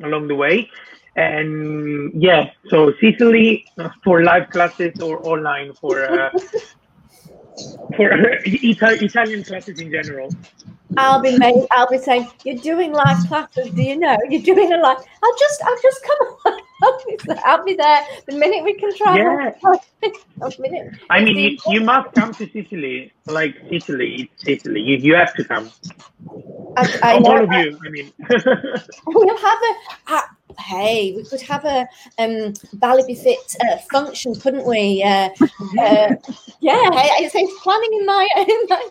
along 0.05 0.29
the 0.29 0.37
way. 0.37 0.71
And 1.17 2.13
yeah, 2.21 2.51
so 2.69 2.93
Sicily 3.01 3.67
for 4.05 4.23
live 4.23 4.51
classes 4.51 5.01
or 5.01 5.27
online 5.27 5.73
for 5.73 6.05
uh, 6.05 6.31
for 7.97 8.11
Italian 8.45 9.43
classes 9.45 9.81
in 9.81 9.91
general. 9.91 10.31
I'll 10.99 11.21
be 11.21 11.37
made, 11.37 11.67
I'll 11.73 11.89
be 11.89 11.99
saying, 11.99 12.29
You're 12.45 12.57
doing 12.57 12.93
live 12.93 13.27
classes, 13.29 13.71
do 13.71 13.83
you 13.83 13.99
know? 13.99 14.17
You're 14.29 14.43
doing 14.43 14.73
a 14.73 14.77
live 14.77 14.99
I'll 14.99 15.39
just 15.39 15.63
I'll 15.65 15.83
just 15.83 16.03
come 16.05 16.29
on. 16.47 16.61
I'll 17.45 17.65
be 17.65 17.75
there 17.75 18.03
the 18.27 18.37
minute 18.37 18.63
we 18.63 18.75
can 18.75 18.95
try. 18.97 19.17
Yeah. 19.17 19.53
I 21.11 21.25
mean 21.25 21.37
you, 21.37 21.59
you 21.69 21.81
must 21.81 22.15
come 22.15 22.33
to 22.35 22.49
Sicily. 22.51 23.13
Like 23.27 23.57
Sicily, 23.71 24.31
Sicily. 24.37 24.81
You 24.81 24.97
you 24.99 25.15
have 25.15 25.35
to 25.35 25.45
come. 25.45 25.71
I, 26.77 26.99
I 27.03 27.15
All 27.15 27.43
of 27.43 27.51
you, 27.53 27.79
I 27.85 27.89
mean. 27.89 28.13
we'll 29.07 29.37
have 29.39 29.59
a, 30.09 30.13
a 30.13 30.36
hey, 30.59 31.15
we 31.17 31.25
could 31.25 31.41
have 31.43 31.65
a 31.65 31.87
um, 32.19 32.55
Ballet 32.75 33.07
Be 33.07 33.15
Fit 33.15 33.57
uh, 33.61 33.77
function, 33.91 34.35
couldn't 34.35 34.67
we? 34.67 35.03
Uh, 35.03 35.31
uh, 35.81 36.15
yeah, 36.61 36.91
it's, 37.19 37.35
it's 37.35 37.63
planning 37.63 38.01
in 38.01 38.07
my, 38.07 38.29
in 38.37 38.67
my 38.69 38.91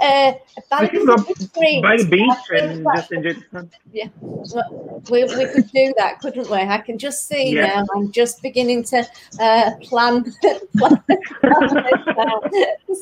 uh, 0.00 0.32
by 0.70 0.86
the 0.86 2.06
beach 2.10 2.60
and 2.60 2.86
just 2.96 3.12
enjoy 3.12 3.34
the 3.34 3.68
Yeah, 3.92 4.08
well, 4.20 5.02
we, 5.10 5.24
we 5.24 5.46
could 5.46 5.70
do 5.72 5.92
that, 5.96 6.20
couldn't 6.20 6.50
we? 6.50 6.58
I 6.58 6.78
can 6.78 6.98
just 6.98 7.28
see 7.28 7.54
yeah. 7.54 7.66
now. 7.66 7.84
I'm 7.94 8.10
just 8.12 8.42
beginning 8.42 8.84
to 8.84 9.06
uh, 9.40 9.72
plan. 9.82 10.32
plan, 10.76 11.02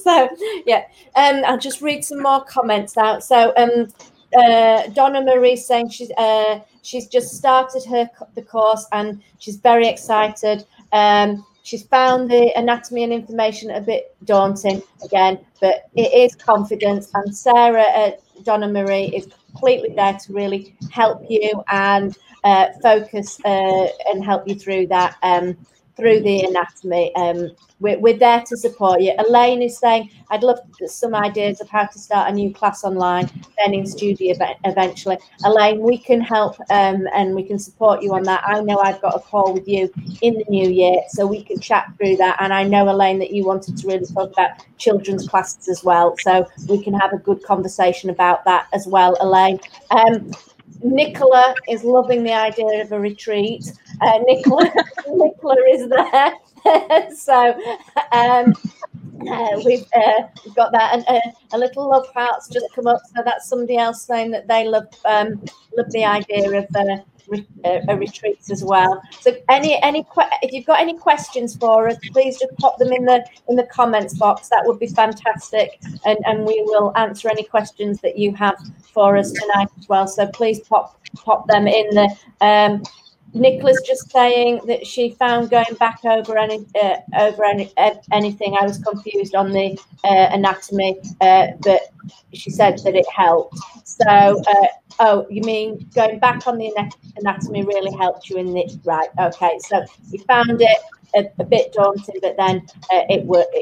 so 0.02 0.28
yeah, 0.66 0.84
um, 1.16 1.42
I'll 1.46 1.58
just 1.58 1.82
read 1.82 2.04
some 2.04 2.22
more 2.22 2.44
comments 2.44 2.96
out. 2.96 3.24
So 3.24 3.52
um, 3.56 3.88
uh, 4.34 4.88
Donna 4.88 5.22
Marie 5.22 5.56
saying 5.56 5.90
she's 5.90 6.10
uh, 6.18 6.60
she's 6.82 7.06
just 7.06 7.36
started 7.36 7.84
her 7.84 8.08
the 8.34 8.42
course 8.42 8.86
and 8.92 9.22
she's 9.38 9.56
very 9.56 9.88
excited. 9.88 10.64
Um, 10.92 11.44
she's 11.62 11.84
found 11.84 12.30
the 12.30 12.52
anatomy 12.56 13.04
and 13.04 13.12
information 13.12 13.70
a 13.70 13.80
bit 13.80 14.14
daunting 14.24 14.82
again, 15.04 15.38
but 15.60 15.88
it 15.94 16.12
is 16.12 16.34
confidence. 16.34 17.10
And 17.14 17.36
Sarah 17.36 17.86
uh, 17.94 18.10
Donna 18.42 18.68
Marie 18.68 19.06
is 19.06 19.28
completely 19.50 19.90
there 19.94 20.14
to 20.14 20.32
really 20.32 20.74
help 20.90 21.22
you 21.28 21.62
and 21.70 22.16
uh, 22.44 22.66
focus 22.82 23.38
uh, 23.44 23.86
and 24.06 24.24
help 24.24 24.48
you 24.48 24.54
through 24.54 24.86
that. 24.88 25.16
Um, 25.22 25.56
through 25.96 26.20
the 26.20 26.40
anatomy. 26.42 27.14
Um, 27.14 27.50
we're, 27.80 27.98
we're 27.98 28.16
there 28.16 28.42
to 28.46 28.56
support 28.56 29.00
you. 29.00 29.12
Elaine 29.18 29.62
is 29.62 29.78
saying, 29.78 30.10
I'd 30.30 30.42
love 30.42 30.60
some 30.86 31.14
ideas 31.14 31.60
of 31.60 31.68
how 31.68 31.86
to 31.86 31.98
start 31.98 32.30
a 32.30 32.32
new 32.32 32.52
class 32.52 32.84
online, 32.84 33.30
then 33.58 33.74
in 33.74 33.86
studio 33.86 34.34
eventually. 34.64 35.18
Elaine, 35.44 35.80
we 35.80 35.98
can 35.98 36.20
help 36.20 36.58
um, 36.70 37.06
and 37.12 37.34
we 37.34 37.42
can 37.42 37.58
support 37.58 38.02
you 38.02 38.14
on 38.14 38.22
that. 38.22 38.42
I 38.46 38.60
know 38.60 38.78
I've 38.78 39.00
got 39.02 39.16
a 39.16 39.20
call 39.20 39.52
with 39.52 39.68
you 39.68 39.92
in 40.22 40.34
the 40.34 40.44
new 40.48 40.70
year, 40.70 41.00
so 41.08 41.26
we 41.26 41.42
can 41.42 41.60
chat 41.60 41.92
through 41.96 42.16
that. 42.16 42.36
And 42.40 42.52
I 42.52 42.64
know, 42.64 42.88
Elaine, 42.88 43.18
that 43.18 43.32
you 43.32 43.44
wanted 43.44 43.76
to 43.78 43.86
really 43.86 44.06
talk 44.06 44.32
about 44.32 44.50
children's 44.78 45.28
classes 45.28 45.68
as 45.68 45.84
well. 45.84 46.16
So 46.20 46.46
we 46.68 46.82
can 46.82 46.94
have 46.94 47.12
a 47.12 47.18
good 47.18 47.42
conversation 47.42 48.10
about 48.10 48.44
that 48.44 48.68
as 48.72 48.86
well, 48.86 49.16
Elaine. 49.20 49.60
Um, 49.90 50.32
Nicola 50.82 51.54
is 51.68 51.84
loving 51.84 52.24
the 52.24 52.32
idea 52.32 52.82
of 52.82 52.92
a 52.92 52.98
retreat. 52.98 53.72
Uh, 54.00 54.18
Nicola, 54.26 54.72
Nicola 55.08 55.56
is 55.70 55.88
there. 55.88 56.32
so 57.14 57.54
um, 58.12 58.54
uh, 59.28 59.60
we've, 59.64 59.86
uh, 59.94 60.22
got 60.54 60.72
that, 60.72 60.94
and 60.94 61.04
uh, 61.08 61.30
a 61.52 61.58
little 61.58 61.88
love 61.88 62.06
hearts 62.14 62.48
just 62.48 62.66
come 62.74 62.86
up. 62.86 63.00
So 63.14 63.22
that's 63.24 63.48
somebody 63.48 63.76
else 63.76 64.02
saying 64.02 64.30
that 64.32 64.48
they 64.48 64.66
love 64.66 64.86
um, 65.04 65.42
love 65.76 65.90
the 65.90 66.04
idea 66.04 66.58
of 66.58 66.66
uh, 66.74 66.96
uh, 67.64 67.96
retreats 67.96 68.50
as 68.50 68.64
well. 68.64 69.02
So 69.20 69.32
any 69.48 69.80
any 69.82 70.04
if 70.42 70.52
you've 70.52 70.66
got 70.66 70.80
any 70.80 70.96
questions 70.96 71.56
for 71.56 71.88
us, 71.88 71.96
please 72.12 72.38
just 72.38 72.54
pop 72.56 72.78
them 72.78 72.92
in 72.92 73.04
the 73.04 73.24
in 73.48 73.56
the 73.56 73.64
comments 73.64 74.14
box. 74.14 74.48
That 74.48 74.62
would 74.66 74.78
be 74.78 74.88
fantastic, 74.88 75.80
and 76.04 76.18
and 76.26 76.44
we 76.44 76.62
will 76.66 76.92
answer 76.96 77.28
any 77.28 77.44
questions 77.44 78.00
that 78.00 78.18
you 78.18 78.34
have 78.34 78.56
for 78.92 79.16
us 79.16 79.32
tonight 79.32 79.68
as 79.78 79.88
well. 79.88 80.06
So 80.06 80.26
please 80.28 80.60
pop 80.60 81.00
pop 81.16 81.46
them 81.48 81.66
in 81.66 81.88
the. 81.90 82.16
Um, 82.40 82.82
Nicola's 83.34 83.80
just 83.86 84.10
saying 84.10 84.60
that 84.66 84.86
she 84.86 85.10
found 85.12 85.50
going 85.50 85.74
back 85.78 86.04
over 86.04 86.36
any 86.36 86.66
uh, 86.80 86.96
over 87.18 87.44
any, 87.44 87.72
uh, 87.76 87.94
anything. 88.12 88.56
I 88.60 88.64
was 88.64 88.78
confused 88.78 89.34
on 89.34 89.52
the 89.52 89.78
uh, 90.04 90.28
anatomy, 90.32 90.98
uh, 91.20 91.48
but 91.60 91.80
she 92.34 92.50
said 92.50 92.78
that 92.84 92.94
it 92.94 93.06
helped. 93.10 93.58
So, 93.84 94.06
uh, 94.06 94.66
oh, 95.00 95.26
you 95.30 95.42
mean 95.42 95.88
going 95.94 96.18
back 96.18 96.46
on 96.46 96.58
the 96.58 96.72
anatomy 97.16 97.64
really 97.64 97.96
helped 97.96 98.28
you 98.28 98.36
in 98.36 98.52
the 98.52 98.80
right? 98.84 99.08
Okay, 99.18 99.58
so 99.60 99.82
you 100.10 100.18
found 100.20 100.60
it 100.60 100.78
a, 101.16 101.30
a 101.40 101.44
bit 101.44 101.72
daunting, 101.72 102.16
but 102.20 102.36
then 102.36 102.66
uh, 102.92 103.04
it 103.08 103.24
worked. 103.24 103.56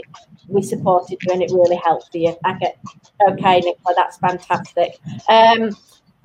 we 0.48 0.62
supported 0.62 1.18
you 1.22 1.32
and 1.32 1.42
it 1.42 1.50
really 1.52 1.76
helped 1.76 2.10
for 2.10 2.18
you. 2.18 2.36
I 2.44 2.54
get 2.54 2.76
okay, 3.28 3.60
Nicola, 3.60 3.94
that's 3.96 4.18
fantastic. 4.18 4.98
Um, 5.28 5.70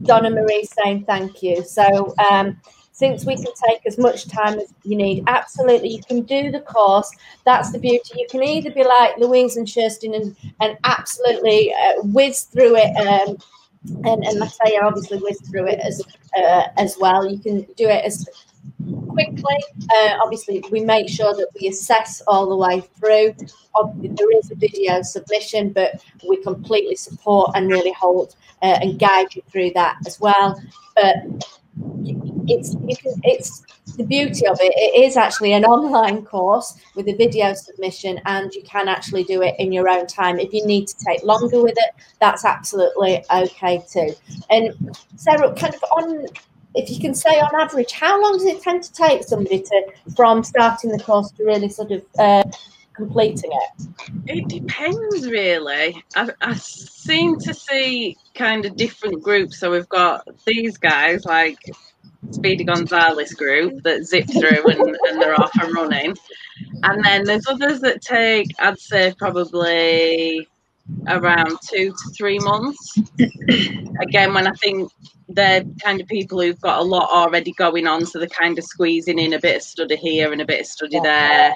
Donna 0.01 0.31
Marie 0.31 0.63
saying 0.63 1.05
thank 1.05 1.43
you. 1.43 1.63
So. 1.63 2.15
Um, 2.31 2.59
since 2.95 3.25
we 3.25 3.35
can 3.35 3.51
take 3.67 3.85
as 3.85 3.97
much 3.97 4.25
time 4.29 4.57
as 4.57 4.73
you 4.83 4.95
need. 4.95 5.21
Absolutely, 5.27 5.89
you 5.89 6.01
can 6.01 6.21
do 6.21 6.49
the 6.49 6.61
course. 6.61 7.11
That's 7.43 7.73
the 7.73 7.77
beauty. 7.77 8.13
You 8.17 8.27
can 8.31 8.41
either 8.41 8.71
be 8.71 8.85
like 8.85 9.17
Louise 9.17 9.57
and 9.57 9.67
Kirsten 9.71 10.13
and, 10.13 10.33
and 10.61 10.77
absolutely 10.85 11.73
uh, 11.73 12.01
whiz 12.03 12.43
through 12.43 12.77
it. 12.77 12.95
Um, 13.05 13.37
and, 14.05 14.23
and 14.23 14.39
Mateo 14.39 14.87
obviously 14.87 15.17
whiz 15.17 15.41
through 15.41 15.67
it 15.67 15.79
as 15.79 16.01
uh, 16.37 16.67
as 16.77 16.95
well. 16.97 17.29
You 17.29 17.37
can 17.37 17.63
do 17.75 17.89
it 17.89 18.05
as 18.05 18.29
quickly. 19.09 19.57
Uh, 19.93 20.17
obviously, 20.23 20.63
we 20.71 20.79
make 20.79 21.09
sure 21.09 21.33
that 21.33 21.49
we 21.59 21.67
assess 21.67 22.21
all 22.27 22.47
the 22.47 22.55
way 22.55 22.79
through. 22.97 23.35
There 23.99 24.37
is 24.37 24.51
a 24.51 24.55
video 24.55 25.01
submission, 25.01 25.73
but 25.73 26.01
we 26.29 26.41
completely 26.43 26.95
support 26.95 27.51
and 27.55 27.69
really 27.69 27.91
hold 27.91 28.37
uh, 28.61 28.79
and 28.81 28.97
guide 28.97 29.35
you 29.35 29.41
through 29.51 29.71
that 29.71 29.97
as 30.07 30.17
well. 30.21 30.57
But 30.95 31.15
it's 32.47 32.75
it's 33.23 33.63
the 33.97 34.03
beauty 34.03 34.47
of 34.47 34.57
it. 34.61 34.73
It 34.75 35.03
is 35.05 35.17
actually 35.17 35.53
an 35.53 35.65
online 35.65 36.25
course 36.25 36.77
with 36.95 37.07
a 37.07 37.15
video 37.15 37.53
submission, 37.53 38.19
and 38.25 38.53
you 38.53 38.63
can 38.63 38.87
actually 38.87 39.23
do 39.23 39.41
it 39.41 39.55
in 39.59 39.71
your 39.71 39.89
own 39.89 40.07
time. 40.07 40.39
If 40.39 40.53
you 40.53 40.65
need 40.65 40.87
to 40.87 40.95
take 41.05 41.23
longer 41.23 41.61
with 41.61 41.75
it, 41.77 41.91
that's 42.19 42.45
absolutely 42.45 43.23
okay 43.31 43.83
too. 43.89 44.09
And 44.49 44.95
Sarah, 45.15 45.53
kind 45.53 45.73
of 45.73 45.83
on, 45.97 46.27
if 46.75 46.89
you 46.89 46.99
can 46.99 47.13
say 47.13 47.39
on 47.39 47.55
average, 47.59 47.91
how 47.91 48.21
long 48.21 48.33
does 48.33 48.45
it 48.45 48.61
tend 48.61 48.83
to 48.83 48.93
take 48.93 49.23
somebody 49.23 49.61
to 49.61 49.91
from 50.15 50.43
starting 50.43 50.91
the 50.91 50.99
course 50.99 51.31
to 51.31 51.43
really 51.43 51.69
sort 51.69 51.91
of 51.91 52.05
uh, 52.19 52.43
completing 52.95 53.51
it? 53.51 53.87
It 54.27 54.47
depends, 54.47 55.27
really. 55.27 56.03
I, 56.15 56.29
I 56.41 56.53
seem 56.55 57.39
to 57.39 57.53
see 57.53 58.17
kind 58.33 58.65
of 58.65 58.75
different 58.75 59.21
groups. 59.23 59.59
So 59.59 59.71
we've 59.71 59.89
got 59.89 60.27
these 60.45 60.77
guys 60.77 61.25
like 61.25 61.59
Speedy 62.31 62.63
Gonzalez 62.63 63.33
group 63.33 63.83
that 63.83 64.05
zip 64.05 64.27
through 64.27 64.65
and, 64.65 64.97
and 65.09 65.21
they're 65.21 65.39
off 65.39 65.51
and 65.61 65.73
running. 65.73 66.15
And 66.83 67.03
then 67.03 67.23
there's 67.25 67.47
others 67.47 67.81
that 67.81 68.01
take, 68.01 68.47
I'd 68.59 68.79
say, 68.79 69.13
probably 69.17 70.47
around 71.07 71.57
two 71.67 71.91
to 71.91 72.09
three 72.17 72.39
months. 72.39 72.97
Again, 74.01 74.33
when 74.33 74.47
I 74.47 74.51
think 74.51 74.91
they're 75.29 75.63
kind 75.83 75.99
of 75.99 76.07
people 76.07 76.39
who've 76.39 76.61
got 76.61 76.79
a 76.79 76.83
lot 76.83 77.09
already 77.09 77.51
going 77.53 77.87
on, 77.87 78.05
so 78.05 78.19
they're 78.19 78.27
kind 78.27 78.57
of 78.57 78.63
squeezing 78.63 79.19
in 79.19 79.33
a 79.33 79.39
bit 79.39 79.57
of 79.57 79.61
study 79.63 79.95
here 79.95 80.31
and 80.31 80.41
a 80.41 80.45
bit 80.45 80.61
of 80.61 80.67
study 80.67 80.99
there. 80.99 81.55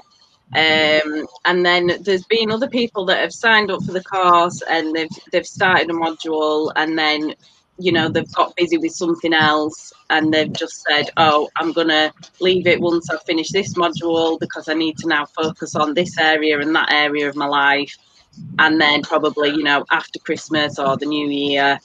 Um, 0.55 1.27
and 1.45 1.63
then 1.63 1.91
there's 2.01 2.25
been 2.25 2.49
other 2.49 2.67
people 2.67 3.05
that 3.05 3.19
have 3.19 3.33
signed 3.33 3.69
up 3.69 3.83
for 3.83 3.91
the 3.91 4.03
course 4.03 4.63
and 4.67 4.95
they've 4.95 5.09
they've 5.31 5.45
started 5.45 5.91
a 5.91 5.93
module 5.93 6.71
and 6.75 6.97
then 6.97 7.35
you 7.77 7.91
know 7.91 8.09
they've 8.09 8.33
got 8.33 8.55
busy 8.55 8.77
with 8.77 8.91
something 8.91 9.31
else 9.31 9.93
and 10.09 10.33
they've 10.33 10.51
just 10.51 10.81
said 10.81 11.11
oh 11.17 11.47
i'm 11.57 11.71
going 11.71 11.87
to 11.87 12.11
leave 12.41 12.65
it 12.65 12.81
once 12.81 13.11
i 13.11 13.17
finish 13.19 13.49
this 13.49 13.75
module 13.75 14.39
because 14.39 14.67
i 14.67 14.73
need 14.73 14.97
to 14.97 15.07
now 15.07 15.23
focus 15.23 15.75
on 15.75 15.93
this 15.93 16.17
area 16.17 16.59
and 16.59 16.75
that 16.75 16.91
area 16.91 17.29
of 17.29 17.35
my 17.35 17.47
life. 17.47 17.95
And 18.57 18.79
then 18.81 19.03
probably 19.03 19.49
you 19.49 19.63
know 19.63 19.85
after 19.91 20.17
christmas 20.17 20.79
or 20.79 20.97
the 20.97 21.05
new 21.05 21.29
year 21.29 21.79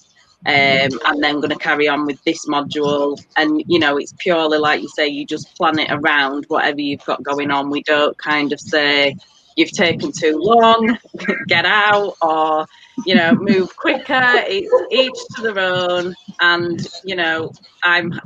um, 0.46 1.00
and 1.06 1.22
then 1.22 1.36
going 1.36 1.50
to 1.50 1.56
carry 1.56 1.88
on 1.88 2.06
with 2.06 2.22
this 2.24 2.46
module 2.46 3.22
and 3.36 3.62
you 3.66 3.78
know 3.78 3.96
it's 3.96 4.14
purely 4.18 4.58
like 4.58 4.82
you 4.82 4.88
say 4.88 5.06
you 5.06 5.24
just 5.24 5.54
plan 5.56 5.78
it 5.78 5.90
around 5.90 6.44
whatever 6.48 6.80
you've 6.80 7.04
got 7.04 7.22
going 7.22 7.50
on 7.50 7.70
we 7.70 7.82
don't 7.82 8.16
kind 8.18 8.52
of 8.52 8.60
say 8.60 9.16
you've 9.56 9.72
taken 9.72 10.12
too 10.12 10.36
long 10.38 10.98
get 11.46 11.64
out 11.64 12.14
or 12.20 12.66
you 13.04 13.14
know, 13.14 13.34
move 13.34 13.76
quicker. 13.76 14.22
It's 14.46 14.72
each 14.90 15.36
to 15.36 15.42
their 15.42 15.58
own. 15.58 16.14
And, 16.40 16.86
you 17.04 17.16
know, 17.16 17.52
I'm 17.82 18.20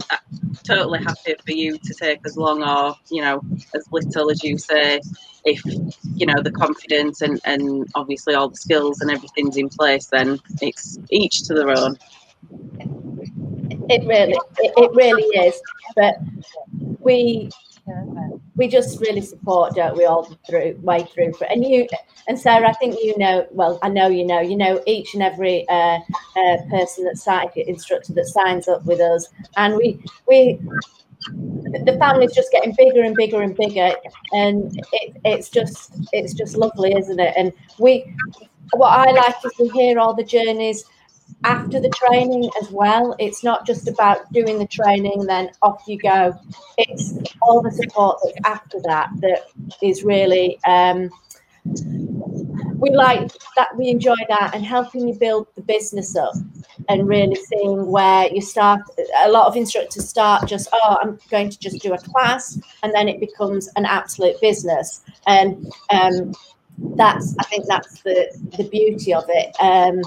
totally 0.63 0.99
happy 0.99 1.35
for 1.45 1.53
you 1.53 1.79
to 1.79 1.95
take 1.95 2.21
as 2.25 2.37
long 2.37 2.63
or, 2.63 2.95
you 3.11 3.23
know, 3.23 3.41
as 3.75 3.87
little 3.91 4.31
as 4.31 4.43
you 4.43 4.59
say, 4.59 5.01
if, 5.45 5.63
you 6.15 6.27
know, 6.27 6.43
the 6.43 6.51
confidence 6.51 7.23
and, 7.23 7.41
and 7.45 7.87
obviously 7.95 8.35
all 8.35 8.49
the 8.49 8.57
skills 8.57 9.01
and 9.01 9.11
everything's 9.11 9.57
in 9.57 9.69
place, 9.69 10.07
then 10.07 10.39
it's 10.61 10.99
each 11.11 11.43
to 11.45 11.55
their 11.55 11.71
own. 11.71 11.97
It 13.91 14.07
really, 14.07 14.33
it, 14.59 14.73
it 14.77 14.91
really 14.95 15.23
is. 15.47 15.61
But 15.97 16.17
we 17.01 17.51
we 18.59 18.67
just 18.67 19.01
really 19.01 19.21
support, 19.21 19.77
don't 19.77 19.97
we, 19.97 20.05
all 20.05 20.25
through 20.47 20.77
way 20.83 21.05
through. 21.05 21.33
And 21.49 21.65
you 21.65 21.87
and 22.27 22.39
Sarah, 22.39 22.69
I 22.69 22.73
think 22.75 22.97
you 23.03 23.17
know. 23.17 23.47
Well, 23.53 23.79
I 23.83 23.89
know 23.89 24.09
you 24.09 24.27
know. 24.27 24.41
You 24.41 24.57
know 24.57 24.83
each 24.87 25.15
and 25.15 25.23
every 25.23 25.67
uh, 25.69 26.01
uh, 26.37 26.57
person 26.69 27.05
that 27.05 27.53
instructor 27.57 28.13
that 28.15 28.27
signs 28.27 28.69
up 28.69 28.85
with 28.85 29.01
us, 29.01 29.29
and 29.57 29.77
we 29.77 30.03
we 30.27 30.61
the 31.31 31.97
family's 31.99 32.35
just 32.35 32.51
getting 32.51 32.75
bigger 32.77 33.03
and 33.03 33.15
bigger 33.15 33.43
and 33.43 33.57
bigger, 33.57 33.93
and 34.33 34.77
it, 34.93 35.17
it's 35.25 35.49
just 35.49 35.95
it's 36.13 36.35
just 36.35 36.57
lovely, 36.57 36.95
isn't 36.97 37.21
it? 37.21 37.35
And 37.37 37.53
we, 37.79 38.13
what 38.73 38.91
I 38.91 39.13
like 39.13 39.37
is 39.45 39.53
we 39.59 39.69
hear 39.69 40.01
all 40.01 40.15
the 40.15 40.25
journeys 40.25 40.85
after 41.45 41.81
the 41.81 41.91
training 41.91 42.51
as 42.61 42.71
well. 42.71 43.15
It's 43.19 43.45
not 43.45 43.67
just 43.67 43.89
about 43.89 44.31
doing 44.33 44.59
the 44.59 44.67
training, 44.67 45.25
then 45.27 45.51
off 45.63 45.83
you 45.87 45.99
go. 45.99 46.39
It's 46.77 47.15
all 47.43 47.63
the 47.63 47.71
support 47.73 48.19
that's 48.25 48.39
after 48.45 48.81
that 48.85 49.11
that 49.21 49.47
is 49.83 50.03
really. 50.03 50.59
Um, 50.67 51.11
we 52.79 52.91
like 52.91 53.31
that 53.57 53.77
we 53.77 53.89
enjoy 53.89 54.15
that 54.29 54.53
and 54.55 54.65
helping 54.65 55.09
you 55.09 55.15
build 55.15 55.49
the 55.57 55.63
business 55.63 56.17
up 56.17 56.35
and 56.89 57.09
really 57.09 57.35
seeing 57.35 57.87
where 57.87 58.33
you 58.33 58.41
start 58.41 58.81
a 59.25 59.31
lot 59.31 59.47
of 59.47 59.57
instructors 59.57 60.09
start 60.09 60.49
just 60.49 60.69
oh 60.73 60.97
i'm 61.03 61.19
going 61.31 61.51
to 61.51 61.59
just 61.59 61.83
do 61.83 61.93
a 61.93 61.99
class 61.99 62.59
and 62.83 62.95
then 62.95 63.09
it 63.09 63.21
becomes 63.21 63.69
an 63.77 63.85
absolute 63.85 64.41
business 64.41 65.03
and 65.27 65.73
um, 65.91 66.33
that's 66.95 67.35
i 67.41 67.43
think 67.45 67.67
that's 67.67 68.01
the 68.03 68.29
the 68.57 68.69
beauty 68.69 69.13
of 69.13 69.25
it 69.29 69.55
um, 69.61 70.01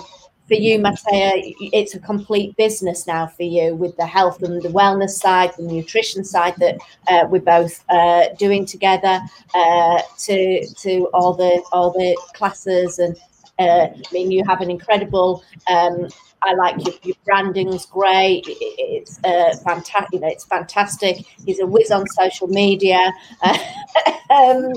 for 0.51 0.55
you, 0.55 0.79
Matea, 0.79 1.55
it's 1.71 1.95
a 1.95 1.99
complete 1.99 2.57
business 2.57 3.07
now 3.07 3.25
for 3.25 3.43
you 3.43 3.73
with 3.73 3.95
the 3.95 4.05
health 4.05 4.43
and 4.43 4.61
the 4.61 4.67
wellness 4.67 5.11
side, 5.11 5.51
the 5.55 5.63
nutrition 5.63 6.25
side 6.25 6.55
that 6.57 6.77
uh, 7.07 7.25
we're 7.29 7.39
both 7.39 7.85
uh, 7.89 8.25
doing 8.37 8.65
together. 8.65 9.21
Uh, 9.53 10.01
to 10.17 10.67
to 10.75 11.07
all 11.13 11.33
the 11.33 11.63
all 11.71 11.91
the 11.91 12.17
classes, 12.33 12.99
and 12.99 13.15
uh, 13.59 13.87
I 13.95 14.01
mean, 14.11 14.29
you 14.29 14.43
have 14.45 14.59
an 14.59 14.69
incredible. 14.69 15.41
Um, 15.69 16.09
I 16.41 16.53
like 16.55 16.85
your, 16.85 16.95
your 17.03 17.15
branding's 17.23 17.85
great. 17.85 18.43
It's 18.47 19.23
uh, 19.23 19.55
fantastic. 19.63 20.11
You 20.11 20.19
know, 20.19 20.27
it's 20.27 20.43
fantastic. 20.43 21.25
He's 21.45 21.61
a 21.61 21.65
whiz 21.65 21.91
on 21.91 22.05
social 22.07 22.47
media. 22.47 23.13
um, 24.29 24.73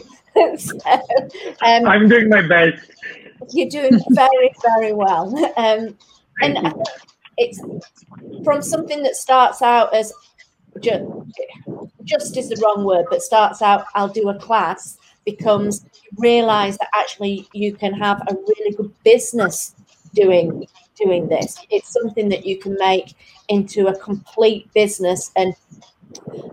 so, 0.59 0.79
um, 1.63 1.87
I'm 1.87 2.09
doing 2.09 2.29
my 2.29 2.43
best 2.43 2.91
you're 3.53 3.69
doing 3.69 4.01
very, 4.11 4.55
very 4.63 4.93
well. 4.93 5.35
Um, 5.57 5.97
and 6.41 6.75
it's 7.37 7.61
from 8.45 8.63
something 8.63 9.03
that 9.03 9.17
starts 9.17 9.63
out 9.63 9.95
as 9.95 10.13
just, 10.81 11.05
just 12.05 12.37
is 12.37 12.49
the 12.49 12.61
wrong 12.63 12.85
word, 12.85 13.07
but 13.11 13.23
starts 13.23 13.63
out, 13.63 13.87
I'll 13.95 14.09
do 14.09 14.29
a 14.29 14.39
class, 14.39 14.99
becomes 15.25 15.85
realize 16.19 16.77
that 16.79 16.89
actually 16.95 17.49
you 17.53 17.75
can 17.75 17.93
have 17.95 18.21
a 18.29 18.35
really 18.35 18.75
good 18.77 18.93
business 19.05 19.75
doing 20.15 20.67
doing 20.97 21.27
this. 21.27 21.59
It's 21.71 21.93
something 21.93 22.29
that 22.29 22.47
you 22.47 22.57
can 22.57 22.77
make 22.79 23.15
into 23.49 23.89
a 23.89 23.99
complete 23.99 24.73
business 24.75 25.33
and 25.35 25.53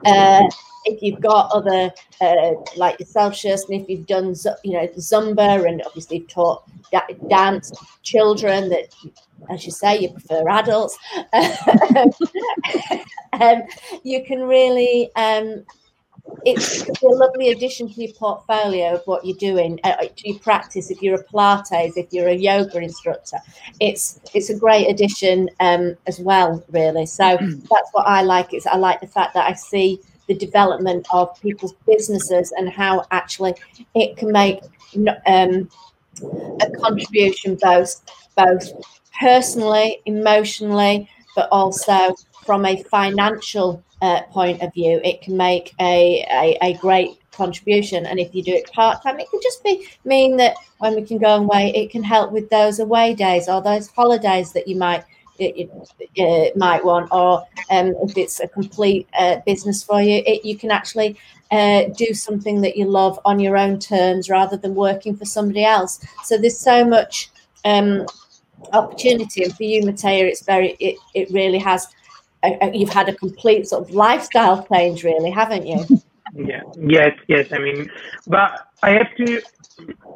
uh, 0.05 0.47
if 0.85 1.01
you've 1.01 1.21
got 1.21 1.51
other 1.51 1.91
uh, 2.21 2.51
like 2.75 2.99
yourself, 2.99 3.39
Kirsten, 3.41 3.75
if 3.75 3.89
you've 3.89 4.07
done 4.07 4.35
you 4.63 4.73
know 4.73 4.87
Zumba 4.97 5.67
and 5.67 5.81
obviously 5.85 6.21
taught 6.21 6.63
dance 7.29 7.71
children 8.03 8.69
that, 8.69 8.93
as 9.49 9.65
you 9.65 9.71
say, 9.71 9.99
you 9.99 10.09
prefer 10.09 10.47
adults, 10.49 10.97
um, 13.33 13.63
you 14.03 14.23
can 14.25 14.41
really. 14.43 15.09
Um, 15.15 15.63
it's 16.45 16.87
a 16.87 17.07
lovely 17.07 17.49
addition 17.49 17.87
to 17.87 18.01
your 18.01 18.13
portfolio 18.13 18.95
of 18.95 19.01
what 19.05 19.25
you're 19.25 19.37
doing, 19.37 19.79
uh, 19.83 19.95
to 19.97 20.29
your 20.29 20.39
practice. 20.39 20.89
If 20.91 21.01
you're 21.01 21.15
a 21.15 21.23
Pilates, 21.23 21.93
if 21.95 22.11
you're 22.11 22.29
a 22.29 22.35
yoga 22.35 22.79
instructor, 22.79 23.37
it's 23.79 24.19
it's 24.33 24.49
a 24.49 24.57
great 24.57 24.87
addition 24.87 25.49
um, 25.59 25.95
as 26.07 26.19
well, 26.19 26.63
really. 26.71 27.05
So 27.05 27.37
that's 27.39 27.89
what 27.91 28.07
I 28.07 28.21
like. 28.21 28.53
Is 28.53 28.65
I 28.65 28.77
like 28.77 29.01
the 29.01 29.07
fact 29.07 29.33
that 29.33 29.49
I 29.49 29.53
see 29.53 29.99
the 30.27 30.35
development 30.35 31.07
of 31.11 31.39
people's 31.41 31.73
businesses 31.85 32.53
and 32.57 32.69
how 32.69 33.05
actually 33.11 33.53
it 33.95 34.15
can 34.17 34.31
make 34.31 34.61
um, 35.27 35.69
a 36.61 36.69
contribution 36.79 37.57
both 37.61 38.01
both 38.35 38.71
personally, 39.19 40.01
emotionally, 40.05 41.09
but 41.35 41.47
also 41.51 42.15
from 42.45 42.65
a 42.65 42.81
financial 42.83 43.83
uh, 44.01 44.21
point 44.23 44.61
of 44.61 44.73
view, 44.73 44.99
it 45.03 45.21
can 45.21 45.37
make 45.37 45.73
a, 45.79 46.25
a, 46.31 46.57
a 46.61 46.73
great 46.77 47.19
contribution. 47.31 48.05
And 48.05 48.19
if 48.19 48.33
you 48.35 48.43
do 48.43 48.53
it 48.53 48.71
part 48.71 49.01
time, 49.03 49.19
it 49.19 49.29
can 49.29 49.39
just 49.41 49.63
be 49.63 49.87
mean 50.05 50.37
that 50.37 50.55
when 50.79 50.95
we 50.95 51.03
can 51.03 51.17
go 51.17 51.35
away, 51.35 51.71
it 51.75 51.91
can 51.91 52.03
help 52.03 52.31
with 52.31 52.49
those 52.49 52.79
away 52.79 53.13
days 53.13 53.47
or 53.47 53.61
those 53.61 53.87
holidays 53.89 54.51
that 54.53 54.67
you 54.67 54.75
might 54.75 55.03
you, 55.39 55.69
you 56.15 56.51
might 56.55 56.83
want, 56.83 57.09
or 57.11 57.43
um, 57.71 57.95
if 58.03 58.17
it's 58.17 58.39
a 58.39 58.47
complete 58.47 59.07
uh, 59.17 59.37
business 59.45 59.81
for 59.81 60.01
you, 60.01 60.21
it, 60.25 60.45
you 60.45 60.55
can 60.55 60.71
actually 60.71 61.17
uh, 61.51 61.85
do 61.97 62.13
something 62.13 62.61
that 62.61 62.77
you 62.77 62.85
love 62.85 63.19
on 63.25 63.39
your 63.39 63.57
own 63.57 63.79
terms 63.79 64.29
rather 64.29 64.57
than 64.57 64.75
working 64.75 65.15
for 65.15 65.25
somebody 65.25 65.63
else. 65.63 66.05
So 66.25 66.37
there's 66.37 66.59
so 66.59 66.85
much 66.85 67.31
um, 67.65 68.05
opportunity, 68.73 69.43
and 69.43 69.55
for 69.55 69.63
you, 69.63 69.81
Matea, 69.81 70.23
it's 70.23 70.43
very, 70.43 70.75
it, 70.79 70.97
it 71.13 71.31
really 71.31 71.59
has. 71.59 71.87
You've 72.73 72.89
had 72.89 73.09
a 73.09 73.13
complete 73.13 73.67
sort 73.67 73.87
of 73.87 73.95
lifestyle 73.95 74.65
change, 74.71 75.03
really, 75.03 75.31
haven't 75.31 75.65
you? 75.65 75.85
Yeah. 76.33 76.61
Yes. 76.77 77.17
Yes. 77.27 77.51
I 77.51 77.57
mean, 77.57 77.91
but 78.25 78.70
I 78.83 78.91
have 78.91 79.15
to 79.17 79.41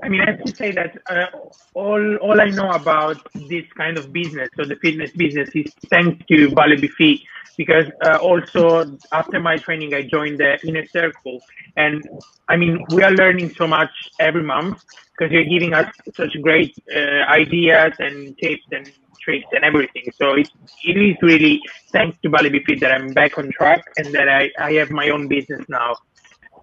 I 0.04 0.10
mean, 0.10 0.22
I 0.22 0.32
have 0.32 0.44
to 0.44 0.56
say 0.56 0.72
that 0.72 0.98
uh, 1.10 1.26
all 1.74 2.16
all 2.18 2.40
I 2.40 2.50
know 2.50 2.72
about 2.72 3.18
this 3.34 3.66
kind 3.78 3.98
of 3.98 4.14
business, 4.14 4.50
so 4.56 4.66
the 4.66 4.76
fitness 4.82 5.12
business, 5.16 5.50
is 5.56 5.72
thanks 5.90 6.24
to 6.28 6.52
Ballet 6.52 6.78
Be 6.78 6.88
Fit. 6.90 7.20
Because 7.58 7.86
uh, 8.06 8.18
also 8.18 8.98
after 9.14 9.40
my 9.40 9.58
training, 9.58 9.94
I 9.94 10.02
joined 10.04 10.40
the 10.40 10.60
inner 10.68 10.86
circle, 10.88 11.40
and 11.78 12.04
I 12.50 12.58
mean, 12.58 12.86
we 12.90 13.02
are 13.04 13.12
learning 13.12 13.54
so 13.58 13.66
much 13.68 13.92
every 14.20 14.44
month 14.44 14.78
because 15.18 15.32
you're 15.32 15.46
giving 15.46 15.74
us 15.74 15.88
such 16.16 16.36
great 16.42 16.76
uh, 16.94 17.24
ideas 17.30 17.94
and 18.00 18.38
tips 18.38 18.64
and 18.72 18.92
tricks 19.22 19.48
and 19.54 19.64
everything. 19.64 20.04
So 20.22 20.34
it, 20.34 20.50
it 20.84 20.98
is 20.98 21.16
really 21.22 21.62
thanks 21.94 22.18
to 22.24 22.30
Ballet 22.30 22.50
Be 22.50 22.64
Fit 22.66 22.82
that 22.82 22.92
I'm 22.92 23.14
back 23.14 23.38
on 23.38 23.50
track 23.52 23.84
and 23.98 24.14
that 24.14 24.28
I, 24.28 24.52
I 24.60 24.74
have 24.74 24.92
my 24.92 25.10
own 25.10 25.28
business 25.30 25.66
now. 25.70 25.96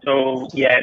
So 0.04 0.48
yeah, 0.52 0.80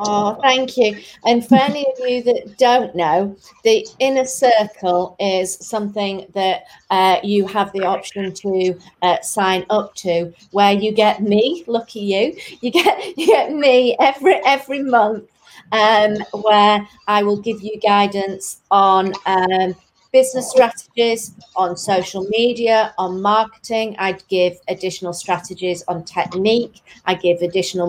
Oh, 0.00 0.36
thank 0.42 0.76
you. 0.76 1.00
And 1.24 1.46
for 1.46 1.54
any 1.54 1.86
of 1.86 1.98
you 2.08 2.22
that 2.24 2.58
don't 2.58 2.94
know, 2.96 3.36
the 3.62 3.86
inner 4.00 4.24
circle 4.24 5.14
is 5.20 5.54
something 5.64 6.26
that 6.34 6.64
uh, 6.90 7.20
you 7.22 7.46
have 7.46 7.72
the 7.72 7.84
option 7.84 8.32
to 8.34 8.76
uh, 9.02 9.20
sign 9.20 9.64
up 9.70 9.94
to, 9.96 10.32
where 10.50 10.72
you 10.72 10.90
get 10.92 11.22
me. 11.22 11.62
Lucky 11.68 12.00
you, 12.00 12.36
you 12.60 12.70
get 12.72 13.16
you 13.16 13.26
get 13.26 13.52
me 13.52 13.96
every 14.00 14.34
every 14.44 14.82
month, 14.82 15.24
um, 15.70 16.16
where 16.42 16.86
I 17.06 17.22
will 17.22 17.40
give 17.40 17.62
you 17.62 17.78
guidance 17.78 18.60
on 18.72 19.12
um, 19.26 19.76
business 20.14 20.48
strategies, 20.48 21.34
on 21.56 21.76
social 21.76 22.24
media, 22.38 22.94
on 22.98 23.20
marketing. 23.20 23.96
I'd 23.98 24.22
give 24.28 24.54
additional 24.68 25.12
strategies 25.12 25.82
on 25.88 26.04
technique. 26.04 26.76
I 27.04 27.14
give 27.14 27.42
additional 27.42 27.88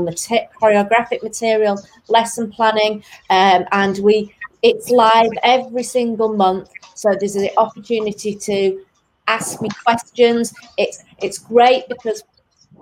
choreographic 0.60 1.22
material, 1.22 1.76
lesson 2.10 2.52
planning, 2.52 3.04
um, 3.30 3.62
and 3.72 4.00
we. 4.00 4.34
It's 4.64 4.90
live 4.90 5.30
every 5.44 5.84
single 5.84 6.34
month, 6.34 6.72
so 6.96 7.08
there's 7.20 7.36
the 7.36 7.52
opportunity 7.66 8.34
to 8.50 8.84
ask 9.28 9.62
me 9.62 9.70
questions. 9.86 10.52
It's 10.84 10.98
it's 11.26 11.38
great 11.38 11.84
because 11.88 12.24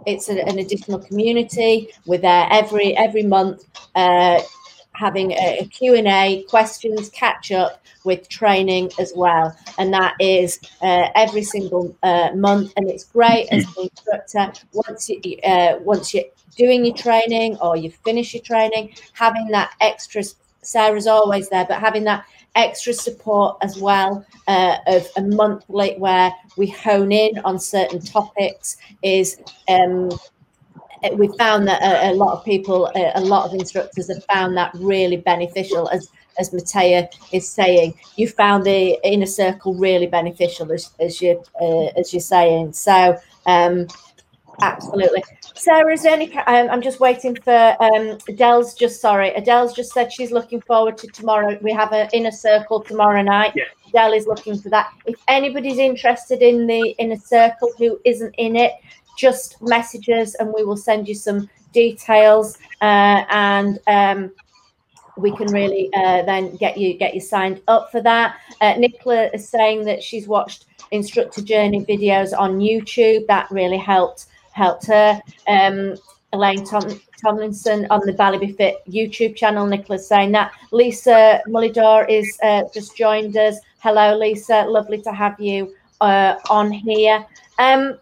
it's 0.06 0.30
an 0.30 0.58
additional 0.64 1.00
community. 1.00 1.90
We're 2.06 2.24
there 2.30 2.48
every 2.50 2.96
every 2.96 3.24
month, 3.24 3.66
uh, 3.96 4.40
having 4.94 5.32
a, 5.32 5.60
a 5.60 5.66
Q 5.66 5.96
and 5.96 6.08
A, 6.08 6.46
questions, 6.50 7.10
catch 7.10 7.52
up, 7.52 7.84
with 8.04 8.28
training 8.30 8.92
as 9.00 9.14
well. 9.16 9.56
And 9.78 9.94
that 9.94 10.16
is 10.20 10.60
uh, 10.82 11.10
every 11.16 11.44
single 11.44 11.96
uh, 12.04 12.32
month. 12.36 12.74
And 12.78 12.90
it's 12.90 13.06
great 13.06 13.48
as 13.52 13.66
an 13.78 13.90
instructor 13.90 14.54
once 14.74 15.10
you 15.10 15.38
uh, 15.44 15.78
once 15.80 16.14
you're 16.14 16.26
doing 16.58 16.86
your 16.86 16.96
training 16.96 17.58
or 17.58 17.76
you 17.76 17.92
finish 17.92 18.34
your 18.34 18.44
training, 18.44 18.96
having 19.14 19.48
that 19.50 19.74
extra. 19.82 20.24
Sarah's 20.62 21.08
always 21.08 21.50
there, 21.50 21.66
but 21.68 21.82
having 21.82 22.06
that 22.06 22.26
extra 22.56 22.94
support 22.94 23.58
as 23.62 23.78
well 23.80 24.26
uh, 24.48 24.78
of 24.88 25.06
a 25.18 25.22
monthly 25.22 25.96
where 25.98 26.32
we 26.56 26.68
hone 26.68 27.12
in 27.12 27.38
on 27.40 27.60
certain 27.60 28.00
topics 28.00 28.78
is 29.02 29.42
um, 29.68 30.10
we 31.14 31.28
found 31.38 31.68
that 31.68 31.82
a, 31.82 32.12
a, 32.12 32.14
lot 32.14 32.38
of 32.38 32.46
people, 32.46 32.90
a, 32.96 33.12
a, 33.16 33.22
lot 33.22 33.46
of 33.46 33.54
instructors 33.54 34.08
have 34.08 34.24
found 34.26 34.56
that 34.58 34.72
really 34.76 35.18
beneficial 35.18 35.90
as 35.90 36.10
as 36.40 36.50
Matea 36.50 37.08
is 37.32 37.48
saying, 37.48 37.94
you 38.16 38.28
found 38.28 38.64
the 38.66 39.00
inner 39.04 39.26
circle 39.26 39.76
really 39.76 40.08
beneficial, 40.08 40.72
as, 40.72 40.90
as 41.00 41.22
you 41.22 41.44
uh, 41.62 41.88
as 42.00 42.14
you're 42.14 42.22
saying. 42.22 42.74
So, 42.74 43.18
um, 43.46 43.88
absolutely. 44.62 45.24
Sarah, 45.54 45.94
is 45.94 46.04
there 46.04 46.14
any? 46.14 46.36
Um, 46.36 46.70
I'm 46.70 46.82
just 46.82 47.00
waiting 47.00 47.36
for 47.36 47.76
um, 47.80 48.18
Adele's. 48.28 48.74
Just 48.74 49.02
sorry, 49.02 49.30
Adele's 49.30 49.74
just 49.74 49.94
said 49.94 50.12
she's 50.12 50.32
looking 50.32 50.62
forward 50.62 50.98
to 51.00 51.08
tomorrow. 51.08 51.58
We 51.62 51.72
have 51.74 51.94
an 51.94 52.10
inner 52.14 52.32
circle 52.32 52.82
tomorrow 52.82 53.22
night. 53.22 53.54
Yeah. 53.56 53.66
Adele 53.90 54.14
is 54.14 54.26
looking 54.26 54.58
for 54.58 54.70
that. 54.70 54.92
If 55.06 55.16
anybody's 55.28 55.78
interested 55.78 56.42
in 56.42 56.66
the 56.66 56.96
inner 56.98 57.18
circle 57.18 57.72
who 57.78 58.00
isn't 58.06 58.34
in 58.40 58.56
it, 58.56 58.74
just 59.18 59.62
message 59.62 60.10
us 60.10 60.36
and 60.36 60.54
we 60.54 60.64
will 60.64 60.78
send 60.78 61.08
you 61.08 61.16
some 61.16 61.50
details. 61.72 62.58
Uh, 62.82 63.24
and 63.30 63.80
um, 63.88 64.32
we 65.18 65.36
can 65.36 65.52
really 65.52 65.90
uh, 65.94 66.24
then 66.24 66.56
get 66.56 66.78
you 66.78 66.96
get 66.96 67.14
you 67.14 67.22
signed 67.22 67.62
up 67.68 67.92
for 67.92 68.02
that. 68.02 68.38
Uh, 68.62 68.74
Nicola 68.78 69.30
is 69.34 69.48
saying 69.48 69.86
that 69.86 70.02
she's 70.02 70.28
watched 70.28 70.66
instructor 70.92 71.42
journey 71.42 71.86
videos 71.86 72.38
on 72.38 72.60
YouTube. 72.60 73.28
That 73.28 73.50
really 73.52 73.78
helped 73.78 74.28
helped 74.52 74.88
her. 74.88 75.22
Um, 75.48 75.96
Elaine 76.32 76.66
Tom, 76.66 77.00
Tomlinson 77.22 77.86
on 77.92 78.02
the 78.06 78.14
Ballet 78.14 78.52
Fit 78.54 78.78
YouTube 78.90 79.36
channel. 79.36 79.68
Nicola's 79.68 80.08
saying 80.08 80.32
that. 80.32 80.52
Lisa 80.72 81.42
Mullidor 81.48 82.10
is 82.10 82.38
uh, 82.42 82.64
just 82.74 82.98
joined 82.98 83.38
us. 83.38 83.58
Hello, 83.80 84.18
Lisa. 84.18 84.66
Lovely 84.68 85.00
to 85.04 85.12
have 85.12 85.40
you 85.40 85.76
uh, 86.02 86.36
on 86.50 86.72
here. 86.72 87.24
Um, 87.60 88.00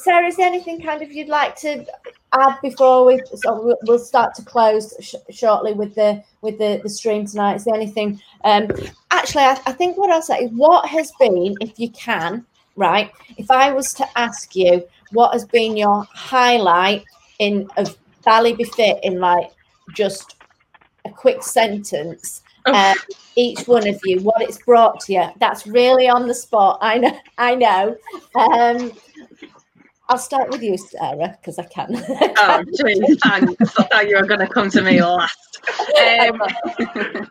Sarah, 0.00 0.26
is 0.26 0.36
there 0.36 0.46
anything 0.46 0.80
kind 0.80 1.02
of 1.02 1.12
you'd 1.12 1.28
like 1.28 1.56
to 1.56 1.84
add 2.32 2.58
before 2.62 3.04
we 3.04 3.20
so 3.34 3.76
we'll 3.82 3.98
start 3.98 4.34
to 4.34 4.42
close 4.42 4.94
sh- 5.00 5.14
shortly 5.30 5.72
with 5.72 5.94
the 5.94 6.22
with 6.42 6.58
the, 6.58 6.80
the 6.82 6.88
stream 6.88 7.26
tonight? 7.26 7.56
Is 7.56 7.64
there 7.64 7.74
anything 7.74 8.20
um 8.44 8.68
actually 9.10 9.44
I, 9.44 9.60
I 9.66 9.72
think 9.72 9.96
what 9.96 10.10
i'll 10.10 10.22
say 10.22 10.44
is 10.44 10.50
what 10.52 10.86
has 10.86 11.12
been 11.18 11.54
if 11.60 11.78
you 11.78 11.90
can 11.90 12.46
right 12.76 13.10
if 13.36 13.50
i 13.50 13.72
was 13.72 13.92
to 13.94 14.18
ask 14.18 14.56
you 14.56 14.86
what 15.12 15.32
has 15.32 15.44
been 15.44 15.76
your 15.76 16.06
highlight 16.10 17.04
in 17.38 17.68
of 17.76 17.96
Ballet 18.24 18.52
Be 18.52 18.64
Fit 18.64 18.98
in 19.02 19.18
like 19.18 19.50
just 19.94 20.36
a 21.04 21.10
quick 21.10 21.42
sentence 21.42 22.42
uh, 22.66 22.94
each 23.36 23.66
one 23.66 23.88
of 23.88 23.98
you 24.04 24.20
what 24.20 24.42
it's 24.42 24.58
brought 24.58 25.00
to 25.00 25.14
you 25.14 25.24
that's 25.38 25.66
really 25.66 26.08
on 26.08 26.28
the 26.28 26.34
spot 26.34 26.78
i 26.80 26.98
know 26.98 27.18
i 27.38 27.54
know. 27.54 27.96
Um 28.34 28.92
I'll 30.10 30.18
start 30.18 30.50
with 30.50 30.60
you, 30.60 30.76
Sarah, 30.76 31.38
because 31.40 31.60
I 31.60 31.66
can. 31.66 31.86
oh, 32.36 32.64
geez, 32.64 33.16
thanks. 33.22 33.78
I 33.78 33.84
thought 33.84 34.08
you 34.08 34.16
were 34.16 34.26
going 34.26 34.40
to 34.40 34.48
come 34.48 34.68
to 34.70 34.82
me 34.82 35.00
last. 35.00 35.60
Um, 36.00 36.42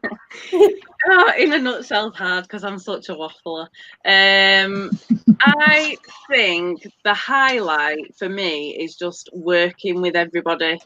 oh, 1.09 1.33
in 1.37 1.51
a 1.51 1.59
nutshell, 1.59 2.11
hard 2.11 2.43
because 2.43 2.63
I'm 2.63 2.79
such 2.79 3.09
a 3.09 3.15
waffler. 3.15 3.67
Um, 4.05 4.97
I 5.41 5.97
think 6.29 6.87
the 7.03 7.13
highlight 7.13 8.15
for 8.17 8.29
me 8.29 8.77
is 8.77 8.95
just 8.95 9.29
working 9.33 10.01
with 10.01 10.15
everybody. 10.15 10.79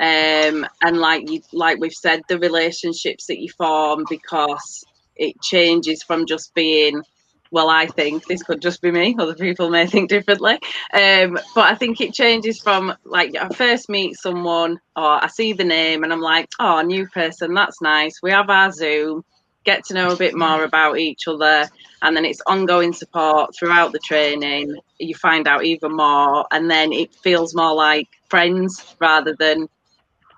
Um, 0.00 0.66
and 0.82 0.96
like 0.96 1.30
you, 1.30 1.42
like 1.52 1.78
we've 1.80 1.92
said, 1.92 2.22
the 2.30 2.38
relationships 2.38 3.26
that 3.26 3.42
you 3.42 3.50
form 3.50 4.06
because 4.08 4.86
it 5.16 5.38
changes 5.42 6.02
from 6.02 6.24
just 6.24 6.54
being 6.54 7.02
well, 7.50 7.68
I 7.68 7.86
think 7.86 8.26
this 8.26 8.42
could 8.42 8.60
just 8.60 8.82
be 8.82 8.90
me. 8.90 9.16
Other 9.18 9.34
people 9.34 9.70
may 9.70 9.86
think 9.86 10.08
differently. 10.08 10.58
Um, 10.92 11.38
but 11.54 11.64
I 11.64 11.74
think 11.74 12.00
it 12.00 12.14
changes 12.14 12.60
from 12.60 12.94
like 13.04 13.34
I 13.36 13.48
first 13.48 13.88
meet 13.88 14.16
someone 14.18 14.80
or 14.94 15.24
I 15.24 15.28
see 15.28 15.52
the 15.52 15.64
name 15.64 16.04
and 16.04 16.12
I'm 16.12 16.20
like, 16.20 16.48
oh, 16.58 16.80
new 16.82 17.08
person, 17.08 17.54
that's 17.54 17.80
nice. 17.80 18.20
We 18.22 18.30
have 18.30 18.50
our 18.50 18.72
Zoom, 18.72 19.24
get 19.64 19.84
to 19.86 19.94
know 19.94 20.10
a 20.10 20.16
bit 20.16 20.34
more 20.34 20.64
about 20.64 20.98
each 20.98 21.28
other, 21.28 21.68
and 22.00 22.16
then 22.16 22.24
it's 22.24 22.40
ongoing 22.46 22.92
support 22.92 23.54
throughout 23.54 23.92
the 23.92 23.98
training. 23.98 24.76
You 24.98 25.14
find 25.14 25.46
out 25.46 25.64
even 25.64 25.92
more, 25.94 26.46
and 26.50 26.70
then 26.70 26.92
it 26.92 27.14
feels 27.16 27.54
more 27.54 27.74
like 27.74 28.08
friends 28.28 28.96
rather 29.00 29.34
than 29.38 29.68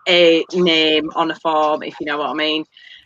a 0.09 0.45
name 0.53 1.11
on 1.15 1.31
a 1.31 1.35
form, 1.37 1.83
if 1.83 1.95
you 2.01 2.07
know 2.07 2.19
what 2.19 2.31
I 2.31 2.35
mean. 2.35 2.65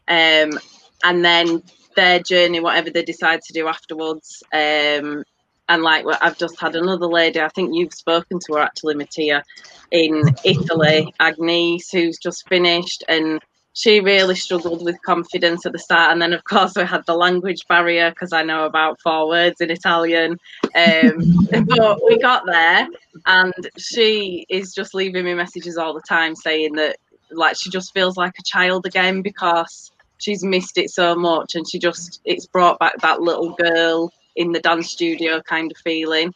Um, 0.09 0.59
and 1.05 1.25
then 1.25 1.63
their 1.95 2.21
journey, 2.21 2.61
whatever 2.61 2.91
they 2.91 3.05
decide 3.05 3.41
to 3.43 3.53
do 3.53 3.69
afterwards. 3.69 4.43
Um, 4.53 5.25
and 5.69 5.83
like 5.83 6.05
I've 6.21 6.39
just 6.39 6.61
had 6.61 6.77
another 6.77 7.07
lady, 7.07 7.41
I 7.41 7.49
think 7.49 7.71
you've 7.73 7.95
spoken 7.95 8.39
to 8.47 8.55
her 8.55 8.61
actually, 8.61 8.95
Mattia, 8.95 9.43
in 9.91 10.23
Italy, 10.45 11.15
Agnes, 11.21 11.91
who's 11.91 12.19
just 12.19 12.49
finished, 12.49 13.05
and 13.09 13.41
she 13.75 14.01
really 14.01 14.35
struggled 14.35 14.85
with 14.85 15.01
confidence 15.03 15.65
at 15.65 15.73
the 15.73 15.79
start. 15.79 16.13
And 16.13 16.21
then, 16.21 16.33
of 16.33 16.45
course, 16.45 16.75
we 16.77 16.85
had 16.85 17.05
the 17.07 17.15
language 17.15 17.67
barrier 17.69 18.11
because 18.11 18.33
I 18.33 18.43
know 18.43 18.65
about 18.67 19.01
four 19.01 19.29
words 19.29 19.61
in 19.61 19.71
Italian. 19.71 20.39
Um, 20.75 21.49
but 21.69 22.05
we 22.05 22.19
got 22.19 22.45
there, 22.47 22.89
and 23.27 23.55
she 23.79 24.45
is 24.49 24.75
just 24.75 24.95
leaving 24.95 25.25
me 25.25 25.35
messages 25.35 25.79
all 25.79 25.95
the 25.95 26.03
time 26.07 26.35
saying 26.35 26.75
that, 26.75 26.97
like, 27.31 27.57
she 27.57 27.71
just 27.71 27.95
feels 27.95 28.17
like 28.17 28.35
a 28.39 28.43
child 28.45 28.85
again 28.85 29.23
because 29.23 29.92
she's 30.23 30.45
missed 30.45 30.79
it 30.79 30.91
so 30.91 31.15
much 31.15 31.55
and 31.55 31.69
she 31.69 31.79
just 31.79 32.21
it's 32.25 32.47
brought 32.47 32.79
back 32.79 32.95
that 33.01 33.21
little 33.21 33.55
girl 33.55 34.13
in 34.37 34.53
the 34.53 34.61
dance 34.61 34.91
studio 34.91 35.41
kind 35.43 35.71
of 35.71 35.77
feeling. 35.79 36.33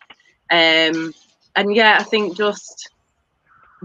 Um 0.51 1.13
and 1.57 1.75
yeah 1.75 1.97
i 1.99 2.03
think 2.03 2.37
just 2.37 2.91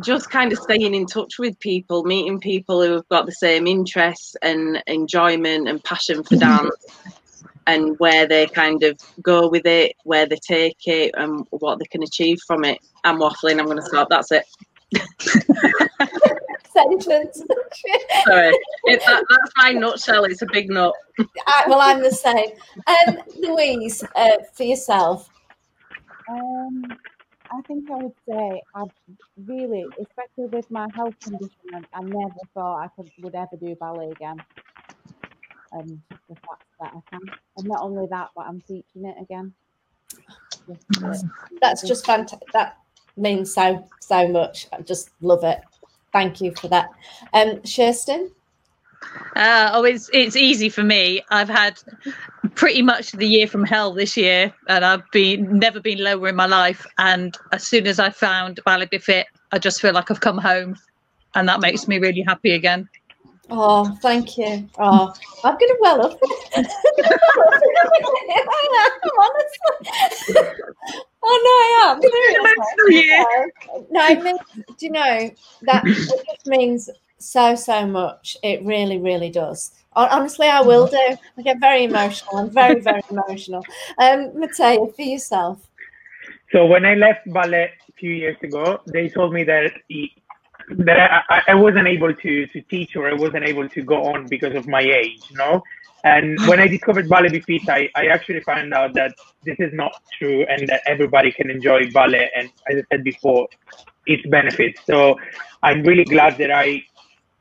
just 0.02 0.30
kind 0.30 0.52
of 0.52 0.60
staying 0.60 0.94
in 0.94 1.06
touch 1.06 1.40
with 1.40 1.60
people 1.60 2.04
meeting 2.04 2.40
people 2.40 2.82
who 2.84 2.94
have 2.94 3.08
got 3.10 3.26
the 3.26 3.32
same 3.32 3.66
interests 3.68 4.36
and 4.42 4.82
enjoyment 4.88 5.68
and 5.68 5.84
passion 5.84 6.24
for 6.24 6.36
dance 6.36 6.76
and 7.68 7.98
where 8.00 8.28
they 8.28 8.48
kind 8.48 8.84
of 8.84 8.98
go 9.22 9.50
with 9.50 9.66
it 9.66 9.96
where 10.04 10.26
they 10.26 10.38
take 10.48 10.78
it 10.86 11.12
and 11.16 11.46
what 11.52 11.80
they 11.80 11.86
can 11.86 12.04
achieve 12.04 12.40
from 12.46 12.64
it. 12.64 12.80
I'm 13.04 13.20
waffling 13.20 13.60
i'm 13.60 13.66
going 13.66 13.78
to 13.78 13.84
stop 13.84 14.10
that's 14.10 14.32
it 14.32 14.46
sentence. 16.74 17.44
Sorry, 18.26 18.54
it, 18.86 19.02
that, 19.06 19.24
that's 19.30 19.52
my 19.58 19.72
nutshell. 19.72 20.24
It's 20.26 20.42
a 20.42 20.48
big 20.52 20.70
nut. 20.70 20.94
I, 21.48 21.64
well, 21.68 21.82
I'm 21.82 22.02
the 22.02 22.12
same. 22.12 22.52
Um, 22.88 23.18
Louise, 23.40 24.04
uh, 24.16 24.38
for 24.54 24.64
yourself. 24.64 25.30
Um, 26.30 26.84
I 27.52 27.62
think 27.64 27.90
I 27.92 27.96
would 27.98 28.14
say 28.28 28.62
I've 28.74 28.92
really, 29.46 29.86
especially 30.00 30.46
with 30.56 30.70
my 30.72 30.88
health 30.96 31.20
condition, 31.20 31.52
I, 31.94 32.02
never 32.02 32.34
thought 32.54 32.84
I 32.84 32.88
could 32.96 33.12
would 33.20 33.36
ever 33.36 33.58
do 33.60 33.76
ballet 33.76 34.12
again. 34.12 34.38
And 35.74 36.02
the 36.30 36.36
fact 36.36 36.64
that 36.80 36.94
I 36.96 37.02
can, 37.10 37.20
and 37.58 37.68
not 37.68 37.82
only 37.82 38.08
that, 38.10 38.30
but 38.36 38.46
I'm 38.48 38.62
teaching 38.62 39.06
it 39.06 39.16
again. 39.22 39.54
That's 41.62 41.82
just 41.82 42.06
fantastic. 42.06 42.52
That 42.54 42.78
means 43.18 43.54
so 43.54 43.88
so 44.00 44.28
much. 44.28 44.68
I 44.72 44.82
just 44.82 45.10
love 45.22 45.44
it. 45.44 45.60
Thank 46.14 46.42
you 46.42 46.54
for 46.56 46.68
that. 46.68 46.90
Um, 47.34 47.62
Kirsten? 47.62 48.32
Uh, 49.36 49.72
oh, 49.74 49.84
it's 49.84 50.10
it's 50.14 50.36
easy 50.36 50.70
for 50.70 50.84
me. 50.84 51.22
I've 51.30 51.50
had 51.50 51.80
pretty 52.54 52.82
much 52.82 53.14
the 53.14 53.26
year 53.26 53.48
from 53.48 53.64
hell 53.66 53.94
this 53.94 54.16
year, 54.16 54.54
and 54.68 54.86
I've 54.86 55.10
been 55.12 55.58
never 55.58 55.80
been 55.80 56.04
lower 56.04 56.28
in 56.30 56.36
my 56.36 56.46
life. 56.46 56.86
And 56.98 57.36
as 57.52 57.66
soon 57.66 57.88
as 57.88 58.00
I 58.00 58.10
found 58.10 58.60
Ballet 58.66 58.88
Fit, 59.00 59.28
I 59.52 59.58
just 59.58 59.82
feel 59.82 59.94
like 59.94 60.12
I've 60.12 60.20
come 60.20 60.38
home, 60.38 60.76
and 61.34 61.48
that 61.48 61.62
makes 61.62 61.88
me 61.88 61.98
really 61.98 62.22
happy 62.22 62.52
again. 62.52 62.88
Oh, 63.54 63.86
thank 64.02 64.38
you. 64.38 64.70
Oh, 64.78 65.14
I'm 65.44 65.58
going 65.58 65.68
to 65.68 65.78
well 65.82 66.06
up. 66.06 66.18
Honestly. 69.20 70.36
oh, 71.24 71.38
no, 71.44 71.52
I 71.60 71.70
am. 71.90 72.02
No, 73.92 74.02
I 74.02 74.16
mean, 74.16 74.38
do 74.82 74.88
you 74.88 74.92
know 74.92 75.32
that 75.62 75.84
it 75.86 76.26
just 76.26 76.48
means 76.48 76.90
so, 77.20 77.56
so 77.56 77.86
much. 77.86 78.36
It 78.44 78.66
really, 78.66 78.98
really 79.00 79.30
does. 79.30 79.72
Honestly, 79.94 80.48
I 80.48 80.62
will 80.62 80.88
do. 80.88 81.16
I 81.38 81.42
get 81.44 81.60
very 81.60 81.84
emotional. 81.84 82.38
I'm 82.38 82.50
very, 82.50 82.80
very 82.82 83.04
emotional. 83.10 83.64
Um, 84.00 84.32
Matteo, 84.40 84.88
for 84.88 85.02
yourself. 85.02 85.68
So 86.52 86.66
when 86.66 86.86
I 86.86 86.96
left 86.96 87.32
ballet 87.32 87.72
a 87.90 87.92
few 87.94 88.12
years 88.12 88.38
ago, 88.42 88.80
they 88.88 89.10
told 89.10 89.34
me 89.34 89.44
that 89.44 89.72
that 90.78 91.26
I, 91.30 91.42
I 91.50 91.54
wasn't 91.56 91.88
able 91.88 92.14
to 92.14 92.48
to 92.48 92.62
teach 92.62 92.96
or 92.96 93.10
I 93.10 93.14
wasn't 93.14 93.46
able 93.46 93.68
to 93.70 93.82
go 93.84 94.04
on 94.14 94.28
because 94.28 94.56
of 94.56 94.68
my 94.68 94.82
age, 94.82 95.22
you 95.30 95.38
know. 95.38 95.62
And 96.04 96.40
when 96.48 96.60
I 96.60 96.68
discovered 96.68 97.10
ballet 97.10 97.40
fit, 97.40 97.68
I, 97.70 97.90
I 97.96 98.08
actually 98.08 98.42
found 98.42 98.74
out 98.74 98.94
that 98.94 99.14
this 99.44 99.58
is 99.60 99.74
not 99.74 99.94
true 100.18 100.46
and 100.50 100.68
that 100.68 100.82
everybody 100.86 101.32
can 101.32 101.50
enjoy 101.50 101.92
ballet. 101.92 102.30
And 102.36 102.50
as 102.70 102.78
I 102.78 102.84
said 102.92 103.04
before, 103.04 103.48
its 104.06 104.26
benefits. 104.30 104.82
So 104.86 105.16
I'm 105.64 105.84
really 105.84 106.06
glad 106.06 106.38
that 106.38 106.52
I 106.52 106.84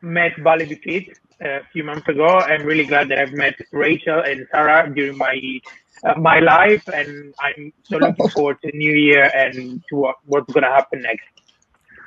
met 0.02 0.32
ballet 0.42 0.74
fit 0.74 1.18
a 1.40 1.60
few 1.72 1.84
months 1.84 2.08
ago. 2.08 2.26
I'm 2.26 2.64
really 2.64 2.84
glad 2.84 3.08
that 3.08 3.18
I've 3.18 3.32
met 3.32 3.54
Rachel 3.72 4.20
and 4.20 4.46
Sarah 4.50 4.92
during 4.94 5.16
my 5.16 5.40
uh, 6.02 6.18
my 6.18 6.38
life, 6.40 6.88
and 6.88 7.34
I'm 7.40 7.72
so 7.82 7.98
looking 7.98 8.28
forward 8.34 8.58
to 8.62 8.74
New 8.74 8.92
Year 8.92 9.30
and 9.34 9.82
to 9.90 9.96
what, 9.96 10.16
what's 10.24 10.50
going 10.52 10.64
to 10.64 10.70
happen 10.70 11.02
next. 11.02 11.28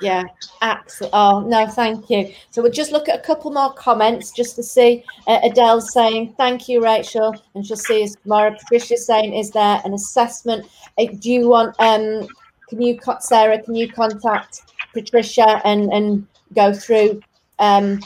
Yeah, 0.01 0.23
absolutely. 0.61 1.17
Oh, 1.17 1.41
no, 1.41 1.67
thank 1.67 2.09
you. 2.09 2.33
So 2.51 2.61
we'll 2.61 2.71
just 2.71 2.91
look 2.91 3.07
at 3.07 3.19
a 3.19 3.21
couple 3.21 3.51
more 3.51 3.73
comments 3.73 4.31
just 4.31 4.55
to 4.57 4.63
see. 4.63 5.03
Uh, 5.27 5.39
Adele 5.43 5.81
saying, 5.81 6.35
Thank 6.37 6.67
you, 6.67 6.83
Rachel. 6.83 7.35
And 7.55 7.65
she'll 7.65 7.77
see 7.77 8.03
us 8.03 8.15
tomorrow. 8.21 8.51
Patricia 8.51 8.97
saying, 8.97 9.33
Is 9.33 9.51
there 9.51 9.81
an 9.85 9.93
assessment? 9.93 10.65
Uh, 10.97 11.05
do 11.19 11.31
you 11.31 11.47
want, 11.47 11.75
um, 11.79 12.27
can 12.69 12.81
you, 12.81 12.99
cut 12.99 13.23
Sarah, 13.23 13.61
can 13.61 13.75
you 13.75 13.91
contact 13.91 14.61
Patricia 14.93 15.61
and, 15.65 15.91
and 15.93 16.27
go 16.53 16.73
through 16.73 17.21
um, 17.59 17.99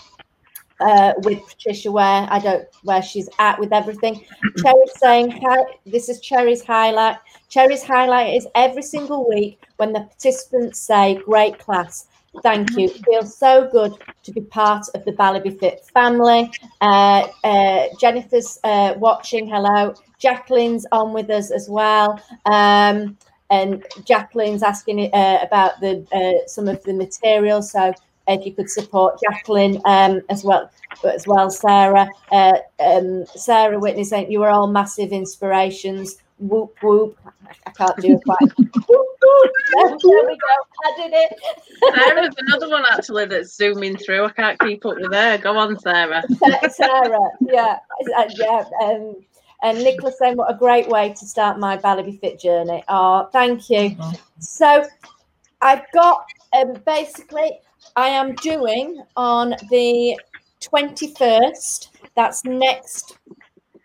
uh, 0.80 1.14
with 1.24 1.46
Patricia 1.48 1.92
where 1.92 2.28
I 2.30 2.40
don't 2.40 2.68
where 2.84 3.02
she's 3.02 3.30
at 3.40 3.60
with 3.60 3.74
everything. 3.74 4.24
Cherry's 4.62 4.98
saying 4.98 5.42
this 5.86 6.10
is 6.10 6.20
Cherry's 6.20 6.64
highlight. 6.64 7.18
Cherry's 7.50 7.84
highlight 7.84 8.36
is 8.36 8.48
every 8.56 8.84
single 8.84 9.28
week 9.28 9.62
when 9.78 9.94
the 9.94 10.02
participants 10.02 10.80
say 10.80 11.16
great 11.26 11.60
class. 11.60 12.08
Thank 12.44 12.78
you. 12.78 12.90
Feels 12.90 13.36
so 13.36 13.68
good 13.72 13.94
to 14.24 14.32
be 14.32 14.42
part 14.42 14.86
of 14.94 15.04
the 15.06 15.12
Ballet 15.12 15.50
Fit 15.50 15.86
family. 15.94 16.52
Uh, 16.82 17.28
uh, 17.44 17.86
Jennifer's 18.00 18.60
uh, 18.64 18.94
watching. 18.98 19.48
Hello. 19.48 19.96
Jacqueline's 20.20 20.86
on 20.92 21.14
with 21.14 21.30
us 21.30 21.52
as 21.52 21.68
well. 21.70 22.22
Um, 22.46 23.18
and 23.50 23.84
Jacqueline's 24.06 24.62
asking 24.62 25.14
uh, 25.14 25.40
about 25.42 25.80
the 25.80 26.06
uh, 26.12 26.48
some 26.48 26.68
of 26.68 26.84
the 26.84 26.94
material. 26.94 27.62
So 27.62 27.94
if 28.28 28.46
you 28.46 28.54
could 28.54 28.70
support 28.70 29.20
Jacqueline 29.22 29.82
um, 29.86 30.22
as 30.30 30.44
well, 30.44 30.70
as 31.04 31.26
well 31.28 31.50
Sarah. 31.50 32.10
Uh, 32.32 32.58
um, 32.80 33.26
Sarah 33.36 33.80
Whitney 33.80 34.04
saying 34.04 34.32
you 34.32 34.40
were 34.40 34.50
all 34.50 34.68
massive 34.68 35.12
inspirations. 35.12 36.18
Whoop 36.40 36.78
whoop! 36.84 37.18
I 37.66 37.72
can't 37.72 37.98
do 37.98 38.14
it 38.14 38.24
quite. 38.24 38.40
whoop, 38.58 38.78
whoop. 38.88 40.00
There 40.04 40.26
we 40.28 40.38
go. 40.38 40.56
I 40.86 40.94
did 40.98 41.14
it. 41.14 41.40
Sarah's 41.96 42.36
another 42.38 42.70
one 42.70 42.84
actually 42.92 43.26
that's 43.26 43.56
zooming 43.56 43.98
through. 43.98 44.26
I 44.26 44.30
can't 44.30 44.60
keep 44.60 44.86
up 44.86 44.98
with 44.98 45.14
her. 45.14 45.38
Go 45.40 45.58
on, 45.58 45.80
Sarah. 45.80 46.24
Sarah, 46.70 47.30
yeah, 47.42 47.78
uh, 48.16 48.30
yeah. 48.36 48.64
Um, 48.84 49.16
and 49.64 49.84
Nicola's 49.84 50.20
saying, 50.20 50.38
"What 50.38 50.54
a 50.54 50.58
great 50.58 50.88
way 50.90 51.10
to 51.14 51.26
start 51.26 51.60
my 51.60 51.78
Ballet 51.78 52.18
Fit 52.18 52.40
journey." 52.40 52.84
Oh, 52.88 53.30
thank 53.32 53.70
you. 53.72 53.98
So, 54.40 54.86
I've 55.62 55.84
got 55.94 56.24
um, 56.54 56.74
basically 56.86 57.60
I 57.98 58.10
am 58.10 58.36
doing 58.36 59.02
on 59.16 59.56
the 59.72 60.20
21st, 60.62 61.90
that's 62.16 62.46
next 62.46 63.18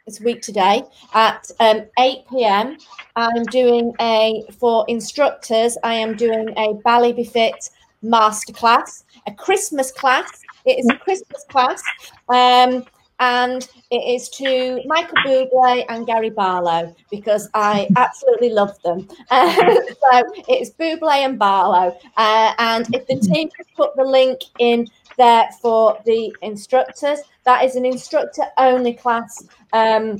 this 0.04 0.20
week 0.20 0.42
today 0.42 0.82
at 1.14 1.50
um, 1.60 1.86
8 1.98 2.18
p.m. 2.28 2.76
I'm 3.16 3.42
doing 3.44 3.94
a, 4.02 4.44
for 4.60 4.84
instructors, 4.88 5.78
I 5.82 5.94
am 5.94 6.14
doing 6.14 6.52
a 6.58 6.74
Ballet 6.84 7.14
Be 7.14 7.24
Fit 7.24 7.70
masterclass, 8.04 9.04
a 9.26 9.32
Christmas 9.32 9.90
class. 9.90 10.30
It 10.66 10.78
is 10.78 10.90
a 10.90 10.98
Christmas 10.98 11.46
class. 11.48 11.82
Um, 12.28 12.84
and 13.22 13.68
it 13.92 14.02
is 14.14 14.28
to 14.30 14.82
Michael 14.84 15.16
Bublé 15.24 15.84
and 15.88 16.04
Gary 16.04 16.30
Barlow 16.30 16.92
because 17.08 17.48
I 17.54 17.86
absolutely 17.94 18.50
love 18.50 18.76
them. 18.82 19.08
Uh, 19.30 19.54
so 20.02 20.22
it's 20.48 20.70
Bublé 20.70 21.24
and 21.24 21.38
Barlow, 21.38 21.96
uh, 22.16 22.52
and 22.58 22.92
if 22.92 23.06
the 23.06 23.20
team 23.20 23.48
could 23.56 23.66
put 23.76 23.94
the 23.94 24.02
link 24.02 24.40
in 24.58 24.88
there 25.18 25.48
for 25.60 26.00
the 26.04 26.34
instructors, 26.42 27.20
that 27.44 27.64
is 27.64 27.76
an 27.76 27.86
instructor-only 27.86 28.94
class. 28.94 29.46
Um, 29.72 30.18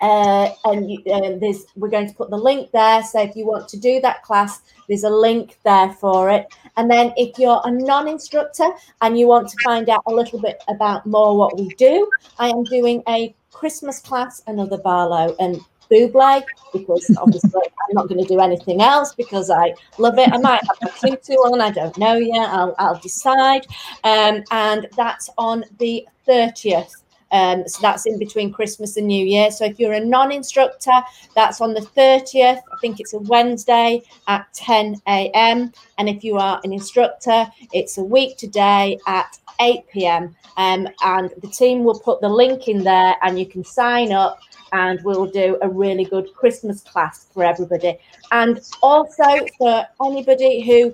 uh, 0.00 0.50
and 0.64 0.90
you, 0.90 1.02
uh, 1.12 1.38
there's 1.38 1.66
we're 1.76 1.88
going 1.88 2.08
to 2.08 2.14
put 2.14 2.30
the 2.30 2.36
link 2.36 2.70
there. 2.72 3.02
So 3.02 3.22
if 3.22 3.36
you 3.36 3.46
want 3.46 3.68
to 3.68 3.78
do 3.78 4.00
that 4.00 4.22
class, 4.22 4.60
there's 4.88 5.04
a 5.04 5.10
link 5.10 5.58
there 5.64 5.92
for 5.92 6.30
it. 6.30 6.52
And 6.76 6.90
then 6.90 7.12
if 7.16 7.38
you're 7.38 7.60
a 7.64 7.70
non-instructor 7.70 8.68
and 9.00 9.18
you 9.18 9.26
want 9.26 9.48
to 9.48 9.56
find 9.64 9.88
out 9.88 10.02
a 10.06 10.12
little 10.12 10.40
bit 10.40 10.62
about 10.68 11.06
more 11.06 11.36
what 11.36 11.58
we 11.58 11.68
do, 11.74 12.08
I 12.38 12.48
am 12.48 12.64
doing 12.64 13.02
a 13.08 13.34
Christmas 13.50 14.00
class, 14.00 14.42
another 14.46 14.78
Barlow 14.78 15.34
and 15.40 15.60
Bublé, 15.90 16.44
because 16.72 17.10
obviously 17.18 17.62
I'm 17.64 17.94
not 17.94 18.08
going 18.08 18.22
to 18.22 18.28
do 18.28 18.40
anything 18.40 18.82
else 18.82 19.14
because 19.14 19.50
I 19.50 19.74
love 19.98 20.18
it. 20.18 20.30
I 20.30 20.38
might 20.38 20.60
have 20.62 20.90
a 20.94 21.08
tutu 21.08 21.34
on, 21.34 21.60
I 21.60 21.70
don't 21.70 21.96
know 21.96 22.16
yet. 22.16 22.48
I'll, 22.50 22.74
I'll 22.78 22.98
decide. 22.98 23.66
Um, 24.04 24.42
and 24.50 24.88
that's 24.96 25.30
on 25.38 25.64
the 25.78 26.06
30th 26.28 27.02
um, 27.32 27.66
so 27.66 27.78
that's 27.82 28.06
in 28.06 28.18
between 28.18 28.52
Christmas 28.52 28.96
and 28.96 29.06
New 29.06 29.24
Year. 29.24 29.50
So 29.50 29.64
if 29.64 29.78
you're 29.78 29.92
a 29.92 30.04
non 30.04 30.32
instructor, 30.32 31.00
that's 31.34 31.60
on 31.60 31.74
the 31.74 31.80
30th. 31.80 32.58
I 32.58 32.76
think 32.80 33.00
it's 33.00 33.14
a 33.14 33.18
Wednesday 33.18 34.02
at 34.28 34.52
10 34.54 35.02
a.m. 35.08 35.72
And 35.98 36.08
if 36.08 36.22
you 36.22 36.36
are 36.36 36.60
an 36.64 36.72
instructor, 36.72 37.46
it's 37.72 37.98
a 37.98 38.04
week 38.04 38.36
today 38.36 38.98
at 39.06 39.38
8 39.60 39.88
p.m. 39.88 40.36
Um, 40.56 40.88
and 41.02 41.30
the 41.42 41.48
team 41.48 41.84
will 41.84 41.98
put 41.98 42.20
the 42.20 42.28
link 42.28 42.68
in 42.68 42.84
there 42.84 43.16
and 43.22 43.38
you 43.38 43.46
can 43.46 43.64
sign 43.64 44.12
up 44.12 44.38
and 44.72 45.02
we'll 45.04 45.26
do 45.26 45.58
a 45.62 45.68
really 45.68 46.04
good 46.04 46.32
Christmas 46.34 46.80
class 46.82 47.26
for 47.32 47.44
everybody. 47.44 47.98
And 48.30 48.60
also 48.82 49.46
for 49.58 49.86
anybody 50.04 50.60
who 50.62 50.92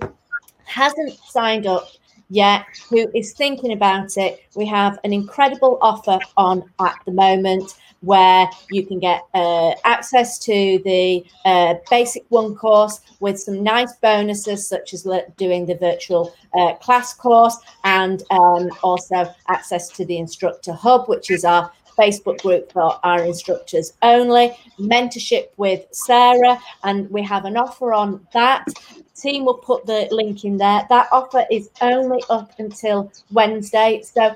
hasn't 0.65 1.13
signed 1.29 1.67
up 1.67 1.87
yet 2.33 2.65
who 2.89 3.07
is 3.13 3.33
thinking 3.33 3.73
about 3.73 4.17
it, 4.17 4.43
we 4.55 4.65
have 4.65 4.99
an 5.03 5.13
incredible 5.13 5.77
offer 5.81 6.17
on 6.35 6.63
at 6.79 6.95
the 7.05 7.11
moment 7.11 7.75
where 8.01 8.49
you 8.71 8.85
can 8.85 8.99
get 8.99 9.21
uh, 9.33 9.71
access 9.85 10.37
to 10.37 10.81
the 10.83 11.23
uh, 11.45 11.75
basic 11.89 12.25
one 12.29 12.53
course 12.55 12.99
with 13.19 13.39
some 13.39 13.63
nice 13.63 13.93
bonuses, 14.01 14.67
such 14.67 14.93
as 14.93 15.07
doing 15.37 15.65
the 15.65 15.75
virtual 15.75 16.33
uh, 16.55 16.73
class 16.75 17.13
course 17.13 17.55
and 17.83 18.23
um, 18.31 18.69
also 18.83 19.31
access 19.47 19.87
to 19.89 20.03
the 20.03 20.17
instructor 20.17 20.73
hub, 20.73 21.07
which 21.07 21.31
is 21.31 21.45
our 21.45 21.71
Facebook 21.97 22.41
group 22.41 22.71
for 22.71 22.99
our 23.03 23.23
instructors 23.23 23.93
only, 24.01 24.55
mentorship 24.79 25.49
with 25.57 25.85
Sarah, 25.91 26.59
and 26.83 27.09
we 27.09 27.21
have 27.23 27.45
an 27.45 27.57
offer 27.57 27.93
on 27.93 28.25
that 28.33 28.67
team 29.15 29.45
will 29.45 29.55
put 29.55 29.85
the 29.85 30.07
link 30.11 30.43
in 30.43 30.57
there. 30.57 30.85
That 30.89 31.07
offer 31.11 31.45
is 31.49 31.69
only 31.81 32.23
up 32.29 32.51
until 32.59 33.11
Wednesday. 33.31 34.01
So 34.03 34.35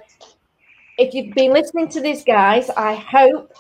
if 0.98 1.14
you've 1.14 1.36
been 1.36 1.54
listening 1.54 1.90
to 1.90 2.02
these 2.02 2.24
guys, 2.24 2.70
I 2.72 2.96
hope 2.96 3.54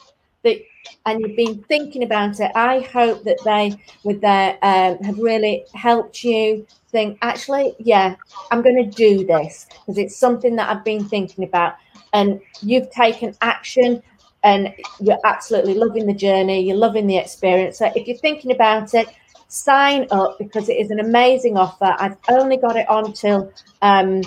that 0.43 0.61
and 1.05 1.21
you've 1.21 1.35
been 1.35 1.63
thinking 1.63 2.03
about 2.03 2.39
it, 2.39 2.51
I 2.55 2.79
hope 2.79 3.23
that 3.23 3.37
they, 3.43 3.75
with 4.03 4.21
their, 4.21 4.57
um, 4.61 4.97
have 4.99 5.17
really 5.17 5.65
helped 5.73 6.23
you 6.23 6.65
think. 6.89 7.17
Actually, 7.21 7.75
yeah, 7.79 8.15
I'm 8.51 8.61
going 8.61 8.83
to 8.83 8.89
do 8.89 9.25
this 9.25 9.67
because 9.69 9.97
it's 9.97 10.15
something 10.15 10.55
that 10.55 10.69
I've 10.69 10.83
been 10.83 11.03
thinking 11.03 11.43
about, 11.43 11.75
and 12.13 12.39
you've 12.61 12.89
taken 12.91 13.35
action, 13.41 14.01
and 14.43 14.73
you're 14.99 15.19
absolutely 15.25 15.73
loving 15.73 16.05
the 16.05 16.13
journey. 16.13 16.61
You're 16.61 16.77
loving 16.77 17.07
the 17.07 17.17
experience. 17.17 17.77
So 17.77 17.91
if 17.95 18.07
you're 18.07 18.17
thinking 18.17 18.51
about 18.51 18.93
it, 18.93 19.07
sign 19.47 20.07
up 20.11 20.37
because 20.37 20.69
it 20.69 20.77
is 20.77 20.91
an 20.91 20.99
amazing 20.99 21.57
offer. 21.57 21.95
I've 21.97 22.17
only 22.29 22.57
got 22.57 22.75
it 22.75 22.87
on 22.89 23.13
till 23.13 23.51
um, 23.81 24.21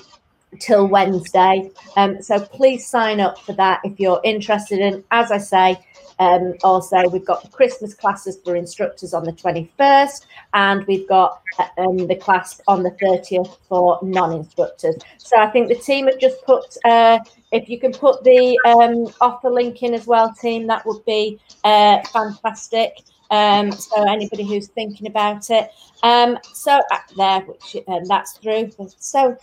till 0.58 0.86
Wednesday. 0.86 1.70
Um, 1.96 2.22
so 2.22 2.40
please 2.40 2.86
sign 2.86 3.20
up 3.20 3.38
for 3.38 3.52
that 3.54 3.80
if 3.84 4.00
you're 4.00 4.20
interested. 4.24 4.80
in, 4.80 5.04
as 5.10 5.30
I 5.30 5.38
say, 5.38 5.78
um, 6.20 6.52
also, 6.62 7.08
we've 7.08 7.24
got 7.24 7.50
Christmas 7.50 7.94
classes 7.94 8.38
for 8.44 8.54
instructors 8.54 9.14
on 9.14 9.24
the 9.24 9.32
21st, 9.32 10.26
and 10.52 10.86
we've 10.86 11.08
got 11.08 11.40
um, 11.78 12.06
the 12.06 12.14
class 12.14 12.60
on 12.68 12.82
the 12.82 12.90
30th 12.90 13.56
for 13.68 13.98
non 14.02 14.32
instructors. 14.32 14.96
So 15.16 15.38
I 15.38 15.46
think 15.46 15.68
the 15.68 15.76
team 15.76 16.06
have 16.06 16.18
just 16.18 16.44
put, 16.44 16.76
uh, 16.84 17.20
if 17.52 17.70
you 17.70 17.80
can 17.80 17.92
put 17.92 18.22
the 18.22 18.58
um, 18.66 19.12
offer 19.22 19.48
link 19.48 19.82
in 19.82 19.94
as 19.94 20.06
well, 20.06 20.30
team, 20.34 20.66
that 20.66 20.84
would 20.84 21.02
be 21.06 21.40
uh, 21.64 22.02
fantastic. 22.12 22.98
Um, 23.30 23.72
so 23.72 24.06
anybody 24.10 24.44
who's 24.44 24.68
thinking 24.68 25.06
about 25.06 25.48
it, 25.48 25.70
um, 26.02 26.36
so 26.52 26.82
uh, 26.90 26.98
there, 27.16 27.40
which 27.40 27.76
um, 27.88 28.04
that's 28.04 28.32
through. 28.38 28.72
So 28.98 29.38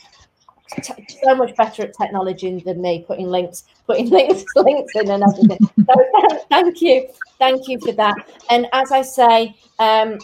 so 1.24 1.36
much 1.36 1.56
better 1.56 1.84
at 1.84 1.94
technology 1.94 2.60
than 2.66 2.82
me 2.82 3.04
putting 3.08 3.28
links 3.28 3.64
putting 3.86 4.10
links 4.18 4.44
links 4.56 4.94
in 4.96 5.10
and 5.10 5.24
everything. 5.24 5.58
So 5.86 6.40
thank 6.50 6.82
you 6.82 7.10
thank 7.40 7.68
you 7.68 7.80
for 7.80 7.92
that. 7.94 8.16
And 8.50 8.68
as 8.74 8.92
i 8.92 9.02
say 9.02 9.56
um, 9.80 10.20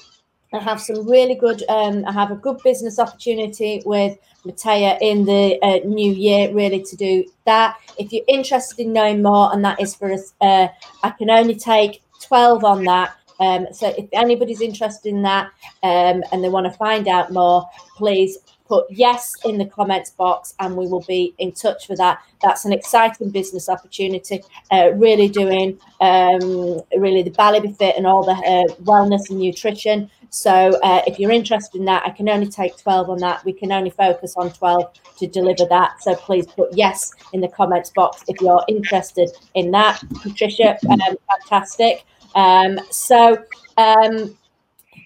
i 0.53 0.59
have 0.59 0.81
some 0.81 1.07
really 1.09 1.35
good 1.35 1.63
um, 1.69 2.05
i 2.05 2.11
have 2.11 2.31
a 2.31 2.35
good 2.35 2.57
business 2.63 2.99
opportunity 2.99 3.81
with 3.85 4.17
Matea 4.45 4.97
in 5.01 5.23
the 5.23 5.57
uh, 5.61 5.79
new 5.87 6.11
year 6.11 6.53
really 6.53 6.83
to 6.83 6.95
do 6.95 7.25
that. 7.45 7.77
If 7.97 8.11
you're 8.11 8.25
interested 8.27 8.79
in 8.79 8.93
knowing 8.93 9.21
more 9.21 9.53
and 9.53 9.63
that 9.63 9.81
is 9.81 9.95
for 9.95 10.11
us 10.11 10.33
uh, 10.41 10.67
i 11.03 11.09
can 11.11 11.29
only 11.29 11.55
take 11.55 12.01
12 12.21 12.63
on 12.63 12.83
that. 12.85 13.15
Um, 13.39 13.67
so 13.73 13.93
if 13.97 14.07
anybody's 14.13 14.61
interested 14.61 15.09
in 15.09 15.23
that 15.23 15.47
um, 15.81 16.23
and 16.31 16.43
they 16.43 16.49
want 16.49 16.65
to 16.65 16.71
find 16.71 17.07
out 17.07 17.31
more 17.31 17.67
please 17.97 18.37
put 18.67 18.85
yes 18.89 19.35
in 19.45 19.57
the 19.57 19.65
comments 19.65 20.11
box 20.11 20.55
and 20.59 20.75
we 20.75 20.87
will 20.87 21.03
be 21.07 21.33
in 21.37 21.51
touch 21.51 21.87
for 21.87 21.95
that. 21.95 22.23
That's 22.41 22.65
an 22.65 22.73
exciting 22.73 23.29
business 23.29 23.69
opportunity, 23.69 24.41
uh, 24.71 24.91
really 24.95 25.27
doing 25.27 25.79
um, 26.01 26.81
really 26.97 27.23
the 27.23 27.33
Ballet 27.35 27.71
Fit 27.73 27.95
and 27.97 28.07
all 28.07 28.23
the 28.23 28.31
uh, 28.31 28.73
wellness 28.83 29.29
and 29.29 29.39
nutrition. 29.39 30.09
So 30.29 30.79
uh, 30.83 31.01
if 31.05 31.19
you're 31.19 31.31
interested 31.31 31.77
in 31.77 31.85
that, 31.85 32.03
I 32.05 32.09
can 32.09 32.27
only 32.27 32.47
take 32.47 32.77
12 32.77 33.09
on 33.09 33.19
that. 33.19 33.45
We 33.45 33.53
can 33.53 33.71
only 33.71 33.91
focus 33.91 34.33
on 34.35 34.51
12 34.51 34.91
to 35.19 35.27
deliver 35.27 35.65
that. 35.65 36.01
So 36.01 36.15
please 36.15 36.47
put 36.47 36.73
yes 36.73 37.11
in 37.33 37.41
the 37.41 37.49
comments 37.49 37.91
box 37.91 38.23
if 38.27 38.41
you're 38.41 38.63
interested 38.67 39.29
in 39.53 39.71
that. 39.71 40.01
Patricia, 40.21 40.77
um, 40.89 41.15
fantastic. 41.29 42.05
Um, 42.35 42.79
so 42.89 43.37
um, 43.77 44.35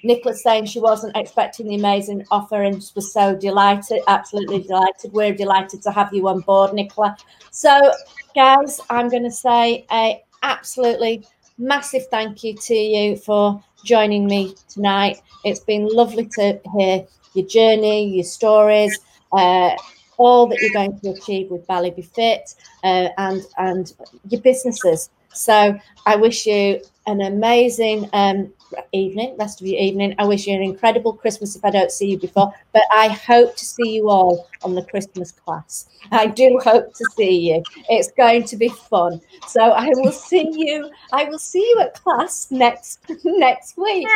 Nicola's 0.03 0.43
saying 0.43 0.65
she 0.65 0.79
wasn't 0.79 1.15
expecting 1.15 1.67
the 1.67 1.75
amazing 1.75 2.25
offer 2.31 2.63
and 2.63 2.75
was 2.95 3.13
so 3.13 3.35
delighted, 3.35 4.01
absolutely 4.07 4.61
delighted. 4.61 5.11
We're 5.11 5.33
delighted 5.33 5.81
to 5.83 5.91
have 5.91 6.13
you 6.13 6.27
on 6.27 6.41
board, 6.41 6.73
Nicola. 6.73 7.15
So, 7.51 7.91
guys, 8.35 8.79
I'm 8.89 9.09
going 9.09 9.23
to 9.23 9.31
say 9.31 9.85
a 9.91 10.21
absolutely 10.43 11.25
massive 11.57 12.07
thank 12.07 12.43
you 12.43 12.55
to 12.55 12.75
you 12.75 13.15
for 13.15 13.61
joining 13.83 14.27
me 14.27 14.55
tonight. 14.69 15.21
It's 15.43 15.61
been 15.61 15.87
lovely 15.87 16.25
to 16.37 16.59
hear 16.77 17.05
your 17.33 17.47
journey, 17.47 18.07
your 18.15 18.23
stories, 18.23 18.99
uh, 19.31 19.71
all 20.17 20.47
that 20.47 20.59
you're 20.61 20.73
going 20.73 20.99
to 20.99 21.11
achieve 21.11 21.49
with 21.49 21.65
Ballet 21.67 21.91
Be 21.91 22.01
Fit, 22.01 22.55
uh, 22.83 23.09
and 23.17 23.41
and 23.57 23.93
your 24.29 24.41
businesses. 24.41 25.09
So 25.33 25.79
I 26.05 26.15
wish 26.15 26.47
you 26.47 26.81
an 27.05 27.21
amazing 27.21 28.09
um, 28.13 28.51
evening, 28.91 29.35
rest 29.37 29.61
of 29.61 29.67
your 29.67 29.79
evening. 29.79 30.15
I 30.17 30.25
wish 30.25 30.47
you 30.47 30.55
an 30.55 30.61
incredible 30.61 31.13
Christmas 31.13 31.55
if 31.55 31.63
I 31.63 31.69
don't 31.69 31.91
see 31.91 32.09
you 32.09 32.17
before, 32.19 32.53
but 32.73 32.83
I 32.91 33.09
hope 33.09 33.55
to 33.55 33.65
see 33.65 33.95
you 33.95 34.09
all 34.09 34.47
on 34.63 34.75
the 34.75 34.83
Christmas 34.83 35.31
class. 35.31 35.87
I 36.11 36.27
do 36.27 36.59
hope 36.63 36.93
to 36.93 37.05
see 37.15 37.51
you. 37.51 37.63
It's 37.89 38.11
going 38.11 38.43
to 38.45 38.57
be 38.57 38.69
fun. 38.69 39.21
So 39.47 39.61
I 39.61 39.89
will 39.95 40.11
see 40.11 40.49
you. 40.53 40.89
I 41.11 41.25
will 41.25 41.39
see 41.39 41.59
you 41.59 41.79
at 41.81 41.95
class 41.95 42.49
next 42.51 42.99
next 43.23 43.77
week. 43.77 44.07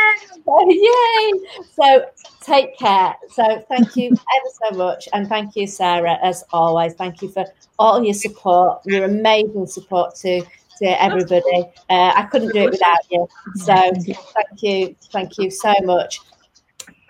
So, 0.44 0.66
yay! 0.68 1.32
So 1.72 2.04
take 2.40 2.76
care. 2.78 3.14
So 3.30 3.64
thank 3.68 3.96
you 3.96 4.08
ever 4.08 4.70
so 4.70 4.76
much, 4.76 5.08
and 5.12 5.28
thank 5.28 5.56
you, 5.56 5.66
Sarah, 5.66 6.18
as 6.22 6.44
always. 6.52 6.94
Thank 6.94 7.22
you 7.22 7.28
for 7.28 7.44
all 7.78 8.02
your 8.04 8.14
support, 8.14 8.80
your 8.84 9.04
amazing 9.04 9.66
support 9.66 10.14
to 10.16 10.42
everybody. 10.88 11.64
Uh, 11.90 12.12
I 12.14 12.28
couldn't 12.30 12.52
do 12.52 12.60
it 12.60 12.70
without 12.70 12.98
you. 13.10 13.28
So 13.56 13.74
thank 13.74 14.62
you, 14.62 14.96
thank 15.12 15.38
you 15.38 15.50
so 15.50 15.74
much. 15.82 16.20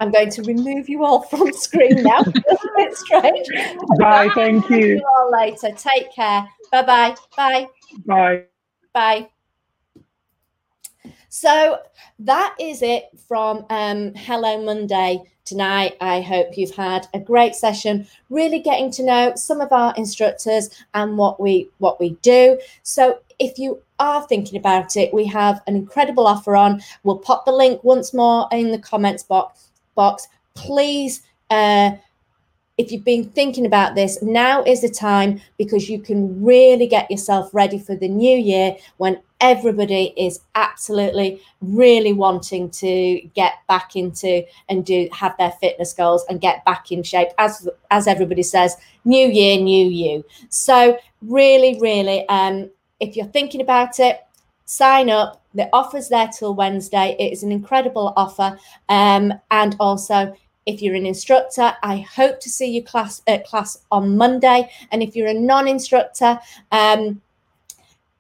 I'm 0.01 0.11
going 0.11 0.31
to 0.31 0.43
remove 0.43 0.89
you 0.89 1.05
all 1.05 1.23
from 1.23 1.53
screen 1.53 2.03
now. 2.03 2.21
it's 2.27 2.65
a 2.65 2.69
bit 2.77 2.97
strange. 2.97 3.47
Bye. 3.99 4.29
Thank 4.35 4.69
you. 4.69 4.83
See 4.83 4.89
you 4.95 5.09
all 5.17 5.31
later. 5.31 5.71
Take 5.77 6.13
care. 6.13 6.49
Bye-bye. 6.73 7.15
Bye. 7.37 7.69
Bye. 8.05 8.45
Bye. 8.93 9.29
So 11.29 11.79
that 12.19 12.57
is 12.59 12.83
it 12.83 13.05
from 13.29 13.65
um, 13.71 14.13
Hello 14.15 14.63
Monday 14.65 15.23
tonight. 15.45 15.97
I 16.01 16.21
hope 16.21 16.57
you've 16.57 16.75
had 16.75 17.07
a 17.15 17.21
great 17.21 17.55
session, 17.55 18.07
really 18.31 18.61
getting 18.61 18.91
to 18.93 19.05
know 19.05 19.33
some 19.37 19.61
of 19.61 19.73
our 19.73 19.95
instructors 19.97 20.71
and 20.95 21.19
what 21.19 21.41
we 21.41 21.69
what 21.79 22.01
we 22.01 22.11
do. 22.23 22.59
So 22.83 23.19
if 23.39 23.59
you 23.59 23.83
are 23.99 24.27
thinking 24.27 24.59
about 24.59 24.97
it, 24.97 25.13
we 25.13 25.27
have 25.27 25.63
an 25.67 25.77
incredible 25.77 26.27
offer 26.27 26.57
on. 26.57 26.83
We'll 27.03 27.19
pop 27.19 27.45
the 27.45 27.53
link 27.53 27.83
once 27.85 28.15
more 28.15 28.49
in 28.53 28.71
the 28.71 28.79
comments 28.79 29.23
box. 29.23 29.71
Box, 29.95 30.29
please. 30.55 31.23
Uh, 31.51 31.93
if 32.79 32.91
you've 32.91 33.05
been 33.05 33.29
thinking 33.31 33.67
about 33.67 33.95
this, 33.95 34.23
now 34.23 34.63
is 34.65 34.81
the 34.81 34.89
time 34.89 35.41
because 35.59 35.89
you 35.89 36.01
can 36.01 36.43
really 36.43 36.87
get 36.87 37.11
yourself 37.11 37.53
ready 37.53 37.79
for 37.79 37.95
the 37.95 38.09
new 38.09 38.37
year 38.37 38.77
when 38.97 39.21
everybody 39.43 40.15
is 40.17 40.41
absolutely 40.55 41.43
really 41.61 42.13
wanting 42.13 42.71
to 42.71 43.21
get 43.35 43.55
back 43.69 43.97
into 43.97 44.43
and 44.69 44.87
do 44.87 45.09
have 45.13 45.37
their 45.37 45.51
fitness 45.61 45.93
goals 45.93 46.25
and 46.29 46.41
get 46.41 46.65
back 46.65 46.91
in 46.93 47.03
shape. 47.03 47.29
As 47.39 47.69
as 47.91 48.07
everybody 48.07 48.43
says 48.43 48.77
new 49.05 49.29
year 49.29 49.61
new 49.61 49.87
you. 49.87 50.25
So 50.49 50.97
really 51.21 51.79
really 51.81 52.27
um 52.29 52.71
if 53.01 53.17
you're 53.17 53.27
thinking 53.27 53.61
about 53.61 54.01
it 54.01 54.21
sign 54.65 55.11
up. 55.11 55.41
The 55.55 55.69
offer's 55.75 56.09
there 56.09 56.29
till 56.29 56.55
wednesday. 56.55 57.15
It 57.19 57.33
is 57.33 57.43
an 57.43 57.53
incredible 57.53 58.15
offer. 58.17 58.57
Um 58.89 59.35
and 59.51 59.77
also 59.81 60.35
if 60.65 60.81
you're 60.81 60.95
an 60.95 61.07
instructor, 61.07 61.75
I 61.83 61.99
hope 61.99 62.39
to 62.41 62.49
see 62.49 62.71
you 62.71 62.85
class 62.85 63.21
at 63.27 63.45
class 63.45 63.79
on 63.91 64.17
Monday. 64.17 64.71
And 64.93 65.03
if 65.03 65.17
you're 65.17 65.27
a 65.27 65.35
non-instructor, 65.35 66.39
um, 66.71 67.21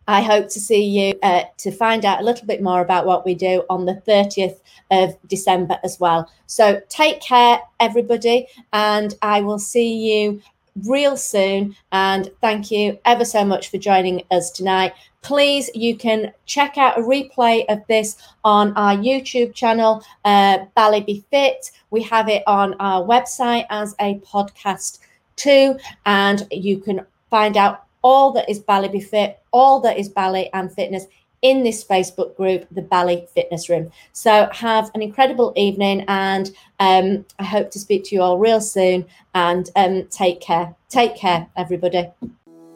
I 0.08 0.22
hope 0.22 0.48
to 0.50 0.60
see 0.60 0.84
you 0.84 1.18
uh, 1.22 1.44
to 1.58 1.70
find 1.70 2.04
out 2.04 2.20
a 2.20 2.24
little 2.24 2.46
bit 2.46 2.62
more 2.62 2.80
about 2.80 3.06
what 3.06 3.24
we 3.24 3.34
do 3.34 3.64
on 3.70 3.86
the 3.86 4.02
30th 4.06 4.60
of 4.90 5.16
December 5.28 5.78
as 5.84 6.00
well. 6.00 6.30
So 6.46 6.80
take 6.88 7.20
care, 7.20 7.60
everybody, 7.80 8.46
and 8.72 9.14
I 9.22 9.40
will 9.42 9.58
see 9.58 9.94
you 9.94 10.42
real 10.84 11.16
soon. 11.16 11.76
And 11.92 12.30
thank 12.40 12.70
you 12.70 12.98
ever 13.04 13.24
so 13.24 13.44
much 13.44 13.70
for 13.70 13.78
joining 13.78 14.22
us 14.30 14.50
tonight. 14.50 14.92
Please, 15.22 15.70
you 15.74 15.96
can 15.96 16.32
check 16.46 16.76
out 16.76 16.98
a 16.98 17.02
replay 17.02 17.64
of 17.68 17.86
this 17.86 18.16
on 18.42 18.72
our 18.76 18.96
YouTube 18.96 19.54
channel, 19.54 20.02
uh, 20.24 20.58
Ballet 20.74 21.00
Be 21.00 21.24
Fit. 21.30 21.70
We 21.90 22.02
have 22.02 22.28
it 22.28 22.42
on 22.46 22.74
our 22.80 23.06
website 23.06 23.66
as 23.70 23.94
a 24.00 24.18
podcast 24.20 24.98
too, 25.36 25.78
and 26.06 26.46
you 26.50 26.78
can 26.78 27.06
find 27.30 27.56
out 27.56 27.84
all 28.02 28.32
that 28.32 28.48
is 28.48 28.58
Ballet 28.58 28.88
Be 28.88 29.00
Fit, 29.00 29.38
all 29.52 29.80
that 29.80 29.98
is 29.98 30.08
ballet 30.08 30.50
and 30.52 30.72
fitness 30.72 31.06
in 31.42 31.64
this 31.64 31.84
Facebook 31.84 32.36
group, 32.36 32.66
the 32.70 32.82
Ballet 32.82 33.26
Fitness 33.34 33.68
Room. 33.68 33.90
So 34.12 34.48
have 34.52 34.90
an 34.94 35.02
incredible 35.02 35.52
evening, 35.56 36.04
and 36.08 36.50
um, 36.78 37.26
I 37.38 37.44
hope 37.44 37.70
to 37.72 37.78
speak 37.78 38.04
to 38.04 38.14
you 38.14 38.22
all 38.22 38.38
real 38.38 38.60
soon. 38.60 39.04
And 39.34 39.68
um, 39.76 40.06
take 40.08 40.40
care. 40.40 40.74
Take 40.88 41.16
care, 41.16 41.48
everybody. 41.56 42.08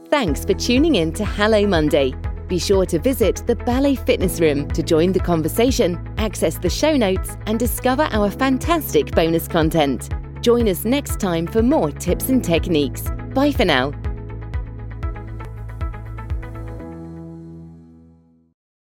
Thanks 0.06 0.44
for 0.44 0.54
tuning 0.54 0.96
in 0.96 1.12
to 1.12 1.24
Hello 1.24 1.66
Monday. 1.66 2.12
Be 2.48 2.58
sure 2.58 2.86
to 2.86 2.98
visit 2.98 3.42
the 3.46 3.56
Ballet 3.56 3.96
Fitness 3.96 4.40
Room 4.40 4.68
to 4.70 4.82
join 4.82 5.12
the 5.12 5.20
conversation, 5.20 6.14
access 6.16 6.58
the 6.58 6.70
show 6.70 6.96
notes, 6.96 7.36
and 7.46 7.58
discover 7.58 8.08
our 8.12 8.30
fantastic 8.30 9.10
bonus 9.12 9.48
content. 9.48 10.10
Join 10.42 10.68
us 10.68 10.84
next 10.84 11.18
time 11.18 11.46
for 11.46 11.62
more 11.62 11.90
tips 11.90 12.28
and 12.28 12.44
techniques. 12.44 13.02
Bye 13.34 13.50
for 13.50 13.64
now. 13.64 13.92